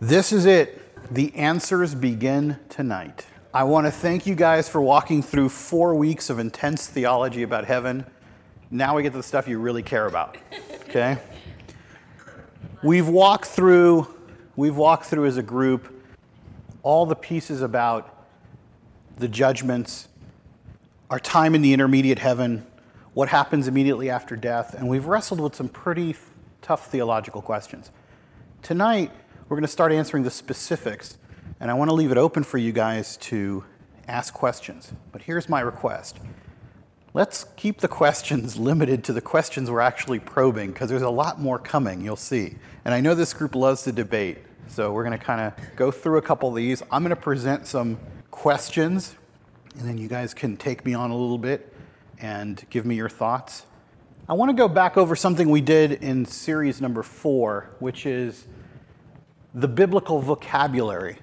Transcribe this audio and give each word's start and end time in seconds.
This 0.00 0.30
is 0.30 0.44
it. 0.44 0.82
The 1.14 1.34
answers 1.34 1.94
begin 1.94 2.58
tonight. 2.68 3.24
I 3.54 3.64
want 3.64 3.86
to 3.86 3.90
thank 3.90 4.26
you 4.26 4.34
guys 4.34 4.68
for 4.68 4.82
walking 4.82 5.22
through 5.22 5.48
four 5.48 5.94
weeks 5.94 6.28
of 6.28 6.38
intense 6.38 6.86
theology 6.86 7.42
about 7.42 7.64
heaven. 7.64 8.04
Now 8.70 8.94
we 8.94 9.02
get 9.02 9.12
to 9.12 9.16
the 9.16 9.22
stuff 9.22 9.48
you 9.48 9.58
really 9.58 9.82
care 9.82 10.06
about. 10.06 10.36
Okay? 10.90 11.16
We've 12.82 13.08
walked 13.08 13.46
through, 13.46 14.06
we've 14.54 14.76
walked 14.76 15.06
through 15.06 15.24
as 15.24 15.38
a 15.38 15.42
group 15.42 15.90
all 16.82 17.06
the 17.06 17.16
pieces 17.16 17.62
about 17.62 18.26
the 19.16 19.28
judgments, 19.28 20.08
our 21.08 21.18
time 21.18 21.54
in 21.54 21.62
the 21.62 21.72
intermediate 21.72 22.18
heaven, 22.18 22.66
what 23.14 23.30
happens 23.30 23.66
immediately 23.66 24.10
after 24.10 24.36
death, 24.36 24.74
and 24.74 24.90
we've 24.90 25.06
wrestled 25.06 25.40
with 25.40 25.54
some 25.54 25.70
pretty 25.70 26.14
tough 26.60 26.90
theological 26.90 27.40
questions. 27.40 27.90
Tonight, 28.62 29.10
we're 29.48 29.56
going 29.56 29.62
to 29.62 29.68
start 29.68 29.92
answering 29.92 30.24
the 30.24 30.30
specifics, 30.30 31.18
and 31.60 31.70
I 31.70 31.74
want 31.74 31.88
to 31.88 31.94
leave 31.94 32.10
it 32.10 32.18
open 32.18 32.42
for 32.42 32.58
you 32.58 32.72
guys 32.72 33.16
to 33.18 33.64
ask 34.08 34.34
questions. 34.34 34.92
But 35.12 35.22
here's 35.22 35.48
my 35.48 35.60
request 35.60 36.18
let's 37.14 37.44
keep 37.56 37.78
the 37.78 37.88
questions 37.88 38.56
limited 38.58 39.04
to 39.04 39.12
the 39.12 39.20
questions 39.20 39.70
we're 39.70 39.80
actually 39.80 40.18
probing, 40.18 40.72
because 40.72 40.90
there's 40.90 41.02
a 41.02 41.10
lot 41.10 41.40
more 41.40 41.60
coming, 41.60 42.00
you'll 42.00 42.16
see. 42.16 42.56
And 42.84 42.92
I 42.92 43.00
know 43.00 43.14
this 43.14 43.32
group 43.32 43.54
loves 43.54 43.84
to 43.84 43.92
debate, 43.92 44.38
so 44.66 44.92
we're 44.92 45.04
going 45.04 45.16
to 45.16 45.24
kind 45.24 45.40
of 45.40 45.76
go 45.76 45.92
through 45.92 46.18
a 46.18 46.22
couple 46.22 46.48
of 46.48 46.56
these. 46.56 46.82
I'm 46.90 47.04
going 47.04 47.10
to 47.10 47.16
present 47.16 47.68
some 47.68 48.00
questions, 48.32 49.14
and 49.78 49.88
then 49.88 49.96
you 49.96 50.08
guys 50.08 50.34
can 50.34 50.56
take 50.56 50.84
me 50.84 50.92
on 50.92 51.12
a 51.12 51.16
little 51.16 51.38
bit 51.38 51.72
and 52.18 52.64
give 52.68 52.84
me 52.84 52.96
your 52.96 53.08
thoughts. 53.08 53.64
I 54.28 54.32
want 54.32 54.48
to 54.48 54.56
go 54.56 54.66
back 54.66 54.96
over 54.96 55.14
something 55.14 55.48
we 55.50 55.60
did 55.60 55.92
in 55.92 56.26
series 56.26 56.80
number 56.80 57.04
four, 57.04 57.70
which 57.78 58.06
is 58.06 58.48
the 59.56 59.66
biblical 59.66 60.20
vocabulary. 60.20 61.16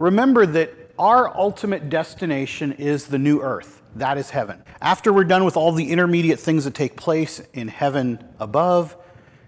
Remember 0.00 0.44
that 0.44 0.74
our 0.98 1.34
ultimate 1.36 1.88
destination 1.88 2.72
is 2.72 3.06
the 3.06 3.18
new 3.18 3.40
earth. 3.40 3.80
That 3.94 4.18
is 4.18 4.30
heaven. 4.30 4.60
After 4.82 5.12
we're 5.12 5.24
done 5.24 5.44
with 5.44 5.56
all 5.56 5.70
the 5.70 5.92
intermediate 5.92 6.40
things 6.40 6.64
that 6.64 6.74
take 6.74 6.96
place 6.96 7.40
in 7.54 7.68
heaven 7.68 8.22
above, 8.40 8.96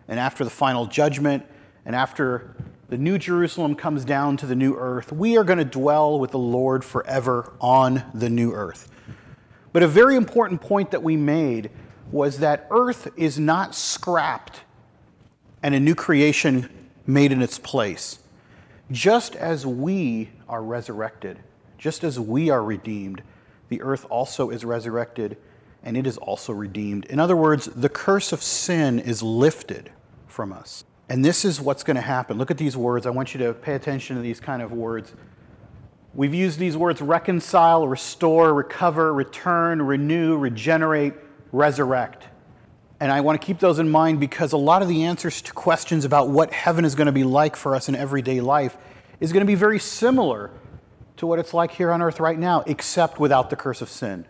and 0.06 0.20
after 0.20 0.44
the 0.44 0.50
final 0.50 0.86
judgment, 0.86 1.44
and 1.84 1.96
after 1.96 2.54
the 2.88 2.96
new 2.96 3.18
Jerusalem 3.18 3.74
comes 3.74 4.04
down 4.04 4.36
to 4.38 4.46
the 4.46 4.54
new 4.54 4.76
earth, 4.76 5.10
we 5.10 5.36
are 5.36 5.44
going 5.44 5.58
to 5.58 5.64
dwell 5.64 6.20
with 6.20 6.30
the 6.30 6.38
Lord 6.38 6.84
forever 6.84 7.52
on 7.60 8.04
the 8.14 8.30
new 8.30 8.52
earth. 8.52 8.88
But 9.72 9.82
a 9.82 9.88
very 9.88 10.14
important 10.14 10.60
point 10.60 10.92
that 10.92 11.02
we 11.02 11.16
made 11.16 11.70
was 12.12 12.38
that 12.38 12.68
earth 12.70 13.08
is 13.16 13.36
not 13.36 13.74
scrapped 13.74 14.60
and 15.60 15.74
a 15.74 15.80
new 15.80 15.96
creation 15.96 16.70
made 17.04 17.32
in 17.32 17.42
its 17.42 17.58
place. 17.58 18.20
Just 18.90 19.36
as 19.36 19.66
we 19.66 20.30
are 20.48 20.62
resurrected, 20.62 21.38
just 21.76 22.04
as 22.04 22.18
we 22.18 22.50
are 22.50 22.62
redeemed, 22.62 23.22
the 23.68 23.82
earth 23.82 24.06
also 24.08 24.50
is 24.50 24.64
resurrected 24.64 25.36
and 25.82 25.96
it 25.96 26.06
is 26.06 26.16
also 26.16 26.52
redeemed. 26.52 27.04
In 27.06 27.20
other 27.20 27.36
words, 27.36 27.66
the 27.66 27.88
curse 27.88 28.32
of 28.32 28.42
sin 28.42 28.98
is 28.98 29.22
lifted 29.22 29.90
from 30.26 30.52
us. 30.52 30.84
And 31.08 31.24
this 31.24 31.44
is 31.44 31.60
what's 31.60 31.84
going 31.84 31.96
to 31.96 32.02
happen. 32.02 32.36
Look 32.38 32.50
at 32.50 32.58
these 32.58 32.76
words. 32.76 33.06
I 33.06 33.10
want 33.10 33.34
you 33.34 33.40
to 33.40 33.54
pay 33.54 33.74
attention 33.74 34.16
to 34.16 34.22
these 34.22 34.40
kind 34.40 34.60
of 34.60 34.72
words. 34.72 35.12
We've 36.14 36.34
used 36.34 36.58
these 36.58 36.76
words 36.76 37.00
reconcile, 37.00 37.86
restore, 37.86 38.52
recover, 38.52 39.12
return, 39.14 39.80
renew, 39.80 40.36
regenerate, 40.36 41.14
resurrect. 41.52 42.26
And 43.00 43.12
I 43.12 43.20
want 43.20 43.40
to 43.40 43.46
keep 43.46 43.60
those 43.60 43.78
in 43.78 43.88
mind 43.88 44.18
because 44.18 44.52
a 44.52 44.56
lot 44.56 44.82
of 44.82 44.88
the 44.88 45.04
answers 45.04 45.40
to 45.42 45.52
questions 45.52 46.04
about 46.04 46.28
what 46.28 46.52
heaven 46.52 46.84
is 46.84 46.94
going 46.94 47.06
to 47.06 47.12
be 47.12 47.24
like 47.24 47.54
for 47.54 47.76
us 47.76 47.88
in 47.88 47.94
everyday 47.94 48.40
life 48.40 48.76
is 49.20 49.32
going 49.32 49.42
to 49.42 49.46
be 49.46 49.54
very 49.54 49.78
similar 49.78 50.50
to 51.16 51.26
what 51.26 51.38
it's 51.38 51.54
like 51.54 51.70
here 51.70 51.92
on 51.92 52.02
earth 52.02 52.18
right 52.18 52.38
now, 52.38 52.62
except 52.66 53.20
without 53.20 53.50
the 53.50 53.56
curse 53.56 53.82
of 53.82 53.88
sin. 53.88 54.24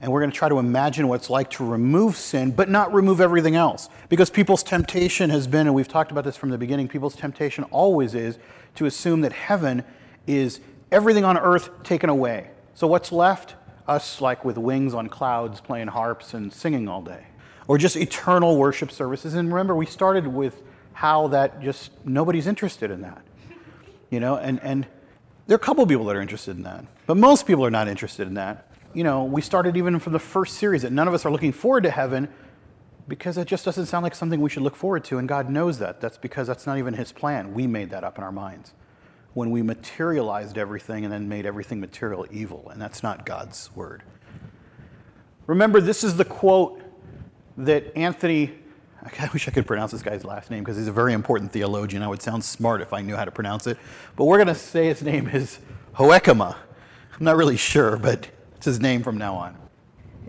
And 0.00 0.12
we're 0.12 0.20
going 0.20 0.30
to 0.30 0.36
try 0.36 0.48
to 0.48 0.58
imagine 0.58 1.08
what 1.08 1.16
it's 1.16 1.30
like 1.30 1.50
to 1.52 1.64
remove 1.64 2.16
sin, 2.16 2.50
but 2.50 2.68
not 2.68 2.92
remove 2.92 3.20
everything 3.20 3.56
else. 3.56 3.88
Because 4.08 4.30
people's 4.30 4.62
temptation 4.62 5.30
has 5.30 5.46
been, 5.46 5.66
and 5.66 5.74
we've 5.74 5.88
talked 5.88 6.10
about 6.10 6.24
this 6.24 6.36
from 6.36 6.50
the 6.50 6.58
beginning, 6.58 6.88
people's 6.88 7.16
temptation 7.16 7.64
always 7.64 8.14
is 8.14 8.38
to 8.76 8.86
assume 8.86 9.22
that 9.22 9.32
heaven 9.32 9.82
is 10.26 10.60
everything 10.92 11.24
on 11.24 11.36
earth 11.36 11.70
taken 11.82 12.10
away. 12.10 12.50
So 12.74 12.86
what's 12.86 13.12
left? 13.12 13.54
Us, 13.88 14.20
like 14.20 14.44
with 14.44 14.58
wings 14.58 14.92
on 14.92 15.08
clouds, 15.08 15.60
playing 15.60 15.88
harps 15.88 16.34
and 16.34 16.52
singing 16.52 16.88
all 16.88 17.00
day 17.00 17.27
or 17.68 17.78
just 17.78 17.96
eternal 17.96 18.56
worship 18.56 18.90
services. 18.90 19.34
And 19.34 19.52
remember, 19.52 19.76
we 19.76 19.86
started 19.86 20.26
with 20.26 20.60
how 20.94 21.28
that 21.28 21.62
just 21.62 21.92
nobody's 22.04 22.48
interested 22.48 22.90
in 22.90 23.02
that. 23.02 23.22
You 24.10 24.20
know, 24.20 24.36
and, 24.36 24.58
and 24.62 24.86
there 25.46 25.54
are 25.54 25.60
a 25.60 25.64
couple 25.64 25.86
people 25.86 26.06
that 26.06 26.16
are 26.16 26.22
interested 26.22 26.56
in 26.56 26.62
that, 26.64 26.84
but 27.06 27.16
most 27.16 27.46
people 27.46 27.64
are 27.64 27.70
not 27.70 27.86
interested 27.86 28.26
in 28.26 28.34
that. 28.34 28.72
You 28.94 29.04
know, 29.04 29.24
we 29.24 29.42
started 29.42 29.76
even 29.76 29.98
from 29.98 30.14
the 30.14 30.18
first 30.18 30.56
series 30.56 30.82
that 30.82 30.92
none 30.92 31.06
of 31.06 31.14
us 31.14 31.26
are 31.26 31.30
looking 31.30 31.52
forward 31.52 31.84
to 31.84 31.90
heaven 31.90 32.28
because 33.06 33.38
it 33.38 33.46
just 33.46 33.64
doesn't 33.64 33.86
sound 33.86 34.02
like 34.02 34.14
something 34.14 34.40
we 34.40 34.50
should 34.50 34.62
look 34.62 34.76
forward 34.76 35.04
to, 35.04 35.18
and 35.18 35.28
God 35.28 35.48
knows 35.48 35.78
that. 35.78 36.00
That's 36.00 36.18
because 36.18 36.46
that's 36.46 36.66
not 36.66 36.78
even 36.78 36.94
His 36.94 37.12
plan. 37.12 37.54
We 37.54 37.66
made 37.66 37.90
that 37.90 38.02
up 38.02 38.18
in 38.18 38.24
our 38.24 38.32
minds 38.32 38.72
when 39.34 39.50
we 39.50 39.62
materialized 39.62 40.58
everything 40.58 41.04
and 41.04 41.12
then 41.12 41.28
made 41.28 41.46
everything 41.46 41.80
material 41.80 42.26
evil, 42.30 42.68
and 42.70 42.80
that's 42.80 43.02
not 43.02 43.24
God's 43.24 43.70
word. 43.74 44.02
Remember, 45.46 45.80
this 45.80 46.02
is 46.02 46.16
the 46.16 46.24
quote 46.24 46.82
that 47.58 47.96
Anthony, 47.96 48.52
I 49.20 49.28
wish 49.32 49.48
I 49.48 49.50
could 49.50 49.66
pronounce 49.66 49.92
this 49.92 50.02
guy's 50.02 50.24
last 50.24 50.50
name 50.50 50.64
because 50.64 50.76
he's 50.76 50.88
a 50.88 50.92
very 50.92 51.12
important 51.12 51.52
theologian. 51.52 52.02
I 52.02 52.08
would 52.08 52.22
sound 52.22 52.44
smart 52.44 52.80
if 52.80 52.92
I 52.92 53.02
knew 53.02 53.16
how 53.16 53.24
to 53.24 53.30
pronounce 53.30 53.66
it. 53.66 53.76
But 54.16 54.24
we're 54.24 54.38
going 54.38 54.48
to 54.48 54.54
say 54.54 54.86
his 54.86 55.02
name 55.02 55.28
is 55.28 55.58
Hoekema. 55.94 56.56
I'm 57.12 57.24
not 57.24 57.36
really 57.36 57.56
sure, 57.56 57.96
but 57.96 58.28
it's 58.56 58.66
his 58.66 58.80
name 58.80 59.02
from 59.02 59.18
now 59.18 59.34
on. 59.34 59.56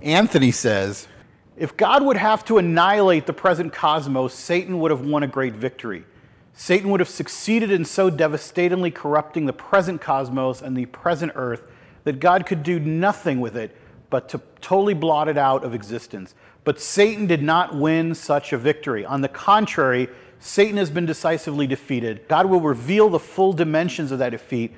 Anthony 0.01 0.51
says, 0.51 1.07
if 1.55 1.75
God 1.75 2.03
would 2.03 2.17
have 2.17 2.45
to 2.45 2.57
annihilate 2.57 3.25
the 3.25 3.33
present 3.33 3.73
cosmos, 3.73 4.33
Satan 4.33 4.79
would 4.79 4.91
have 4.91 5.01
won 5.01 5.23
a 5.23 5.27
great 5.27 5.53
victory. 5.53 6.05
Satan 6.53 6.89
would 6.89 6.99
have 6.99 7.09
succeeded 7.09 7.69
in 7.69 7.85
so 7.85 8.09
devastatingly 8.09 8.91
corrupting 8.91 9.45
the 9.45 9.53
present 9.53 10.01
cosmos 10.01 10.61
and 10.61 10.75
the 10.75 10.85
present 10.87 11.33
earth 11.35 11.63
that 12.05 12.19
God 12.19 12.45
could 12.45 12.63
do 12.63 12.79
nothing 12.79 13.39
with 13.39 13.55
it 13.55 13.75
but 14.09 14.29
to 14.29 14.41
totally 14.61 14.93
blot 14.93 15.27
it 15.27 15.37
out 15.37 15.63
of 15.63 15.73
existence. 15.73 16.35
But 16.63 16.79
Satan 16.79 17.27
did 17.27 17.41
not 17.41 17.75
win 17.75 18.13
such 18.15 18.53
a 18.53 18.57
victory. 18.57 19.05
On 19.05 19.21
the 19.21 19.27
contrary, 19.27 20.09
Satan 20.39 20.77
has 20.77 20.89
been 20.89 21.05
decisively 21.05 21.67
defeated. 21.67 22.27
God 22.27 22.47
will 22.47 22.61
reveal 22.61 23.09
the 23.09 23.19
full 23.19 23.53
dimensions 23.53 24.11
of 24.11 24.19
that 24.19 24.29
defeat 24.29 24.73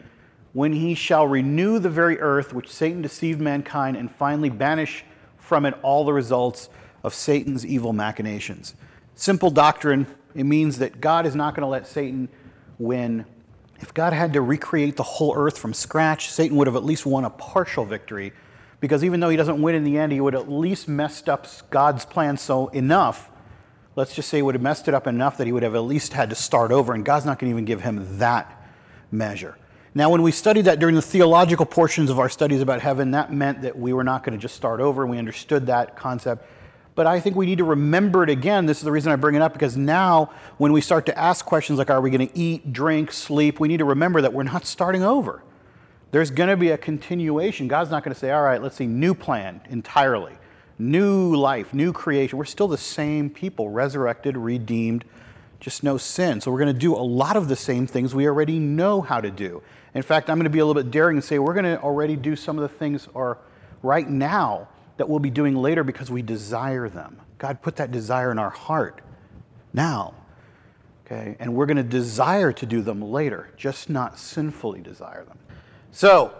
when 0.53 0.74
he 0.74 0.96
shall 0.96 1.28
renew 1.28 1.80
the 1.80 1.90
very 1.90 2.20
earth 2.20 2.53
which 2.53 2.70
Satan 2.70 3.02
deceived 3.02 3.40
mankind 3.40 3.96
and 3.96 4.14
finally 4.14 4.50
banish 4.50 5.06
from 5.38 5.66
it 5.66 5.75
all 5.81 6.03
the 6.03 6.14
results 6.14 6.70
of 7.03 7.14
Satan's 7.14 7.66
evil 7.66 7.94
machinations. 7.94 8.75
Simple 9.16 9.50
doctrine, 9.50 10.08
it 10.36 10.46
means 10.46 10.80
that 10.80 11.00
God 11.00 11.25
is 11.25 11.36
not 11.36 11.56
going 11.56 11.64
to 11.64 11.68
let 11.68 11.88
Satan 11.88 12.30
win. 12.80 13.25
If 13.80 13.94
God 13.94 14.14
had 14.14 14.34
to 14.34 14.41
recreate 14.41 14.96
the 14.96 15.03
whole 15.03 15.34
earth 15.36 15.58
from 15.58 15.74
scratch, 15.74 16.30
Satan 16.30 16.58
would 16.58 16.68
have 16.68 16.75
at 16.75 16.84
least 16.84 17.06
won 17.06 17.25
a 17.25 17.30
partial 17.30 17.86
victory 17.86 18.34
because 18.81 19.03
even 19.06 19.22
though 19.22 19.30
he 19.30 19.38
doesn't 19.38 19.62
win 19.62 19.75
in 19.75 19.86
the 19.86 19.97
end, 19.97 20.12
he 20.12 20.19
would 20.19 20.36
at 20.36 20.52
least 20.52 20.90
messed 20.90 21.30
up 21.30 21.47
God's 21.69 22.03
plan 22.03 22.36
so 22.36 22.68
enough. 22.69 23.30
Let's 23.96 24.14
just 24.14 24.28
say 24.28 24.40
he 24.40 24.42
would 24.42 24.56
have 24.56 24.62
messed 24.62 24.88
it 24.88 24.94
up 24.94 25.08
enough 25.08 25.38
that 25.38 25.47
he 25.47 25.53
would 25.53 25.64
have 25.64 25.75
at 25.75 25.84
least 25.84 26.14
had 26.14 26.30
to 26.31 26.36
start 26.36 26.72
over, 26.72 26.94
and 26.94 27.06
God's 27.06 27.25
not 27.25 27.40
going 27.40 27.50
to 27.50 27.56
even 27.56 27.66
give 27.66 27.81
him 27.81 28.18
that 28.18 28.62
measure. 29.12 29.56
Now, 29.94 30.09
when 30.09 30.24
we 30.24 30.31
studied 30.31 30.66
that 30.66 30.80
during 30.80 30.96
the 30.96 31.02
theological 31.02 31.66
portions 31.66 32.09
of 32.09 32.18
our 32.18 32.30
studies 32.30 32.62
about 32.62 32.81
heaven, 32.81 33.12
that 33.12 33.31
meant 33.31 33.62
that 33.62 33.78
we 33.78 33.94
were 33.94 34.06
not 34.06 34.24
going 34.24 34.38
to 34.38 34.41
just 34.41 34.56
start 34.56 34.80
over, 34.80 35.03
and 35.03 35.12
we 35.12 35.18
understood 35.18 35.68
that 35.68 35.96
concept. 35.96 36.46
But 36.96 37.08
I 37.08 37.20
think 37.20 37.36
we 37.36 37.46
need 37.46 37.59
to 37.59 37.66
remember 37.66 38.24
it 38.24 38.30
again. 38.30 38.66
This 38.66 38.78
is 38.78 38.84
the 38.84 38.91
reason 38.91 39.12
I 39.12 39.18
bring 39.18 39.36
it 39.36 39.41
up, 39.41 39.53
because 39.53 39.78
now 39.78 40.31
when 40.58 40.72
we 40.72 40.81
start 40.81 41.06
to 41.06 41.18
ask 41.18 41.46
questions 41.46 41.78
like, 41.78 41.90
are 41.90 42.02
we 42.02 42.09
going 42.09 42.28
to 42.28 42.38
eat, 42.38 42.74
drink, 42.74 43.12
sleep, 43.12 43.59
we 43.59 43.68
need 43.68 43.78
to 43.78 43.86
remember 43.86 44.22
that 44.22 44.34
we're 44.34 44.44
not 44.44 44.66
starting 44.66 45.03
over. 45.03 45.44
There's 46.11 46.29
going 46.29 46.49
to 46.49 46.58
be 46.58 46.72
a 46.72 46.78
continuation. 46.78 47.67
God's 47.67 47.90
not 47.90 48.03
going 48.03 48.13
to 48.13 48.19
say, 48.19 48.31
all 48.31 48.43
right, 48.43 48.61
let's 48.61 48.75
see, 48.75 48.85
new 48.85 49.13
plan 49.13 49.61
entirely, 49.69 50.35
new 50.78 51.35
life, 51.35 51.73
new 51.73 51.93
creation. 51.93 52.37
We're 52.37 52.46
still 52.46 52.67
the 52.67 52.78
same 52.78 53.29
people, 53.29 53.69
resurrected, 53.69 54.35
redeemed, 54.35 55.05
just 55.61 55.84
no 55.84 55.97
sin. 55.97 56.41
So 56.41 56.52
we're 56.52 56.59
going 56.59 56.73
to 56.73 56.79
do 56.79 56.96
a 56.96 56.97
lot 56.97 57.37
of 57.37 57.47
the 57.47 57.55
same 57.55 57.87
things 57.87 58.13
we 58.13 58.28
already 58.28 58.59
know 58.59 59.02
how 59.02 59.22
to 59.22 59.31
do. 59.31 59.63
In 59.93 60.02
fact, 60.02 60.29
I'm 60.29 60.37
going 60.37 60.46
to 60.46 60.49
be 60.49 60.59
a 60.59 60.66
little 60.66 60.81
bit 60.81 60.91
daring 60.91 61.17
and 61.17 61.23
say 61.23 61.40
we're 61.40 61.53
going 61.53 61.66
to 61.66 61.79
already 61.81 62.16
do 62.16 62.35
some 62.35 62.57
of 62.57 62.64
the 62.64 62.78
things 62.78 63.07
or 63.14 63.37
right 63.81 64.07
now 64.07 64.67
that 64.97 65.07
we'll 65.07 65.19
be 65.19 65.29
doing 65.29 65.55
later 65.55 65.84
because 65.84 66.11
we 66.11 66.22
desire 66.22 66.90
them. 66.90 67.19
God 67.37 67.61
put 67.61 67.78
that 67.78 67.91
desire 67.91 68.31
in 68.31 68.40
our 68.40 68.49
heart 68.49 69.02
now. 69.73 70.14
Okay? 71.05 71.35
And 71.40 71.55
we're 71.55 71.66
going 71.66 71.78
to 71.78 71.84
desire 71.84 72.52
to 72.53 72.66
do 72.66 72.81
them 72.81 73.02
later, 73.02 73.49
just 73.57 73.90
not 73.90 74.19
sinfully 74.19 74.81
desire 74.81 75.25
them. 75.25 75.37
So, 75.93 76.34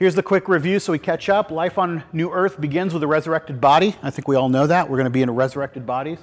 here's 0.00 0.16
the 0.16 0.22
quick 0.22 0.48
review 0.48 0.80
so 0.80 0.90
we 0.90 0.98
catch 0.98 1.28
up. 1.28 1.52
Life 1.52 1.78
on 1.78 2.02
New 2.12 2.28
Earth 2.32 2.60
begins 2.60 2.92
with 2.92 3.04
a 3.04 3.06
resurrected 3.06 3.60
body. 3.60 3.94
I 4.02 4.10
think 4.10 4.26
we 4.26 4.34
all 4.34 4.48
know 4.48 4.66
that. 4.66 4.90
We're 4.90 4.96
going 4.96 5.04
to 5.04 5.10
be 5.10 5.22
in 5.22 5.30
resurrected 5.30 5.86
bodies. 5.86 6.18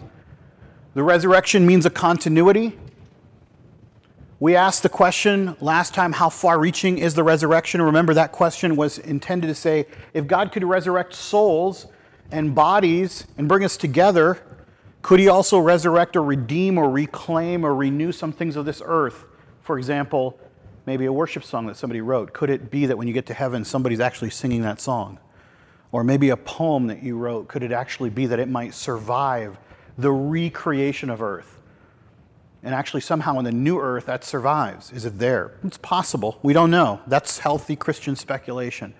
The 0.93 1.01
resurrection 1.01 1.65
means 1.65 1.85
a 1.85 1.89
continuity. 1.89 2.77
We 4.41 4.57
asked 4.57 4.83
the 4.83 4.89
question 4.89 5.55
last 5.61 5.93
time 5.93 6.11
how 6.11 6.27
far 6.27 6.59
reaching 6.59 6.97
is 6.97 7.13
the 7.13 7.23
resurrection? 7.23 7.81
Remember, 7.81 8.13
that 8.13 8.33
question 8.33 8.75
was 8.75 8.97
intended 8.99 9.47
to 9.47 9.55
say 9.55 9.85
if 10.13 10.27
God 10.27 10.51
could 10.51 10.65
resurrect 10.65 11.15
souls 11.15 11.87
and 12.31 12.53
bodies 12.53 13.25
and 13.37 13.47
bring 13.47 13.63
us 13.63 13.77
together, 13.77 14.39
could 15.01 15.21
he 15.21 15.29
also 15.29 15.57
resurrect 15.57 16.17
or 16.17 16.23
redeem 16.23 16.77
or 16.77 16.89
reclaim 16.89 17.65
or 17.65 17.73
renew 17.73 18.11
some 18.11 18.33
things 18.33 18.57
of 18.57 18.65
this 18.65 18.81
earth? 18.83 19.23
For 19.61 19.77
example, 19.77 20.37
maybe 20.87 21.05
a 21.05 21.11
worship 21.11 21.43
song 21.43 21.67
that 21.67 21.75
somebody 21.75 21.99
wrote. 21.99 22.31
Could 22.31 22.49
it 22.49 22.71
be 22.71 22.85
that 22.85 22.97
when 22.97 23.09
you 23.09 23.13
get 23.13 23.25
to 23.25 23.33
heaven, 23.33 23.65
somebody's 23.65 23.99
actually 23.99 24.29
singing 24.29 24.61
that 24.61 24.79
song? 24.79 25.19
Or 25.91 26.03
maybe 26.03 26.29
a 26.29 26.37
poem 26.37 26.87
that 26.87 27.03
you 27.03 27.17
wrote, 27.17 27.49
could 27.49 27.61
it 27.61 27.73
actually 27.73 28.09
be 28.09 28.25
that 28.27 28.39
it 28.39 28.47
might 28.47 28.73
survive 28.73 29.57
the 29.97 30.11
recreation 30.11 31.09
of 31.09 31.21
earth? 31.21 31.59
And 32.63 32.73
actually, 32.73 33.01
somehow 33.01 33.37
in 33.37 33.45
the 33.45 33.51
new 33.51 33.79
earth, 33.79 34.05
that 34.05 34.23
survives. 34.23 34.91
Is 34.91 35.05
it 35.05 35.19
there? 35.19 35.57
It's 35.63 35.77
possible. 35.77 36.39
We 36.41 36.53
don't 36.53 36.71
know. 36.71 37.01
That's 37.05 37.39
healthy 37.39 37.75
Christian 37.75 38.15
speculation. 38.15 38.93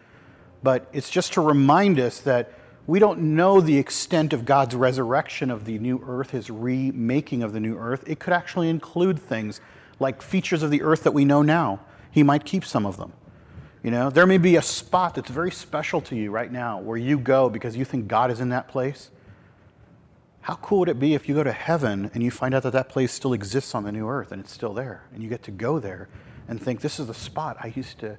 But 0.62 0.88
it's 0.92 1.10
just 1.10 1.34
to 1.34 1.42
remind 1.42 2.00
us 2.00 2.20
that 2.20 2.52
we 2.86 3.00
don't 3.00 3.36
know 3.36 3.62
the 3.62 3.78
extent 3.78 4.34
of 4.34 4.46
God's 4.46 4.76
resurrection 4.76 5.50
of 5.50 5.66
the 5.66 5.80
new 5.80 6.04
earth, 6.06 6.32
his 6.32 6.50
remaking 6.50 7.44
of 7.44 7.54
the 7.54 7.60
new 7.60 7.78
earth. 7.78 8.04
It 8.08 8.20
could 8.20 8.34
actually 8.34 8.70
include 8.70 9.20
things 9.20 9.62
like 10.00 10.22
features 10.22 10.64
of 10.64 10.72
the 10.72 10.82
earth 10.82 11.04
that 11.04 11.14
we 11.14 11.26
know 11.26 11.42
now. 11.42 11.80
He 12.12 12.24
might 12.24 12.46
keep 12.46 12.66
some 12.66 12.86
of 12.86 12.98
them. 12.98 13.14
You 13.84 13.92
know, 13.92 14.10
there 14.10 14.26
may 14.26 14.38
be 14.38 14.56
a 14.56 14.62
spot 14.62 15.16
that's 15.16 15.30
very 15.30 15.52
special 15.52 16.02
to 16.02 16.16
you 16.16 16.32
right 16.32 16.52
now 16.52 16.80
where 16.80 16.98
you 16.98 17.18
go 17.18 17.50
because 17.50 17.78
you 17.78 17.86
think 17.86 18.08
God 18.08 18.32
is 18.32 18.40
in 18.40 18.50
that 18.50 18.68
place. 18.68 19.12
How 20.42 20.56
cool 20.56 20.80
would 20.80 20.90
it 20.90 21.00
be 21.00 21.14
if 21.14 21.30
you 21.30 21.36
go 21.36 21.44
to 21.44 21.52
heaven 21.52 22.10
and 22.14 22.24
you 22.24 22.32
find 22.32 22.56
out 22.56 22.64
that 22.64 22.74
that 22.74 22.90
place 22.90 23.12
still 23.12 23.34
exists 23.34 23.76
on 23.76 23.84
the 23.84 23.92
new 23.92 24.08
earth 24.08 24.32
and 24.32 24.42
it's 24.42 24.52
still 24.52 24.74
there 24.74 25.04
and 25.14 25.22
you 25.22 25.30
get 25.30 25.44
to 25.44 25.52
go 25.52 25.80
there 25.80 26.10
and 26.48 26.62
think, 26.62 26.82
this 26.82 27.00
is 27.00 27.08
the 27.08 27.14
spot 27.14 27.58
I 27.62 27.74
used 27.76 28.00
to 28.00 28.18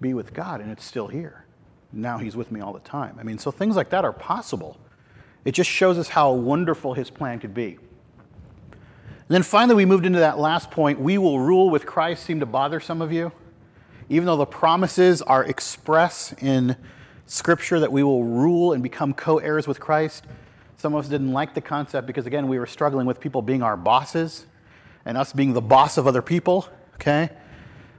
be 0.00 0.14
with 0.14 0.34
God 0.34 0.60
and 0.60 0.70
it's 0.70 0.84
still 0.84 1.08
here. 1.08 1.44
Now 1.92 2.18
he's 2.18 2.36
with 2.36 2.52
me 2.52 2.60
all 2.60 2.72
the 2.72 2.80
time. 2.80 3.16
I 3.18 3.22
mean, 3.22 3.38
so 3.38 3.50
things 3.50 3.76
like 3.76 3.90
that 3.90 4.04
are 4.04 4.12
possible. 4.12 4.78
It 5.44 5.52
just 5.52 5.70
shows 5.70 5.98
us 5.98 6.08
how 6.08 6.32
wonderful 6.32 6.94
his 6.94 7.10
plan 7.10 7.38
could 7.38 7.54
be. 7.54 7.78
And 9.28 9.34
then 9.34 9.42
finally, 9.42 9.74
we 9.76 9.84
moved 9.84 10.06
into 10.06 10.18
that 10.18 10.38
last 10.38 10.70
point 10.70 11.00
we 11.00 11.18
will 11.18 11.40
rule 11.40 11.70
with 11.70 11.86
Christ, 11.86 12.24
seem 12.24 12.40
to 12.40 12.46
bother 12.46 12.80
some 12.80 13.00
of 13.00 13.12
you. 13.12 13.32
Even 14.08 14.26
though 14.26 14.36
the 14.36 14.46
promises 14.46 15.22
are 15.22 15.44
express 15.44 16.34
in 16.42 16.76
Scripture 17.26 17.80
that 17.80 17.90
we 17.90 18.02
will 18.02 18.24
rule 18.24 18.74
and 18.74 18.82
become 18.82 19.14
co 19.14 19.38
heirs 19.38 19.66
with 19.66 19.80
Christ, 19.80 20.26
some 20.76 20.94
of 20.94 21.04
us 21.04 21.10
didn't 21.10 21.32
like 21.32 21.54
the 21.54 21.62
concept 21.62 22.06
because, 22.06 22.26
again, 22.26 22.48
we 22.48 22.58
were 22.58 22.66
struggling 22.66 23.06
with 23.06 23.18
people 23.18 23.40
being 23.40 23.62
our 23.62 23.76
bosses 23.76 24.44
and 25.06 25.16
us 25.16 25.32
being 25.32 25.54
the 25.54 25.62
boss 25.62 25.96
of 25.96 26.06
other 26.06 26.20
people, 26.20 26.68
okay? 26.96 27.30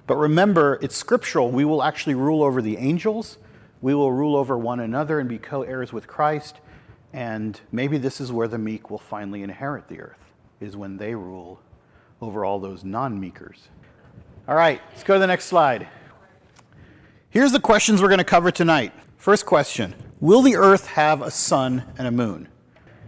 But 0.06 0.18
remember, 0.18 0.78
it's 0.82 0.96
scriptural. 0.96 1.50
We 1.50 1.66
will 1.66 1.82
actually 1.82 2.14
rule 2.14 2.44
over 2.44 2.62
the 2.62 2.78
angels, 2.78 3.40
we 3.82 3.94
will 3.94 4.12
rule 4.12 4.36
over 4.36 4.58
one 4.58 4.80
another 4.80 5.20
and 5.20 5.28
be 5.28 5.38
co 5.38 5.64
heirs 5.64 5.92
with 5.92 6.08
Christ. 6.08 6.60
And 7.14 7.60
maybe 7.72 7.98
this 7.98 8.20
is 8.20 8.32
where 8.32 8.48
the 8.48 8.58
meek 8.58 8.90
will 8.90 9.00
finally 9.00 9.42
inherit 9.42 9.88
the 9.88 10.02
earth, 10.02 10.20
is 10.60 10.76
when 10.76 10.98
they 10.98 11.16
rule 11.16 11.60
over 12.22 12.46
all 12.46 12.60
those 12.60 12.84
non 12.84 13.20
meekers. 13.20 13.68
All 14.48 14.56
right, 14.56 14.82
let's 14.90 15.04
go 15.04 15.16
to 15.16 15.20
the 15.20 15.28
next 15.28 15.46
slide. 15.46 15.88
Here's 17.30 17.52
the 17.52 17.60
questions 17.60 18.02
we're 18.02 18.08
going 18.08 18.20
to 18.20 18.24
cover 18.24 18.52
tonight. 18.52 18.94
First 19.18 19.46
question 19.46 19.96
Will 20.20 20.42
the 20.42 20.56
earth 20.56 20.88
have 20.88 21.22
a 21.22 21.32
sun 21.32 21.84
and 21.98 22.08
a 22.08 22.12
moon? 22.12 22.48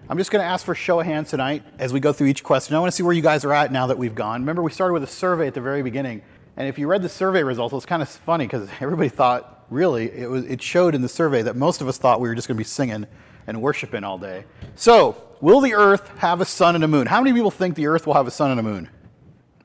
I'm 0.10 0.18
just 0.18 0.32
going 0.32 0.42
to 0.42 0.48
ask 0.48 0.66
for 0.66 0.74
show 0.74 1.00
of 1.02 1.06
hands 1.06 1.30
tonight 1.30 1.64
as 1.80 1.92
we 1.92 2.00
go 2.00 2.14
through 2.14 2.28
each 2.28 2.44
question. 2.44 2.76
I 2.76 2.80
want 2.80 2.92
to 2.92 2.96
see 2.96 3.04
where 3.04 3.14
you 3.14 3.22
guys 3.22 3.44
are 3.44 3.52
at 3.52 3.72
now 3.72 3.88
that 3.88 3.98
we've 3.98 4.16
gone. 4.16 4.42
Remember, 4.42 4.64
we 4.64 4.72
started 4.72 4.94
with 4.94 5.04
a 5.04 5.08
survey 5.08 5.48
at 5.48 5.54
the 5.54 5.62
very 5.62 5.84
beginning. 5.84 6.22
And 6.56 6.68
if 6.68 6.80
you 6.80 6.88
read 6.88 7.02
the 7.02 7.10
survey 7.10 7.44
results, 7.44 7.74
it 7.74 7.76
was 7.76 7.86
kind 7.86 8.02
of 8.02 8.10
funny 8.10 8.46
because 8.46 8.70
everybody 8.80 9.10
thought, 9.10 9.66
really, 9.70 10.10
it, 10.12 10.30
was, 10.30 10.46
it 10.46 10.62
showed 10.62 10.96
in 10.96 11.02
the 11.02 11.10
survey 11.10 11.42
that 11.42 11.56
most 11.56 11.82
of 11.82 11.88
us 11.88 11.98
thought 11.98 12.22
we 12.22 12.30
were 12.30 12.36
just 12.36 12.48
going 12.48 12.56
to 12.56 12.60
be 12.60 12.64
singing 12.64 13.06
and 13.48 13.62
worshiping 13.62 14.04
all 14.04 14.18
day. 14.18 14.46
So, 14.76 15.16
will 15.42 15.62
the 15.62 15.74
earth 15.74 16.08
have 16.20 16.42
a 16.42 16.46
sun 16.46 16.76
and 16.76 16.84
a 16.84 16.88
moon? 16.88 17.08
How 17.08 17.22
many 17.22 17.34
people 17.34 17.52
think 17.52 17.76
the 17.76 17.88
earth 17.88 18.06
will 18.06 18.14
have 18.14 18.28
a 18.28 18.32
sun 18.32 18.52
and 18.52 18.60
a 18.60 18.64
moon? 18.64 18.90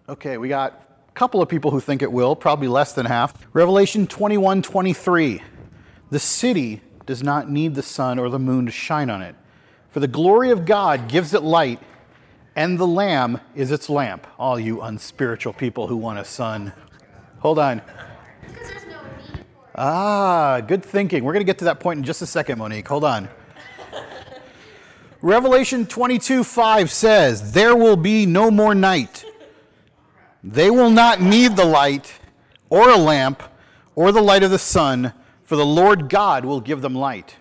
Okay, 0.08 0.38
we 0.38 0.48
got 0.48 0.88
a 1.08 1.12
couple 1.12 1.42
of 1.42 1.48
people 1.48 1.70
who 1.70 1.80
think 1.80 2.02
it 2.02 2.10
will, 2.10 2.34
probably 2.34 2.68
less 2.68 2.92
than 2.92 3.06
half. 3.06 3.34
Revelation 3.52 4.06
21 4.06 4.62
23. 4.62 5.42
The 6.10 6.18
city 6.18 6.80
does 7.04 7.22
not 7.22 7.50
need 7.50 7.74
the 7.74 7.82
sun 7.82 8.18
or 8.18 8.30
the 8.30 8.38
moon 8.38 8.66
to 8.66 8.72
shine 8.72 9.10
on 9.10 9.22
it 9.22 9.34
for 9.92 10.00
the 10.00 10.08
glory 10.08 10.50
of 10.50 10.64
God 10.64 11.08
gives 11.08 11.34
it 11.34 11.42
light, 11.42 11.78
and 12.56 12.78
the 12.78 12.86
Lamb 12.86 13.40
is 13.54 13.70
its 13.70 13.90
lamp. 13.90 14.26
All 14.38 14.58
you 14.58 14.80
unspiritual 14.80 15.52
people 15.52 15.86
who 15.86 15.96
want 15.98 16.18
a 16.18 16.24
sun. 16.24 16.72
Hold 17.40 17.58
on. 17.58 17.82
Ah, 19.74 20.60
good 20.60 20.82
thinking. 20.82 21.24
We're 21.24 21.34
going 21.34 21.42
to 21.42 21.46
get 21.46 21.58
to 21.58 21.66
that 21.66 21.78
point 21.78 21.98
in 21.98 22.04
just 22.04 22.22
a 22.22 22.26
second, 22.26 22.58
Monique. 22.58 22.88
Hold 22.88 23.04
on. 23.04 23.28
Revelation 25.22 25.86
22 25.86 26.42
5 26.42 26.90
says, 26.90 27.52
There 27.52 27.76
will 27.76 27.96
be 27.96 28.26
no 28.26 28.50
more 28.50 28.74
night. 28.74 29.24
They 30.42 30.68
will 30.68 30.90
not 30.90 31.20
need 31.20 31.54
the 31.54 31.64
light 31.64 32.12
or 32.68 32.90
a 32.90 32.96
lamp 32.96 33.40
or 33.94 34.10
the 34.10 34.20
light 34.20 34.42
of 34.42 34.50
the 34.50 34.58
sun, 34.58 35.12
for 35.44 35.54
the 35.54 35.64
Lord 35.64 36.08
God 36.08 36.44
will 36.44 36.60
give 36.60 36.82
them 36.82 36.96
light. 36.96 37.36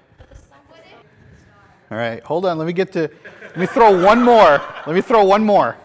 All 1.89 1.97
right, 1.97 2.23
hold 2.23 2.45
on. 2.45 2.59
Let 2.59 2.67
me 2.67 2.73
get 2.73 2.91
to, 2.93 3.09
let 3.43 3.57
me 3.57 3.65
throw 3.65 4.03
one 4.03 4.21
more. 4.21 4.61
Let 4.85 4.93
me 4.93 5.01
throw 5.01 5.23
one 5.23 5.43
more. 5.43 5.75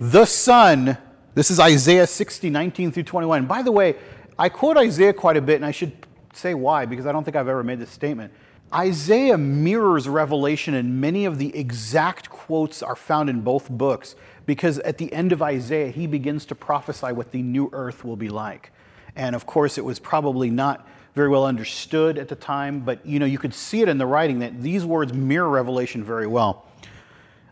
The 0.00 0.24
sun, 0.24 0.98
this 1.34 1.52
is 1.52 1.60
Isaiah 1.60 2.06
60, 2.06 2.50
19 2.50 2.90
through 2.90 3.04
21. 3.04 3.46
By 3.46 3.62
the 3.62 3.72
way, 3.72 3.94
I 4.38 4.48
quote 4.48 4.76
Isaiah 4.76 5.12
quite 5.12 5.36
a 5.36 5.40
bit, 5.40 5.54
and 5.54 5.64
I 5.64 5.70
should 5.70 5.92
say 6.34 6.52
why, 6.52 6.84
because 6.84 7.06
I 7.06 7.12
don't 7.12 7.22
think 7.22 7.36
I've 7.36 7.48
ever 7.48 7.62
made 7.62 7.78
this 7.78 7.90
statement. 7.90 8.32
Isaiah 8.74 9.38
mirrors 9.38 10.08
Revelation, 10.08 10.74
and 10.74 11.00
many 11.00 11.24
of 11.24 11.38
the 11.38 11.56
exact 11.56 12.28
quotes 12.28 12.82
are 12.82 12.96
found 12.96 13.30
in 13.30 13.42
both 13.42 13.70
books, 13.70 14.16
because 14.44 14.78
at 14.80 14.98
the 14.98 15.12
end 15.12 15.32
of 15.32 15.40
Isaiah, 15.40 15.90
he 15.90 16.06
begins 16.06 16.44
to 16.46 16.54
prophesy 16.54 17.12
what 17.12 17.30
the 17.30 17.42
new 17.42 17.70
earth 17.72 18.04
will 18.04 18.16
be 18.16 18.28
like. 18.28 18.72
And 19.14 19.34
of 19.34 19.46
course, 19.46 19.78
it 19.78 19.84
was 19.84 19.98
probably 19.98 20.50
not 20.50 20.86
very 21.14 21.28
well 21.28 21.46
understood 21.46 22.18
at 22.18 22.28
the 22.28 22.36
time, 22.36 22.80
but 22.80 23.04
you 23.06 23.18
know, 23.18 23.26
you 23.26 23.38
could 23.38 23.54
see 23.54 23.80
it 23.80 23.88
in 23.88 23.98
the 23.98 24.06
writing 24.06 24.40
that 24.40 24.62
these 24.62 24.84
words 24.84 25.14
mirror 25.14 25.48
Revelation 25.48 26.04
very 26.04 26.26
well. 26.26 26.66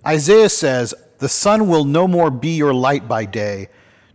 Isaiah 0.06 0.50
says, 0.50 0.94
The 1.18 1.28
sun 1.28 1.68
will 1.68 1.84
no 1.84 2.06
more 2.06 2.30
be 2.30 2.50
your 2.56 2.74
light 2.74 3.08
by 3.08 3.24
day, 3.24 3.68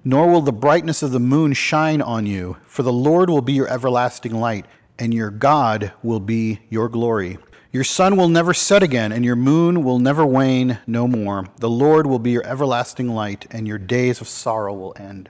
nor 0.03 0.27
will 0.27 0.41
the 0.41 0.51
brightness 0.51 1.01
of 1.01 1.11
the 1.11 1.19
moon 1.19 1.53
shine 1.53 2.01
on 2.01 2.27
you, 2.27 2.57
for 2.67 2.83
the 2.83 2.93
Lord 2.93 3.29
will 3.29 3.41
be 3.41 3.53
your 3.53 3.67
everlasting 3.67 4.35
light, 4.35 4.65
and 4.99 5.13
your 5.13 5.31
God 5.31 5.93
will 6.03 6.19
be 6.19 6.59
your 6.69 6.89
glory. 6.89 7.39
Your 7.71 7.83
sun 7.83 8.15
will 8.15 8.29
never 8.29 8.53
set 8.53 8.83
again, 8.83 9.11
and 9.11 9.25
your 9.25 9.35
moon 9.35 9.83
will 9.83 9.99
never 9.99 10.25
wane 10.25 10.77
no 10.85 11.07
more. 11.07 11.47
The 11.57 11.69
Lord 11.69 12.05
will 12.05 12.19
be 12.19 12.31
your 12.31 12.45
everlasting 12.45 13.07
light, 13.09 13.47
and 13.49 13.67
your 13.67 13.77
days 13.77 14.21
of 14.21 14.27
sorrow 14.27 14.73
will 14.73 14.95
end. 14.97 15.29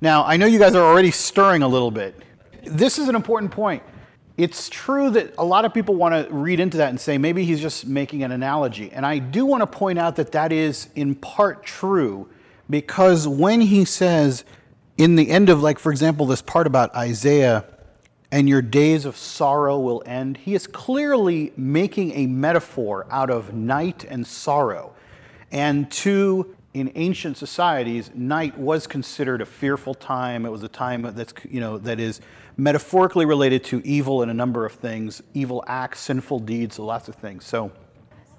Now, 0.00 0.24
I 0.24 0.36
know 0.36 0.46
you 0.46 0.58
guys 0.58 0.74
are 0.74 0.84
already 0.84 1.10
stirring 1.10 1.62
a 1.62 1.68
little 1.68 1.90
bit 1.90 2.22
this 2.70 2.98
is 2.98 3.08
an 3.08 3.14
important 3.14 3.52
point. 3.52 3.82
It's 4.36 4.68
true 4.68 5.10
that 5.10 5.34
a 5.36 5.44
lot 5.44 5.64
of 5.64 5.74
people 5.74 5.96
want 5.96 6.14
to 6.14 6.32
read 6.32 6.60
into 6.60 6.76
that 6.76 6.90
and 6.90 7.00
say 7.00 7.18
maybe 7.18 7.44
he's 7.44 7.60
just 7.60 7.86
making 7.86 8.22
an 8.22 8.30
analogy. 8.30 8.90
And 8.92 9.04
I 9.04 9.18
do 9.18 9.44
want 9.44 9.62
to 9.62 9.66
point 9.66 9.98
out 9.98 10.16
that 10.16 10.32
that 10.32 10.52
is 10.52 10.88
in 10.94 11.16
part 11.16 11.64
true 11.64 12.28
because 12.70 13.26
when 13.26 13.60
he 13.60 13.84
says 13.84 14.44
in 14.96 15.16
the 15.16 15.30
end 15.30 15.48
of, 15.48 15.62
like, 15.62 15.78
for 15.78 15.90
example, 15.90 16.26
this 16.26 16.42
part 16.42 16.66
about 16.66 16.94
Isaiah, 16.94 17.64
and 18.30 18.48
your 18.48 18.62
days 18.62 19.04
of 19.04 19.16
sorrow 19.16 19.78
will 19.78 20.02
end, 20.04 20.36
he 20.36 20.54
is 20.54 20.66
clearly 20.66 21.52
making 21.56 22.12
a 22.12 22.26
metaphor 22.26 23.06
out 23.10 23.30
of 23.30 23.54
night 23.54 24.04
and 24.04 24.26
sorrow. 24.26 24.94
And 25.50 25.90
to 25.92 26.54
in 26.74 26.92
ancient 26.94 27.36
societies, 27.36 28.10
night 28.14 28.56
was 28.58 28.86
considered 28.86 29.40
a 29.40 29.46
fearful 29.46 29.94
time. 29.94 30.44
It 30.44 30.50
was 30.50 30.62
a 30.62 30.68
time 30.68 31.02
that's, 31.02 31.32
you 31.48 31.60
know, 31.60 31.78
that 31.78 31.98
is 31.98 32.20
metaphorically 32.56 33.24
related 33.24 33.64
to 33.64 33.80
evil 33.84 34.22
and 34.22 34.30
a 34.30 34.34
number 34.34 34.66
of 34.66 34.72
things, 34.72 35.22
evil 35.32 35.64
acts, 35.66 36.00
sinful 36.00 36.40
deeds, 36.40 36.78
lots 36.78 37.08
of 37.08 37.14
things. 37.14 37.44
So 37.44 37.72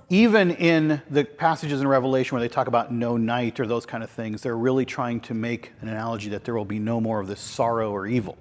even 0.10 0.52
in 0.52 1.02
the 1.10 1.26
passages 1.26 1.82
in 1.82 1.88
Revelation 1.88 2.36
where 2.36 2.42
they 2.42 2.54
talk 2.54 2.68
about 2.68 2.92
no 2.92 3.18
night 3.18 3.60
or 3.60 3.66
those 3.66 3.86
kind 3.86 4.04
of 4.04 4.10
things, 4.10 4.42
they're 4.42 4.58
really 4.58 4.86
trying 4.86 5.20
to 5.22 5.34
make 5.34 5.72
an 5.82 5.88
analogy 5.88 6.30
that 6.30 6.44
there 6.44 6.56
will 6.56 6.66
be 6.66 6.80
no 6.80 7.02
more 7.02 7.20
of 7.20 7.28
this 7.28 7.40
sorrow 7.40 7.92
or 7.92 8.08
evil. 8.08 8.38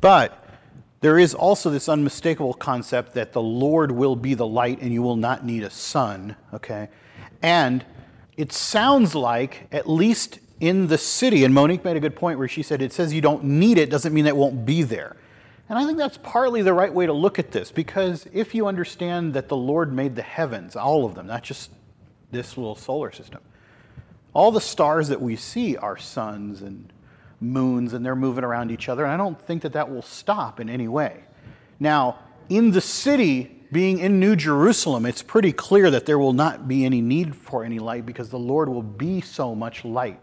But 0.00 0.44
there 1.00 1.18
is 1.18 1.34
also 1.34 1.70
this 1.70 1.88
unmistakable 1.88 2.54
concept 2.54 3.14
that 3.14 3.32
the 3.32 3.42
Lord 3.42 3.92
will 3.92 4.16
be 4.16 4.34
the 4.34 4.46
light 4.46 4.80
and 4.80 4.92
you 4.92 5.02
will 5.02 5.16
not 5.16 5.44
need 5.44 5.62
a 5.62 5.70
sun, 5.70 6.34
okay? 6.52 6.88
And 7.42 7.84
it 8.36 8.52
sounds 8.52 9.14
like, 9.14 9.68
at 9.70 9.88
least 9.88 10.40
in 10.58 10.88
the 10.88 10.98
city, 10.98 11.44
and 11.44 11.54
Monique 11.54 11.84
made 11.84 11.96
a 11.96 12.00
good 12.00 12.16
point 12.16 12.38
where 12.38 12.48
she 12.48 12.62
said 12.62 12.82
it 12.82 12.92
says 12.92 13.12
you 13.12 13.20
don't 13.20 13.44
need 13.44 13.78
it 13.78 13.88
doesn't 13.90 14.12
mean 14.12 14.24
that 14.24 14.30
it 14.30 14.36
won't 14.36 14.66
be 14.66 14.82
there. 14.82 15.16
And 15.68 15.78
I 15.78 15.86
think 15.86 15.96
that's 15.96 16.18
partly 16.18 16.62
the 16.62 16.74
right 16.74 16.92
way 16.92 17.06
to 17.06 17.12
look 17.12 17.38
at 17.38 17.52
this 17.52 17.70
because 17.70 18.26
if 18.32 18.54
you 18.54 18.66
understand 18.66 19.34
that 19.34 19.48
the 19.48 19.56
Lord 19.56 19.92
made 19.92 20.16
the 20.16 20.22
heavens, 20.22 20.74
all 20.74 21.04
of 21.04 21.14
them, 21.14 21.26
not 21.26 21.42
just 21.42 21.70
this 22.32 22.56
little 22.56 22.74
solar 22.74 23.12
system, 23.12 23.40
All 24.32 24.50
the 24.50 24.60
stars 24.60 25.08
that 25.08 25.20
we 25.20 25.36
see 25.36 25.76
are 25.76 25.96
suns 25.96 26.60
and 26.60 26.92
moons, 27.40 27.92
and 27.92 28.04
they're 28.04 28.16
moving 28.16 28.44
around 28.44 28.70
each 28.70 28.88
other. 28.88 29.04
And 29.04 29.12
I 29.12 29.16
don't 29.16 29.40
think 29.40 29.62
that 29.62 29.72
that 29.72 29.90
will 29.90 30.02
stop 30.02 30.60
in 30.60 30.68
any 30.68 30.88
way. 30.88 31.24
Now, 31.80 32.18
in 32.48 32.70
the 32.70 32.80
city, 32.80 33.64
being 33.72 33.98
in 33.98 34.20
New 34.20 34.36
Jerusalem, 34.36 35.06
it's 35.06 35.22
pretty 35.22 35.52
clear 35.52 35.90
that 35.90 36.06
there 36.06 36.18
will 36.18 36.32
not 36.32 36.68
be 36.68 36.84
any 36.84 37.00
need 37.00 37.34
for 37.34 37.64
any 37.64 37.78
light 37.78 38.06
because 38.06 38.28
the 38.28 38.38
Lord 38.38 38.68
will 38.68 38.82
be 38.82 39.20
so 39.20 39.54
much 39.54 39.84
light. 39.84 40.20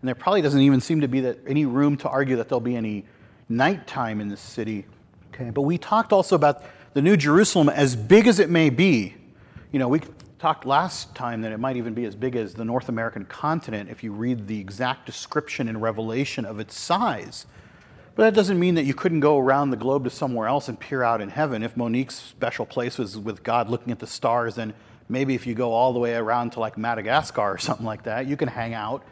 And 0.00 0.08
there 0.08 0.14
probably 0.14 0.42
doesn't 0.42 0.60
even 0.60 0.80
seem 0.80 1.00
to 1.00 1.08
be 1.08 1.20
that 1.20 1.38
any 1.46 1.64
room 1.64 1.96
to 1.98 2.08
argue 2.08 2.36
that 2.36 2.48
there'll 2.48 2.60
be 2.60 2.76
any 2.76 3.04
nighttime 3.48 4.20
in 4.20 4.28
the 4.28 4.36
city. 4.36 4.84
Okay, 5.32 5.50
but 5.50 5.62
we 5.62 5.78
talked 5.78 6.12
also 6.12 6.36
about 6.36 6.64
the 6.92 7.00
New 7.00 7.16
Jerusalem, 7.16 7.68
as 7.68 7.96
big 7.96 8.26
as 8.26 8.38
it 8.38 8.50
may 8.50 8.68
be. 8.68 9.14
You 9.70 9.78
know, 9.78 9.88
we 9.88 10.00
talked 10.42 10.66
last 10.66 11.14
time 11.14 11.40
that 11.42 11.52
it 11.52 11.58
might 11.58 11.76
even 11.76 11.94
be 11.94 12.04
as 12.04 12.16
big 12.16 12.34
as 12.34 12.52
the 12.52 12.64
North 12.64 12.88
American 12.88 13.24
continent 13.24 13.88
if 13.88 14.02
you 14.02 14.10
read 14.10 14.48
the 14.48 14.58
exact 14.58 15.06
description 15.06 15.68
in 15.68 15.78
Revelation 15.78 16.44
of 16.44 16.58
its 16.58 16.76
size. 16.76 17.46
But 18.16 18.24
that 18.24 18.34
doesn't 18.34 18.58
mean 18.58 18.74
that 18.74 18.82
you 18.82 18.92
couldn't 18.92 19.20
go 19.20 19.38
around 19.38 19.70
the 19.70 19.76
globe 19.76 20.02
to 20.02 20.10
somewhere 20.10 20.48
else 20.48 20.68
and 20.68 20.80
peer 20.80 21.04
out 21.04 21.20
in 21.20 21.28
heaven. 21.28 21.62
If 21.62 21.76
Monique's 21.76 22.16
special 22.16 22.66
place 22.66 22.98
was 22.98 23.16
with 23.16 23.44
God 23.44 23.70
looking 23.70 23.92
at 23.92 24.00
the 24.00 24.06
stars, 24.08 24.56
then 24.56 24.74
maybe 25.08 25.36
if 25.36 25.46
you 25.46 25.54
go 25.54 25.70
all 25.70 25.92
the 25.92 26.00
way 26.00 26.16
around 26.16 26.50
to 26.54 26.60
like 26.60 26.76
Madagascar 26.76 27.52
or 27.52 27.58
something 27.68 27.86
like 27.86 28.02
that, 28.02 28.26
you 28.26 28.36
can 28.36 28.48
hang 28.48 28.74
out, 28.74 29.04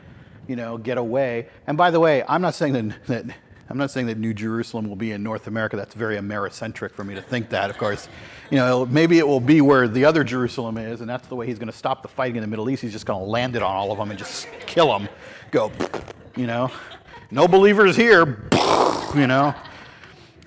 you 0.49 0.56
know, 0.56 0.78
get 0.78 0.99
away. 0.99 1.46
And 1.68 1.78
by 1.78 1.92
the 1.92 2.00
way, 2.00 2.25
I'm 2.26 2.42
not 2.42 2.56
saying 2.56 2.72
that, 2.72 3.06
that 3.06 3.37
I'm 3.70 3.78
not 3.78 3.92
saying 3.92 4.08
that 4.08 4.18
New 4.18 4.34
Jerusalem 4.34 4.88
will 4.88 4.96
be 4.96 5.12
in 5.12 5.22
North 5.22 5.46
America. 5.46 5.76
That's 5.76 5.94
very 5.94 6.16
Americentric 6.16 6.90
for 6.90 7.04
me 7.04 7.14
to 7.14 7.22
think 7.22 7.50
that, 7.50 7.70
of 7.70 7.78
course. 7.78 8.08
You 8.50 8.56
know, 8.56 8.84
maybe 8.84 9.18
it 9.18 9.26
will 9.26 9.38
be 9.38 9.60
where 9.60 9.86
the 9.86 10.04
other 10.04 10.24
Jerusalem 10.24 10.76
is, 10.76 11.00
and 11.00 11.08
that's 11.08 11.28
the 11.28 11.36
way 11.36 11.46
he's 11.46 11.58
going 11.58 11.70
to 11.70 11.76
stop 11.76 12.02
the 12.02 12.08
fighting 12.08 12.34
in 12.34 12.42
the 12.42 12.48
Middle 12.48 12.68
East. 12.68 12.82
He's 12.82 12.90
just 12.90 13.06
going 13.06 13.20
to 13.20 13.30
land 13.30 13.54
it 13.54 13.62
on 13.62 13.74
all 13.74 13.92
of 13.92 13.98
them 13.98 14.10
and 14.10 14.18
just 14.18 14.48
kill 14.66 14.88
them. 14.88 15.08
Go, 15.52 15.70
you 16.36 16.48
know. 16.48 16.72
No 17.30 17.46
believers 17.46 17.94
here, 17.94 18.48
you 19.14 19.28
know. 19.28 19.54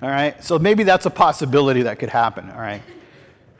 All 0.02 0.10
right, 0.10 0.44
so 0.44 0.58
maybe 0.58 0.82
that's 0.82 1.06
a 1.06 1.10
possibility 1.10 1.80
that 1.82 1.98
could 1.98 2.10
happen, 2.10 2.50
all 2.50 2.60
right. 2.60 2.82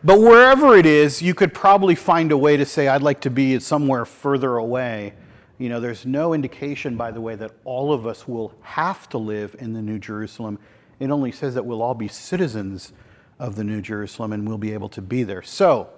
But 0.02 0.20
wherever 0.20 0.76
it 0.76 0.84
is, 0.84 1.22
you 1.22 1.32
could 1.32 1.54
probably 1.54 1.94
find 1.94 2.32
a 2.32 2.36
way 2.36 2.58
to 2.58 2.66
say, 2.66 2.86
I'd 2.86 3.00
like 3.00 3.22
to 3.22 3.30
be 3.30 3.58
somewhere 3.60 4.04
further 4.04 4.58
away. 4.58 5.14
You 5.58 5.68
know, 5.68 5.80
there's 5.80 6.04
no 6.04 6.34
indication, 6.34 6.96
by 6.96 7.10
the 7.12 7.20
way, 7.20 7.36
that 7.36 7.52
all 7.64 7.92
of 7.92 8.06
us 8.06 8.26
will 8.26 8.52
have 8.62 9.08
to 9.10 9.18
live 9.18 9.54
in 9.58 9.72
the 9.72 9.82
New 9.82 9.98
Jerusalem. 9.98 10.58
It 10.98 11.10
only 11.10 11.30
says 11.30 11.54
that 11.54 11.64
we'll 11.64 11.82
all 11.82 11.94
be 11.94 12.08
citizens 12.08 12.92
of 13.38 13.56
the 13.56 13.64
New 13.64 13.80
Jerusalem 13.80 14.32
and 14.32 14.48
we'll 14.48 14.58
be 14.58 14.72
able 14.72 14.88
to 14.90 15.02
be 15.02 15.22
there. 15.22 15.42
So, 15.42 15.88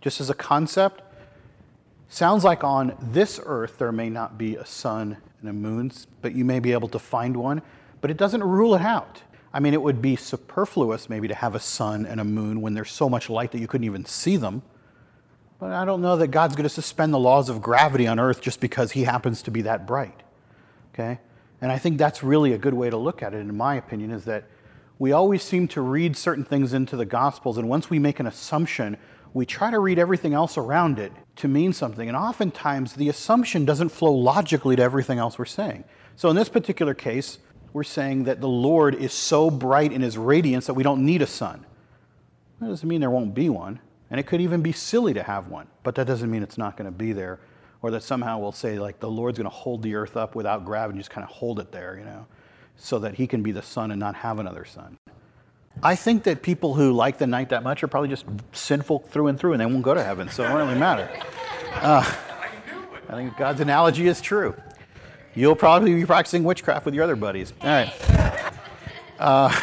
just 0.00 0.20
as 0.20 0.30
a 0.30 0.34
concept, 0.34 1.02
sounds 2.08 2.44
like 2.44 2.62
on 2.62 2.96
this 3.00 3.40
earth 3.44 3.78
there 3.78 3.92
may 3.92 4.08
not 4.08 4.38
be 4.38 4.56
a 4.56 4.64
sun 4.64 5.16
and 5.40 5.50
a 5.50 5.52
moon, 5.52 5.90
but 6.22 6.34
you 6.34 6.44
may 6.44 6.60
be 6.60 6.72
able 6.72 6.88
to 6.88 6.98
find 6.98 7.36
one, 7.36 7.62
but 8.00 8.10
it 8.10 8.16
doesn't 8.16 8.42
rule 8.42 8.74
it 8.74 8.82
out. 8.82 9.22
I 9.52 9.60
mean, 9.60 9.74
it 9.74 9.82
would 9.82 10.02
be 10.02 10.16
superfluous 10.16 11.08
maybe 11.08 11.28
to 11.28 11.34
have 11.34 11.54
a 11.54 11.60
sun 11.60 12.06
and 12.06 12.20
a 12.20 12.24
moon 12.24 12.60
when 12.60 12.74
there's 12.74 12.90
so 12.90 13.08
much 13.08 13.30
light 13.30 13.52
that 13.52 13.58
you 13.58 13.66
couldn't 13.66 13.86
even 13.86 14.04
see 14.04 14.36
them. 14.36 14.62
But 15.58 15.72
I 15.72 15.84
don't 15.84 16.02
know 16.02 16.16
that 16.16 16.28
God's 16.28 16.54
going 16.54 16.64
to 16.64 16.74
suspend 16.74 17.14
the 17.14 17.18
laws 17.18 17.48
of 17.48 17.62
gravity 17.62 18.06
on 18.06 18.20
earth 18.20 18.40
just 18.40 18.60
because 18.60 18.92
he 18.92 19.04
happens 19.04 19.42
to 19.42 19.50
be 19.50 19.62
that 19.62 19.86
bright. 19.86 20.22
Okay? 20.92 21.18
And 21.60 21.72
I 21.72 21.78
think 21.78 21.98
that's 21.98 22.22
really 22.22 22.52
a 22.52 22.58
good 22.58 22.74
way 22.74 22.90
to 22.90 22.96
look 22.96 23.22
at 23.22 23.32
it, 23.32 23.38
in 23.38 23.56
my 23.56 23.76
opinion, 23.76 24.10
is 24.10 24.24
that 24.26 24.44
we 24.98 25.12
always 25.12 25.42
seem 25.42 25.68
to 25.68 25.80
read 25.80 26.16
certain 26.16 26.44
things 26.44 26.72
into 26.72 26.96
the 26.96 27.04
Gospels, 27.04 27.58
and 27.58 27.68
once 27.68 27.90
we 27.90 27.98
make 27.98 28.20
an 28.20 28.26
assumption, 28.26 28.96
we 29.34 29.44
try 29.44 29.70
to 29.70 29.78
read 29.78 29.98
everything 29.98 30.32
else 30.32 30.56
around 30.56 30.98
it 30.98 31.12
to 31.36 31.48
mean 31.48 31.72
something. 31.74 32.08
And 32.08 32.16
oftentimes, 32.16 32.94
the 32.94 33.10
assumption 33.10 33.66
doesn't 33.66 33.90
flow 33.90 34.12
logically 34.12 34.76
to 34.76 34.82
everything 34.82 35.18
else 35.18 35.38
we're 35.38 35.44
saying. 35.44 35.84
So, 36.16 36.30
in 36.30 36.36
this 36.36 36.48
particular 36.48 36.94
case, 36.94 37.38
we're 37.74 37.84
saying 37.84 38.24
that 38.24 38.40
the 38.40 38.48
Lord 38.48 38.94
is 38.94 39.12
so 39.12 39.50
bright 39.50 39.92
in 39.92 40.00
his 40.00 40.16
radiance 40.16 40.66
that 40.66 40.74
we 40.74 40.82
don't 40.82 41.04
need 41.04 41.20
a 41.20 41.26
sun. 41.26 41.66
That 42.60 42.68
doesn't 42.68 42.88
mean 42.88 43.02
there 43.02 43.10
won't 43.10 43.34
be 43.34 43.50
one. 43.50 43.80
And 44.10 44.20
it 44.20 44.24
could 44.24 44.40
even 44.40 44.62
be 44.62 44.72
silly 44.72 45.14
to 45.14 45.22
have 45.22 45.48
one, 45.48 45.66
but 45.82 45.94
that 45.96 46.06
doesn't 46.06 46.30
mean 46.30 46.42
it's 46.42 46.58
not 46.58 46.76
going 46.76 46.86
to 46.86 46.96
be 46.96 47.12
there. 47.12 47.40
Or 47.82 47.90
that 47.90 48.02
somehow 48.02 48.38
we'll 48.38 48.52
say, 48.52 48.78
like, 48.78 49.00
the 49.00 49.10
Lord's 49.10 49.38
going 49.38 49.50
to 49.50 49.54
hold 49.54 49.82
the 49.82 49.94
earth 49.96 50.16
up 50.16 50.34
without 50.34 50.64
gravity, 50.64 50.98
just 50.98 51.10
kind 51.10 51.24
of 51.24 51.30
hold 51.30 51.60
it 51.60 51.72
there, 51.72 51.96
you 51.98 52.04
know, 52.04 52.26
so 52.76 52.98
that 53.00 53.14
he 53.14 53.26
can 53.26 53.42
be 53.42 53.52
the 53.52 53.62
sun 53.62 53.90
and 53.90 54.00
not 54.00 54.14
have 54.14 54.38
another 54.38 54.64
sun. 54.64 54.96
I 55.82 55.94
think 55.94 56.22
that 56.22 56.42
people 56.42 56.74
who 56.74 56.92
like 56.92 57.18
the 57.18 57.26
night 57.26 57.50
that 57.50 57.62
much 57.62 57.82
are 57.82 57.88
probably 57.88 58.08
just 58.08 58.24
sinful 58.52 59.00
through 59.00 59.26
and 59.26 59.38
through 59.38 59.52
and 59.52 59.60
they 59.60 59.66
won't 59.66 59.82
go 59.82 59.92
to 59.92 60.02
heaven, 60.02 60.28
so 60.30 60.42
it 60.44 60.48
won't 60.48 60.66
really 60.66 60.80
matter. 60.80 61.08
Uh, 61.74 62.14
I 63.08 63.12
think 63.12 63.36
God's 63.36 63.60
analogy 63.60 64.06
is 64.06 64.20
true. 64.20 64.54
You'll 65.34 65.54
probably 65.54 65.94
be 65.94 66.06
practicing 66.06 66.44
witchcraft 66.44 66.86
with 66.86 66.94
your 66.94 67.04
other 67.04 67.14
buddies. 67.14 67.52
All 67.60 67.68
right. 67.68 67.92
Uh, 69.18 69.54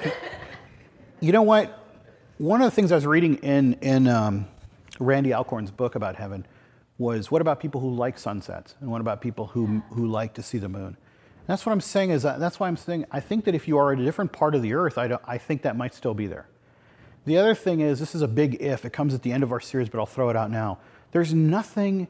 you 1.20 1.30
know 1.30 1.42
what? 1.42 1.79
One 2.40 2.62
of 2.62 2.64
the 2.64 2.74
things 2.74 2.90
I 2.90 2.94
was 2.94 3.04
reading 3.04 3.34
in, 3.42 3.74
in 3.82 4.08
um, 4.08 4.48
Randy 4.98 5.34
Alcorn's 5.34 5.70
book 5.70 5.94
about 5.94 6.16
heaven 6.16 6.46
was 6.96 7.30
what 7.30 7.42
about 7.42 7.60
people 7.60 7.82
who 7.82 7.90
like 7.90 8.18
sunsets? 8.18 8.76
And 8.80 8.90
what 8.90 9.02
about 9.02 9.20
people 9.20 9.48
who, 9.48 9.82
who 9.90 10.06
like 10.06 10.32
to 10.36 10.42
see 10.42 10.56
the 10.56 10.70
moon? 10.70 10.86
And 10.86 11.46
that's 11.46 11.66
what 11.66 11.72
I'm 11.72 11.82
saying 11.82 12.12
is 12.12 12.22
that, 12.22 12.40
that's 12.40 12.58
why 12.58 12.68
I'm 12.68 12.78
saying 12.78 13.04
I 13.10 13.20
think 13.20 13.44
that 13.44 13.54
if 13.54 13.68
you 13.68 13.76
are 13.76 13.92
at 13.92 13.98
a 13.98 14.04
different 14.06 14.32
part 14.32 14.54
of 14.54 14.62
the 14.62 14.72
earth, 14.72 14.96
I, 14.96 15.18
I 15.26 15.36
think 15.36 15.60
that 15.60 15.76
might 15.76 15.92
still 15.92 16.14
be 16.14 16.26
there. 16.26 16.46
The 17.26 17.36
other 17.36 17.54
thing 17.54 17.80
is, 17.80 18.00
this 18.00 18.14
is 18.14 18.22
a 18.22 18.28
big 18.28 18.56
if. 18.62 18.86
It 18.86 18.94
comes 18.94 19.12
at 19.12 19.20
the 19.20 19.32
end 19.32 19.42
of 19.42 19.52
our 19.52 19.60
series, 19.60 19.90
but 19.90 19.98
I'll 19.98 20.06
throw 20.06 20.30
it 20.30 20.36
out 20.36 20.50
now. 20.50 20.78
There's 21.12 21.34
nothing 21.34 22.08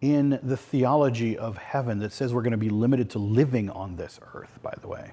in 0.00 0.40
the 0.42 0.56
theology 0.56 1.38
of 1.38 1.56
heaven 1.56 2.00
that 2.00 2.10
says 2.10 2.34
we're 2.34 2.42
going 2.42 2.50
to 2.50 2.56
be 2.56 2.68
limited 2.68 3.10
to 3.10 3.20
living 3.20 3.70
on 3.70 3.94
this 3.94 4.18
earth, 4.34 4.58
by 4.60 4.74
the 4.80 4.88
way. 4.88 5.12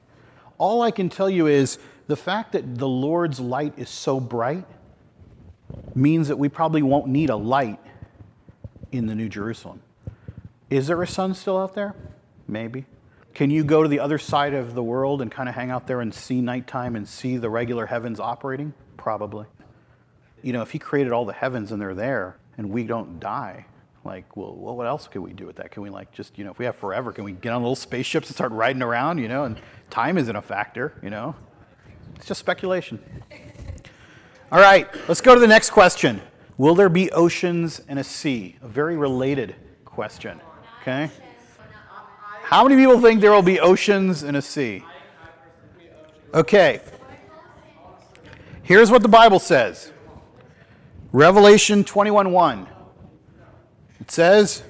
All 0.58 0.82
I 0.82 0.90
can 0.90 1.08
tell 1.08 1.30
you 1.30 1.46
is 1.46 1.78
the 2.10 2.18
fact 2.18 2.54
that 2.54 2.80
the 2.80 2.88
Lord's 2.88 3.40
light 3.40 3.76
is 3.78 3.88
so 3.88 4.20
bright 4.20 4.66
means 5.94 6.30
that 6.30 6.40
we 6.40 6.50
probably 6.50 6.82
won't 6.82 7.08
need 7.08 7.30
a 7.30 7.36
light 7.36 7.80
in 8.92 9.06
the 9.06 9.14
New 9.14 9.30
Jerusalem. 9.30 9.84
Is 10.72 10.88
there 10.88 11.00
a 11.04 11.08
sun 11.08 11.36
still 11.36 11.56
out 11.56 11.76
there? 11.76 11.94
Maybe. 12.48 12.88
Can 13.36 13.52
you 13.52 13.64
go 13.64 13.84
to 13.84 13.88
the 13.88 14.00
other 14.00 14.18
side 14.18 14.56
of 14.56 14.74
the 14.74 14.82
world 14.82 15.22
and 15.22 15.32
kind 15.32 15.48
of 15.48 15.54
hang 15.54 15.70
out 15.70 15.86
there 15.86 16.02
and 16.02 16.12
see 16.12 16.42
nighttime 16.42 16.96
and 16.96 17.08
see 17.08 17.38
the 17.38 17.48
regular 17.48 17.86
heavens 17.86 18.20
operating? 18.20 18.74
Probably. 18.98 19.46
You 20.42 20.52
know, 20.52 20.64
if 20.64 20.72
He 20.72 20.80
created 20.80 21.14
all 21.14 21.26
the 21.26 21.34
heavens 21.34 21.72
and 21.72 21.80
they're 21.80 21.94
there 21.94 22.38
and 22.58 22.72
we 22.72 22.86
don't 22.86 23.20
die, 23.20 23.68
like, 24.04 24.36
well, 24.36 24.56
what 24.56 24.88
else 24.88 25.08
can 25.08 25.22
we 25.22 25.34
do 25.34 25.46
with 25.46 25.58
that? 25.58 25.70
Can 25.70 25.84
we, 25.84 25.92
like, 25.92 26.12
just, 26.12 26.40
you 26.40 26.44
know, 26.44 26.50
if 26.50 26.58
we 26.58 26.66
have 26.66 26.76
forever, 26.76 27.12
can 27.12 27.24
we 27.24 27.34
get 27.34 27.54
on 27.54 27.62
little 27.62 27.76
spaceships 27.76 28.30
and 28.30 28.36
start 28.36 28.52
riding 28.52 28.82
around, 28.82 29.20
you 29.20 29.28
know? 29.28 29.44
And 29.44 29.62
time 29.92 30.18
isn't 30.18 30.36
a 30.36 30.42
factor, 30.42 30.98
you 31.04 31.12
know? 31.12 31.36
It's 32.16 32.28
just 32.28 32.40
speculation. 32.40 33.00
All 34.52 34.60
right, 34.60 34.88
let's 35.08 35.22
go 35.22 35.36
to 35.36 35.40
the 35.40 35.48
next 35.48 35.70
question. 35.70 36.22
Will 36.58 36.76
there 36.76 36.90
be 36.90 37.12
oceans 37.12 37.82
and 37.88 38.00
a 38.00 38.04
sea? 38.04 38.58
A 38.62 38.68
very 38.68 38.98
related 38.98 39.56
question. 39.86 40.42
Okay? 40.82 41.10
How 42.44 42.64
many 42.64 42.76
people 42.76 43.00
think 43.00 43.22
there 43.22 43.32
will 43.32 43.42
be 43.44 43.60
oceans 43.60 44.24
and 44.24 44.36
a 44.36 44.42
sea? 44.42 44.84
Okay. 46.34 46.82
Here's 48.64 48.92
what 48.92 49.04
the 49.04 49.08
Bible 49.08 49.40
says. 49.40 49.92
Revelation 51.12 51.84
21:1. 51.84 52.68
It 54.00 54.12
says, 54.12 54.64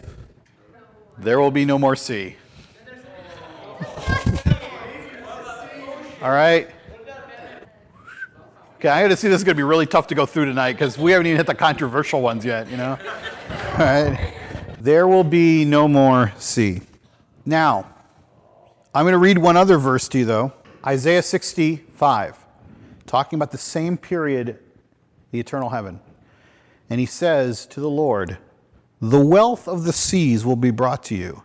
"There 1.17 1.39
will 1.39 1.51
be 1.51 1.65
no 1.65 1.79
more 1.79 1.95
sea." 1.95 2.35
All 6.21 6.31
right? 6.31 6.69
Okay, 8.79 8.87
I 8.87 9.01
got 9.01 9.09
to 9.09 9.17
see 9.17 9.27
this 9.27 9.39
is 9.39 9.43
going 9.43 9.57
to 9.57 9.59
be 9.59 9.63
really 9.63 9.85
tough 9.85 10.07
to 10.07 10.15
go 10.15 10.25
through 10.25 10.45
tonight 10.45 10.71
because 10.71 10.97
we 10.97 11.11
haven't 11.11 11.27
even 11.27 11.35
hit 11.35 11.47
the 11.47 11.53
controversial 11.53 12.21
ones 12.21 12.45
yet, 12.45 12.69
you 12.71 12.77
know? 12.77 12.97
All 13.73 13.77
right. 13.77 14.33
There 14.79 15.05
will 15.05 15.25
be 15.25 15.65
no 15.65 15.85
more 15.89 16.31
sea. 16.37 16.79
Now, 17.45 17.93
I'm 18.95 19.03
going 19.03 19.11
to 19.11 19.17
read 19.17 19.37
one 19.37 19.57
other 19.57 19.77
verse 19.77 20.07
to 20.07 20.19
you, 20.19 20.23
though 20.23 20.53
Isaiah 20.87 21.21
65, 21.21 22.37
talking 23.05 23.37
about 23.37 23.51
the 23.51 23.57
same 23.57 23.97
period, 23.97 24.59
the 25.31 25.41
eternal 25.41 25.71
heaven. 25.71 25.99
And 26.89 27.01
he 27.01 27.05
says 27.05 27.65
to 27.65 27.81
the 27.81 27.89
Lord, 27.89 28.37
The 29.01 29.19
wealth 29.19 29.67
of 29.67 29.83
the 29.83 29.91
seas 29.91 30.45
will 30.45 30.55
be 30.55 30.71
brought 30.71 31.03
to 31.03 31.15
you, 31.15 31.43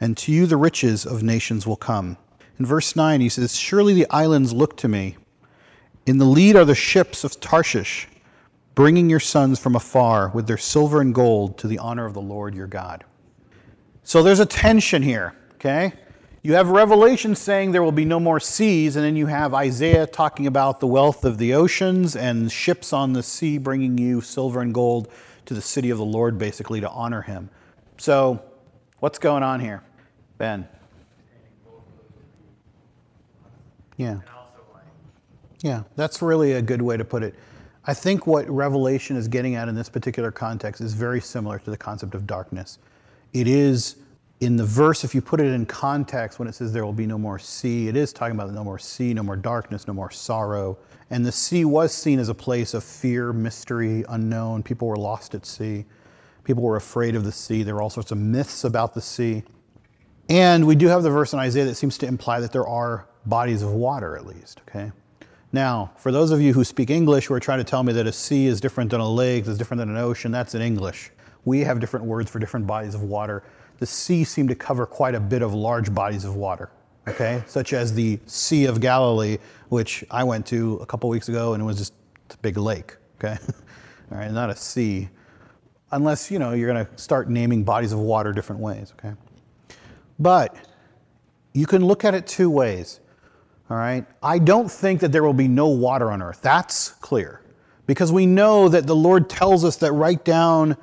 and 0.00 0.16
to 0.18 0.30
you 0.30 0.46
the 0.46 0.56
riches 0.56 1.04
of 1.04 1.24
nations 1.24 1.66
will 1.66 1.74
come. 1.74 2.18
In 2.56 2.64
verse 2.64 2.94
9, 2.94 3.20
he 3.20 3.28
says, 3.28 3.56
Surely 3.56 3.94
the 3.94 4.06
islands 4.10 4.52
look 4.52 4.76
to 4.76 4.86
me 4.86 5.16
in 6.08 6.18
the 6.18 6.24
lead 6.24 6.56
are 6.56 6.64
the 6.64 6.74
ships 6.74 7.24
of 7.24 7.40
Tarshish, 7.40 8.08
bringing 8.74 9.10
your 9.10 9.20
sons 9.20 9.58
from 9.58 9.76
afar 9.76 10.28
with 10.28 10.46
their 10.46 10.58
silver 10.58 11.00
and 11.00 11.14
gold 11.14 11.58
to 11.58 11.66
the 11.66 11.78
honor 11.78 12.06
of 12.06 12.14
the 12.14 12.20
Lord 12.20 12.54
your 12.54 12.66
God. 12.66 13.04
So 14.04 14.22
there's 14.22 14.40
a 14.40 14.46
tension 14.46 15.02
here, 15.02 15.34
okay? 15.54 15.92
You 16.42 16.54
have 16.54 16.70
Revelation 16.70 17.34
saying 17.34 17.72
there 17.72 17.82
will 17.82 17.92
be 17.92 18.04
no 18.04 18.20
more 18.20 18.40
seas, 18.40 18.96
and 18.96 19.04
then 19.04 19.16
you 19.16 19.26
have 19.26 19.52
Isaiah 19.54 20.06
talking 20.06 20.46
about 20.46 20.80
the 20.80 20.86
wealth 20.86 21.24
of 21.24 21.38
the 21.38 21.54
oceans 21.54 22.16
and 22.16 22.50
ships 22.50 22.92
on 22.92 23.12
the 23.12 23.22
sea 23.22 23.58
bringing 23.58 23.98
you 23.98 24.20
silver 24.20 24.60
and 24.60 24.72
gold 24.72 25.08
to 25.46 25.54
the 25.54 25.60
city 25.60 25.90
of 25.90 25.98
the 25.98 26.04
Lord, 26.04 26.38
basically, 26.38 26.80
to 26.80 26.88
honor 26.88 27.22
him. 27.22 27.50
So 27.98 28.42
What's 29.00 29.20
going 29.20 29.44
on 29.44 29.60
here? 29.60 29.82
Ben. 30.38 30.66
Yeah. 33.96 34.18
Yeah, 35.60 35.82
that's 35.96 36.22
really 36.22 36.52
a 36.52 36.62
good 36.62 36.82
way 36.82 36.96
to 36.96 37.04
put 37.04 37.22
it. 37.22 37.34
I 37.84 37.94
think 37.94 38.26
what 38.26 38.48
Revelation 38.48 39.16
is 39.16 39.28
getting 39.28 39.54
at 39.54 39.68
in 39.68 39.74
this 39.74 39.88
particular 39.88 40.30
context 40.30 40.80
is 40.80 40.92
very 40.92 41.20
similar 41.20 41.58
to 41.60 41.70
the 41.70 41.76
concept 41.76 42.14
of 42.14 42.26
darkness. 42.26 42.78
It 43.32 43.48
is 43.48 43.96
in 44.40 44.56
the 44.56 44.64
verse, 44.64 45.04
if 45.04 45.14
you 45.14 45.20
put 45.20 45.40
it 45.40 45.46
in 45.46 45.66
context, 45.66 46.38
when 46.38 46.46
it 46.46 46.54
says 46.54 46.72
there 46.72 46.84
will 46.84 46.92
be 46.92 47.06
no 47.06 47.18
more 47.18 47.38
sea, 47.38 47.88
it 47.88 47.96
is 47.96 48.12
talking 48.12 48.36
about 48.36 48.52
no 48.52 48.62
more 48.62 48.78
sea, 48.78 49.12
no 49.12 49.22
more 49.22 49.36
darkness, 49.36 49.88
no 49.88 49.94
more 49.94 50.10
sorrow. 50.10 50.78
And 51.10 51.26
the 51.26 51.32
sea 51.32 51.64
was 51.64 51.92
seen 51.92 52.18
as 52.18 52.28
a 52.28 52.34
place 52.34 52.74
of 52.74 52.84
fear, 52.84 53.32
mystery, 53.32 54.04
unknown. 54.08 54.62
People 54.62 54.86
were 54.86 54.96
lost 54.96 55.34
at 55.34 55.44
sea. 55.44 55.86
People 56.44 56.62
were 56.62 56.76
afraid 56.76 57.16
of 57.16 57.24
the 57.24 57.32
sea. 57.32 57.62
There 57.62 57.74
were 57.74 57.82
all 57.82 57.90
sorts 57.90 58.12
of 58.12 58.18
myths 58.18 58.64
about 58.64 58.94
the 58.94 59.00
sea. 59.00 59.42
And 60.28 60.66
we 60.66 60.76
do 60.76 60.86
have 60.86 61.02
the 61.02 61.10
verse 61.10 61.32
in 61.32 61.38
Isaiah 61.38 61.64
that 61.64 61.76
seems 61.76 61.98
to 61.98 62.06
imply 62.06 62.40
that 62.40 62.52
there 62.52 62.66
are 62.66 63.08
bodies 63.26 63.62
of 63.62 63.72
water, 63.72 64.16
at 64.16 64.26
least, 64.26 64.60
okay? 64.68 64.92
Now, 65.52 65.92
for 65.96 66.12
those 66.12 66.30
of 66.30 66.42
you 66.42 66.52
who 66.52 66.62
speak 66.62 66.90
English 66.90 67.26
who 67.26 67.34
are 67.34 67.40
trying 67.40 67.58
to 67.58 67.64
tell 67.64 67.82
me 67.82 67.92
that 67.94 68.06
a 68.06 68.12
sea 68.12 68.46
is 68.46 68.60
different 68.60 68.90
than 68.90 69.00
a 69.00 69.10
lake, 69.10 69.46
is 69.46 69.56
different 69.56 69.78
than 69.78 69.88
an 69.88 69.96
ocean, 69.96 70.30
that's 70.30 70.54
in 70.54 70.60
English. 70.60 71.10
We 71.44 71.60
have 71.60 71.80
different 71.80 72.04
words 72.04 72.30
for 72.30 72.38
different 72.38 72.66
bodies 72.66 72.94
of 72.94 73.02
water. 73.02 73.42
The 73.78 73.86
sea 73.86 74.24
seemed 74.24 74.50
to 74.50 74.54
cover 74.54 74.84
quite 74.84 75.14
a 75.14 75.20
bit 75.20 75.40
of 75.40 75.54
large 75.54 75.94
bodies 75.94 76.24
of 76.24 76.34
water, 76.36 76.70
okay? 77.06 77.42
Such 77.46 77.72
as 77.72 77.94
the 77.94 78.18
Sea 78.26 78.66
of 78.66 78.80
Galilee, 78.80 79.38
which 79.70 80.04
I 80.10 80.24
went 80.24 80.46
to 80.48 80.76
a 80.76 80.86
couple 80.86 81.08
weeks 81.08 81.28
ago 81.28 81.54
and 81.54 81.62
it 81.62 81.66
was 81.66 81.78
just 81.78 81.94
a 82.30 82.36
big 82.38 82.58
lake, 82.58 82.96
okay? 83.18 83.38
All 84.12 84.18
right, 84.18 84.30
not 84.30 84.50
a 84.50 84.56
sea. 84.56 85.08
Unless, 85.92 86.30
you 86.30 86.38
know, 86.38 86.52
you're 86.52 86.70
going 86.70 86.84
to 86.84 86.98
start 86.98 87.30
naming 87.30 87.64
bodies 87.64 87.92
of 87.92 88.00
water 88.00 88.34
different 88.34 88.60
ways, 88.60 88.92
okay? 88.98 89.14
But 90.18 90.54
you 91.54 91.66
can 91.66 91.84
look 91.84 92.04
at 92.04 92.14
it 92.14 92.26
two 92.26 92.50
ways. 92.50 93.00
All 93.70 93.76
right? 93.76 94.06
I 94.22 94.38
don't 94.38 94.70
think 94.70 95.00
that 95.00 95.12
there 95.12 95.22
will 95.22 95.34
be 95.34 95.48
no 95.48 95.68
water 95.68 96.10
on 96.10 96.22
earth. 96.22 96.40
That's 96.40 96.90
clear. 96.92 97.42
Because 97.86 98.12
we 98.12 98.26
know 98.26 98.68
that 98.68 98.86
the 98.86 98.96
Lord 98.96 99.28
tells 99.28 99.64
us 99.64 99.76
that 99.76 99.92
right 99.92 100.22
down 100.24 100.76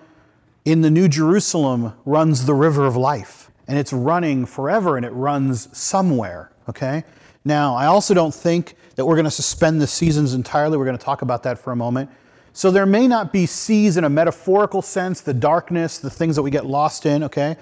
in 0.66 0.82
the 0.82 0.90
New 0.90 1.08
Jerusalem 1.08 1.94
runs 2.06 2.46
the 2.46 2.54
river 2.54 2.86
of 2.86 2.96
life. 2.96 3.52
And 3.68 3.78
it's 3.78 3.94
running 3.94 4.46
forever 4.46 4.98
and 4.98 5.06
it 5.06 5.12
runs 5.12 5.76
somewhere. 5.78 6.52
Okay? 6.70 7.04
Now, 7.44 7.76
I 7.76 7.86
also 7.86 8.14
don't 8.14 8.34
think 8.34 8.76
that 8.96 9.06
we're 9.06 9.16
going 9.16 9.26
to 9.26 9.32
suspend 9.32 9.82
the 9.82 9.88
seasons 9.88 10.34
entirely. 10.34 10.78
We're 10.78 10.86
going 10.86 10.98
to 10.98 11.04
talk 11.04 11.22
about 11.22 11.44
that 11.44 11.60
for 11.60 11.72
a 11.72 11.76
moment. 11.76 12.10
So 12.54 12.72
there 12.72 12.86
may 12.86 13.08
not 13.08 13.34
be 13.34 13.46
seas 13.46 13.98
in 13.98 14.04
a 14.06 14.10
metaphorical 14.10 14.82
sense, 14.82 15.22
the 15.22 15.34
darkness, 15.34 16.00
the 16.00 16.10
things 16.10 16.36
that 16.38 16.42
we 16.42 16.52
get 16.52 16.66
lost 16.66 17.06
in, 17.06 17.24
okay? 17.24 17.58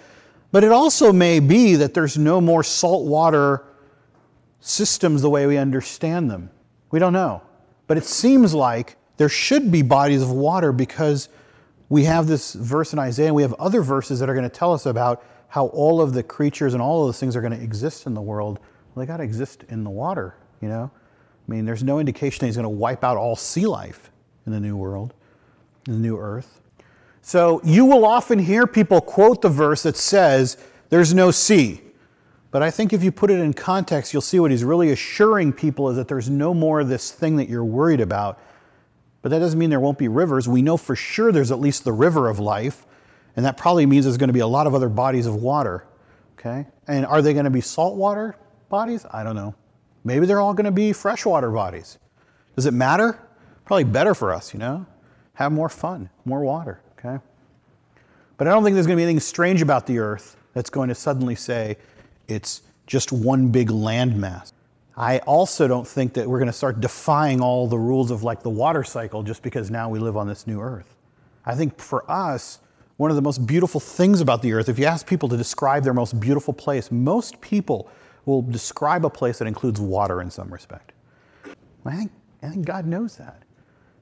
But 0.52 0.64
it 0.64 0.72
also 0.72 1.12
may 1.12 1.40
be 1.40 1.76
that 1.78 1.96
there's 1.96 2.18
no 2.18 2.40
more 2.40 2.64
salt 2.64 3.08
water 3.08 3.64
systems 4.66 5.22
the 5.22 5.30
way 5.30 5.46
we 5.46 5.58
understand 5.58 6.32
them. 6.32 6.50
We 6.90 6.98
don't 6.98 7.14
know. 7.14 7.42
But 7.86 7.98
it 7.98 8.06
seems 8.06 8.54
like 8.54 8.96
there 9.18 9.28
should 9.28 9.72
be 9.72 9.82
bodies 9.82 10.22
of 10.22 10.32
water 10.32 10.72
because 10.72 11.28
we 11.90 12.06
have 12.06 12.28
this 12.28 12.54
verse 12.54 12.94
in 12.94 13.00
Isaiah, 13.00 13.28
and 13.28 13.36
we 13.36 13.42
have 13.42 13.54
other 13.56 13.82
verses 13.82 14.20
that 14.20 14.30
are 14.30 14.34
going 14.34 14.50
to 14.50 14.56
tell 14.56 14.74
us 14.74 14.86
about 14.86 15.24
how 15.50 15.68
all 15.68 16.02
of 16.02 16.14
the 16.14 16.24
creatures 16.24 16.74
and 16.74 16.82
all 16.82 17.02
of 17.02 17.10
those 17.10 17.20
things 17.20 17.36
are 17.36 17.42
going 17.42 17.54
to 17.54 17.62
exist 17.62 18.08
in 18.08 18.14
the 18.14 18.22
world. 18.22 18.60
They 18.96 19.06
got 19.06 19.18
to 19.18 19.24
exist 19.24 19.66
in 19.68 19.84
the 19.84 19.90
water, 19.90 20.36
you 20.62 20.70
know? 20.70 20.90
I 20.94 21.52
mean, 21.52 21.66
there's 21.66 21.84
no 21.84 22.00
indication 22.00 22.40
that 22.40 22.46
he's 22.46 22.56
going 22.56 22.64
to 22.64 22.70
wipe 22.70 23.04
out 23.04 23.18
all 23.18 23.36
sea 23.36 23.66
life 23.66 24.12
in 24.46 24.54
the 24.54 24.60
new 24.62 24.78
world, 24.78 25.14
in 25.88 25.94
the 25.94 26.00
new 26.00 26.18
earth. 26.18 26.62
So 27.22 27.60
you 27.66 27.86
will 27.86 28.06
often 28.06 28.40
hear 28.40 28.66
people 28.66 29.02
quote 29.02 29.42
the 29.42 29.50
verse 29.50 29.84
that 29.84 29.98
says, 29.98 30.58
There's 30.90 31.14
no 31.14 31.32
sea. 31.32 31.82
But 32.54 32.62
I 32.62 32.70
think 32.70 32.94
if 32.94 33.04
you 33.04 33.12
put 33.12 33.32
it 33.32 33.40
in 33.40 33.52
context, 33.52 34.14
you'll 34.14 34.22
see 34.22 34.40
what 34.40 34.52
he's 34.52 34.64
really 34.64 34.92
assuring 34.92 35.54
people 35.54 35.90
is 35.90 35.96
that 35.96 36.08
there's 36.08 36.30
no 36.30 36.54
more 36.54 36.82
of 36.82 36.88
this 36.88 37.10
thing 37.10 37.38
that 37.38 37.50
you're 37.50 37.66
worried 37.66 38.00
about. 38.00 38.40
But 39.24 39.30
that 39.30 39.40
doesn't 39.40 39.58
mean 39.58 39.72
there 39.72 39.80
won't 39.80 39.98
be 39.98 40.08
rivers. 40.08 40.48
We 40.48 40.62
know 40.62 40.78
for 40.78 40.96
sure 40.96 41.32
there's 41.32 41.52
at 41.52 41.60
least 41.60 41.84
the 41.84 41.92
river 41.92 42.30
of 42.30 42.38
life, 42.38 42.86
and 43.36 43.44
that 43.44 43.58
probably 43.58 43.88
means 43.88 44.06
there's 44.06 44.18
going 44.18 44.28
to 44.28 44.34
be 44.34 44.42
a 44.42 44.48
lot 44.48 44.68
of 44.68 44.76
other 44.76 44.88
bodies 44.88 45.26
of 45.26 45.34
water. 45.34 45.88
Okay? 46.38 46.68
And 46.88 47.08
are 47.08 47.24
they 47.24 47.34
going 47.34 47.46
to 47.46 47.50
be 47.50 47.60
saltwater 47.60 48.36
bodies? 48.70 49.04
I 49.10 49.24
don't 49.24 49.36
know. 49.36 49.56
Maybe 50.04 50.28
they're 50.28 50.40
all 50.40 50.54
going 50.54 50.66
to 50.66 50.72
be 50.72 50.94
freshwater 50.94 51.50
bodies. 51.50 51.98
Does 52.56 52.68
it 52.68 52.74
matter? 52.76 53.18
Probably 53.66 53.86
better 53.86 54.14
for 54.14 54.32
us, 54.32 54.54
you 54.54 54.60
know? 54.60 54.86
Have 55.34 55.52
more 55.52 55.70
fun, 55.70 56.08
more 56.24 56.42
water, 56.42 56.82
okay? 57.00 57.18
But 58.38 58.48
I 58.48 58.52
don't 58.52 58.64
think 58.64 58.76
there's 58.76 58.86
going 58.86 58.98
to 58.98 59.00
be 59.00 59.06
anything 59.06 59.22
strange 59.22 59.64
about 59.64 59.88
the 59.88 59.98
earth 59.98 60.38
that's 60.54 60.70
going 60.70 60.90
to 60.90 60.96
suddenly 60.96 61.34
say, 61.34 61.78
it's 62.28 62.62
just 62.88 63.12
one 63.12 63.50
big 63.50 63.70
landmass. 63.70 64.52
I 64.96 65.20
also 65.20 65.68
don't 65.68 65.88
think 65.88 66.14
that 66.14 66.28
we're 66.28 66.38
going 66.38 66.48
to 66.48 66.54
start 66.54 66.80
defying 66.80 67.42
all 67.42 67.68
the 67.68 67.78
rules 67.78 68.12
of 68.12 68.24
like 68.24 68.44
the 68.44 68.50
water 68.50 68.84
cycle 68.84 69.24
just 69.24 69.42
because 69.42 69.72
now 69.72 69.90
we 69.90 70.00
live 70.00 70.16
on 70.16 70.28
this 70.28 70.46
new 70.46 70.62
earth. 70.62 70.96
I 71.46 71.56
think 71.56 71.80
for 71.80 72.10
us, 72.10 72.60
one 72.98 73.10
of 73.10 73.16
the 73.16 73.22
most 73.22 73.48
beautiful 73.48 73.80
things 73.80 74.22
about 74.22 74.42
the 74.42 74.54
earth, 74.54 74.70
if 74.70 74.78
you 74.78 74.86
ask 74.86 75.08
people 75.08 75.28
to 75.30 75.38
describe 75.38 75.84
their 75.84 75.94
most 75.94 76.20
beautiful 76.20 76.54
place, 76.54 76.92
most 76.92 77.42
people 77.42 77.90
will 78.26 78.44
describe 78.44 79.06
a 79.06 79.10
place 79.10 79.40
that 79.40 79.48
includes 79.48 79.82
water 79.82 80.22
in 80.22 80.30
some 80.30 80.54
respect. 80.54 80.94
I 81.86 81.96
think, 81.96 82.12
I 82.42 82.50
think 82.50 82.66
God 82.66 82.86
knows 82.86 83.18
that. 83.18 83.44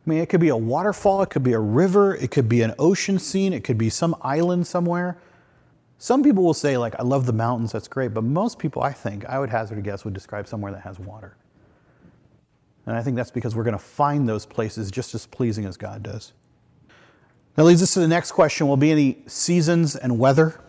I 0.06 0.10
mean, 0.10 0.20
it 0.20 0.30
could 0.30 0.42
be 0.42 0.50
a 0.50 0.58
waterfall, 0.58 1.22
it 1.22 1.30
could 1.30 1.44
be 1.44 1.54
a 1.54 1.60
river, 1.60 2.16
it 2.16 2.32
could 2.32 2.50
be 2.50 2.64
an 2.64 2.74
ocean 2.80 3.18
scene, 3.18 3.54
it 3.54 3.64
could 3.64 3.78
be 3.78 3.90
some 3.90 4.16
island 4.22 4.68
somewhere. 4.68 5.18
Some 6.02 6.24
people 6.24 6.44
will 6.44 6.56
say, 6.56 6.78
like, 6.80 6.96
I 7.00 7.04
love 7.04 7.28
the 7.28 7.34
mountains, 7.34 7.72
that's 7.72 7.88
great, 7.88 8.12
but 8.12 8.24
most 8.24 8.58
people, 8.58 8.82
I 8.82 8.92
think, 8.92 9.24
I 9.26 9.38
would 9.38 9.52
hazard 9.52 9.78
a 9.78 9.82
guess, 9.82 10.04
would 10.04 10.16
describe 10.16 10.48
somewhere 10.48 10.72
that 10.72 10.82
has 10.82 10.98
water. 10.98 11.38
And 12.88 12.96
I 12.96 13.04
think 13.04 13.16
that's 13.16 13.30
because 13.30 13.56
we're 13.56 13.64
going 13.64 13.78
to 13.78 13.84
find 13.84 14.28
those 14.28 14.44
places 14.44 14.90
just 14.90 15.14
as 15.14 15.28
pleasing 15.28 15.64
as 15.66 15.78
God 15.78 16.02
does. 16.02 16.34
That 17.54 17.66
leads 17.66 17.84
us 17.84 17.94
to 17.94 18.00
the 18.00 18.08
next 18.08 18.32
question 18.32 18.68
Will 18.68 18.78
be 18.78 18.90
any 18.90 19.22
seasons 19.28 19.96
and 19.96 20.18
weather? 20.18 20.60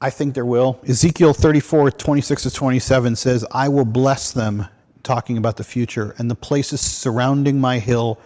I 0.00 0.10
think 0.10 0.34
there 0.34 0.46
will. 0.46 0.78
Ezekiel 0.86 1.32
34, 1.32 1.90
26 1.90 2.44
to 2.44 2.50
27 2.52 3.16
says, 3.16 3.44
I 3.50 3.68
will 3.68 3.84
bless 3.84 4.30
them, 4.30 4.68
talking 5.02 5.36
about 5.36 5.56
the 5.56 5.64
future, 5.64 6.14
and 6.18 6.30
the 6.30 6.36
places 6.36 6.80
surrounding 6.80 7.60
my 7.60 7.80
hill. 7.80 8.20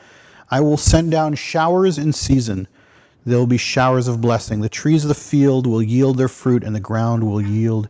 I 0.51 0.61
will 0.61 0.77
send 0.77 1.11
down 1.11 1.37
showers 1.37 1.97
in 1.97 2.13
season 2.13 2.69
there 3.25 3.39
will 3.39 3.47
be 3.47 3.59
showers 3.59 4.09
of 4.09 4.21
blessing. 4.21 4.61
The 4.61 4.69
trees 4.69 5.05
of 5.05 5.09
the 5.09 5.15
field 5.15 5.67
will 5.67 5.83
yield 5.83 6.17
their 6.17 6.29
fruit, 6.29 6.65
and 6.65 6.75
the 6.75 6.81
ground 6.81 7.25
will 7.25 7.41
yield 7.41 7.89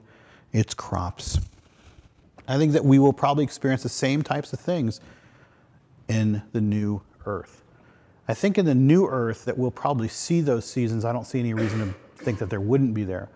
its 0.53 0.75
crops. 0.75 1.39
I 2.49 2.59
think 2.59 2.73
that 2.73 2.85
we 2.85 2.99
will 2.99 3.13
probably 3.13 3.45
experience 3.45 3.83
the 3.83 3.89
same 3.89 4.23
types 4.23 4.53
of 4.53 4.59
things 4.59 5.01
in 6.09 6.43
the 6.53 6.61
new 6.61 7.01
earth. 7.25 7.63
I 8.27 8.35
think 8.35 8.59
in 8.59 8.65
the 8.65 8.75
new 8.75 9.07
earth 9.07 9.45
that 9.45 9.57
we'll 9.57 9.71
probably 9.71 10.09
see 10.09 10.41
those 10.41 10.65
seasons. 10.65 11.05
I 11.05 11.13
don't 11.13 11.27
see 11.27 11.39
any 11.39 11.55
reason 11.55 11.79
to 11.79 12.25
think 12.25 12.39
that 12.39 12.51
there 12.51 12.61
wouldn't 12.61 12.95
be 12.95 13.05
there. 13.05 13.29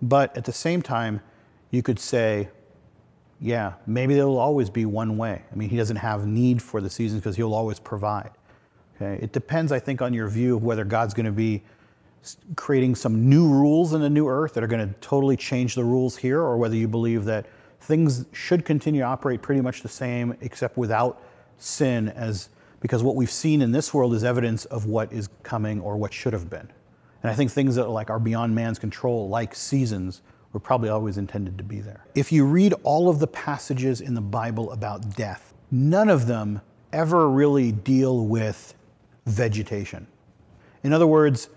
But 0.00 0.36
at 0.36 0.44
the 0.44 0.52
same 0.52 0.82
time, 0.82 1.20
you 1.70 1.82
could 1.82 1.98
say, 1.98 2.48
yeah, 3.40 3.74
maybe 3.86 4.14
there 4.14 4.26
will 4.26 4.38
always 4.38 4.70
be 4.70 4.86
one 4.86 5.16
way. 5.16 5.42
I 5.50 5.54
mean, 5.54 5.68
he 5.68 5.76
doesn't 5.76 5.96
have 5.96 6.26
need 6.26 6.62
for 6.62 6.80
the 6.80 6.90
seasons 6.90 7.20
because 7.20 7.36
he'll 7.36 7.54
always 7.54 7.78
provide. 7.78 8.30
Okay? 9.04 9.22
It 9.22 9.32
depends, 9.32 9.72
I 9.72 9.78
think, 9.78 10.02
on 10.02 10.12
your 10.14 10.28
view 10.28 10.56
of 10.56 10.62
whether 10.62 10.84
God's 10.84 11.14
going 11.14 11.26
to 11.26 11.32
be 11.32 11.62
creating 12.56 12.94
some 12.94 13.28
new 13.28 13.46
rules 13.48 13.92
in 13.92 14.00
the 14.00 14.08
new 14.08 14.26
earth 14.26 14.54
that 14.54 14.64
are 14.64 14.66
going 14.66 14.88
to 14.88 14.94
totally 15.00 15.36
change 15.36 15.74
the 15.74 15.84
rules 15.84 16.16
here, 16.16 16.40
or 16.40 16.56
whether 16.56 16.74
you 16.74 16.88
believe 16.88 17.24
that 17.26 17.46
things 17.80 18.24
should 18.32 18.64
continue 18.64 19.02
to 19.02 19.06
operate 19.06 19.42
pretty 19.42 19.60
much 19.60 19.82
the 19.82 19.88
same, 19.88 20.34
except 20.40 20.76
without 20.76 21.22
sin, 21.58 22.08
as 22.10 22.48
because 22.80 23.02
what 23.02 23.16
we've 23.16 23.30
seen 23.30 23.62
in 23.62 23.72
this 23.72 23.94
world 23.94 24.14
is 24.14 24.24
evidence 24.24 24.64
of 24.66 24.86
what 24.86 25.12
is 25.12 25.28
coming 25.42 25.80
or 25.80 25.96
what 25.96 26.12
should 26.12 26.32
have 26.32 26.50
been. 26.50 26.68
And 27.22 27.30
I 27.30 27.34
think 27.34 27.50
things 27.50 27.76
that 27.76 27.88
like 27.88 28.10
are 28.10 28.18
beyond 28.18 28.54
man's 28.54 28.78
control, 28.78 29.28
like 29.28 29.54
seasons, 29.54 30.20
were 30.52 30.60
probably 30.60 30.90
always 30.90 31.16
intended 31.16 31.56
to 31.58 31.64
be 31.64 31.80
there. 31.80 32.04
If 32.14 32.30
you 32.30 32.44
read 32.44 32.74
all 32.82 33.08
of 33.08 33.18
the 33.18 33.26
passages 33.26 34.02
in 34.02 34.14
the 34.14 34.20
Bible 34.20 34.70
about 34.70 35.16
death, 35.16 35.54
none 35.70 36.10
of 36.10 36.26
them 36.26 36.60
ever 36.92 37.28
really 37.28 37.72
deal 37.72 38.26
with 38.26 38.74
vegetation. 39.26 40.06
In 40.82 40.92
other 40.92 41.06
words, 41.06 41.48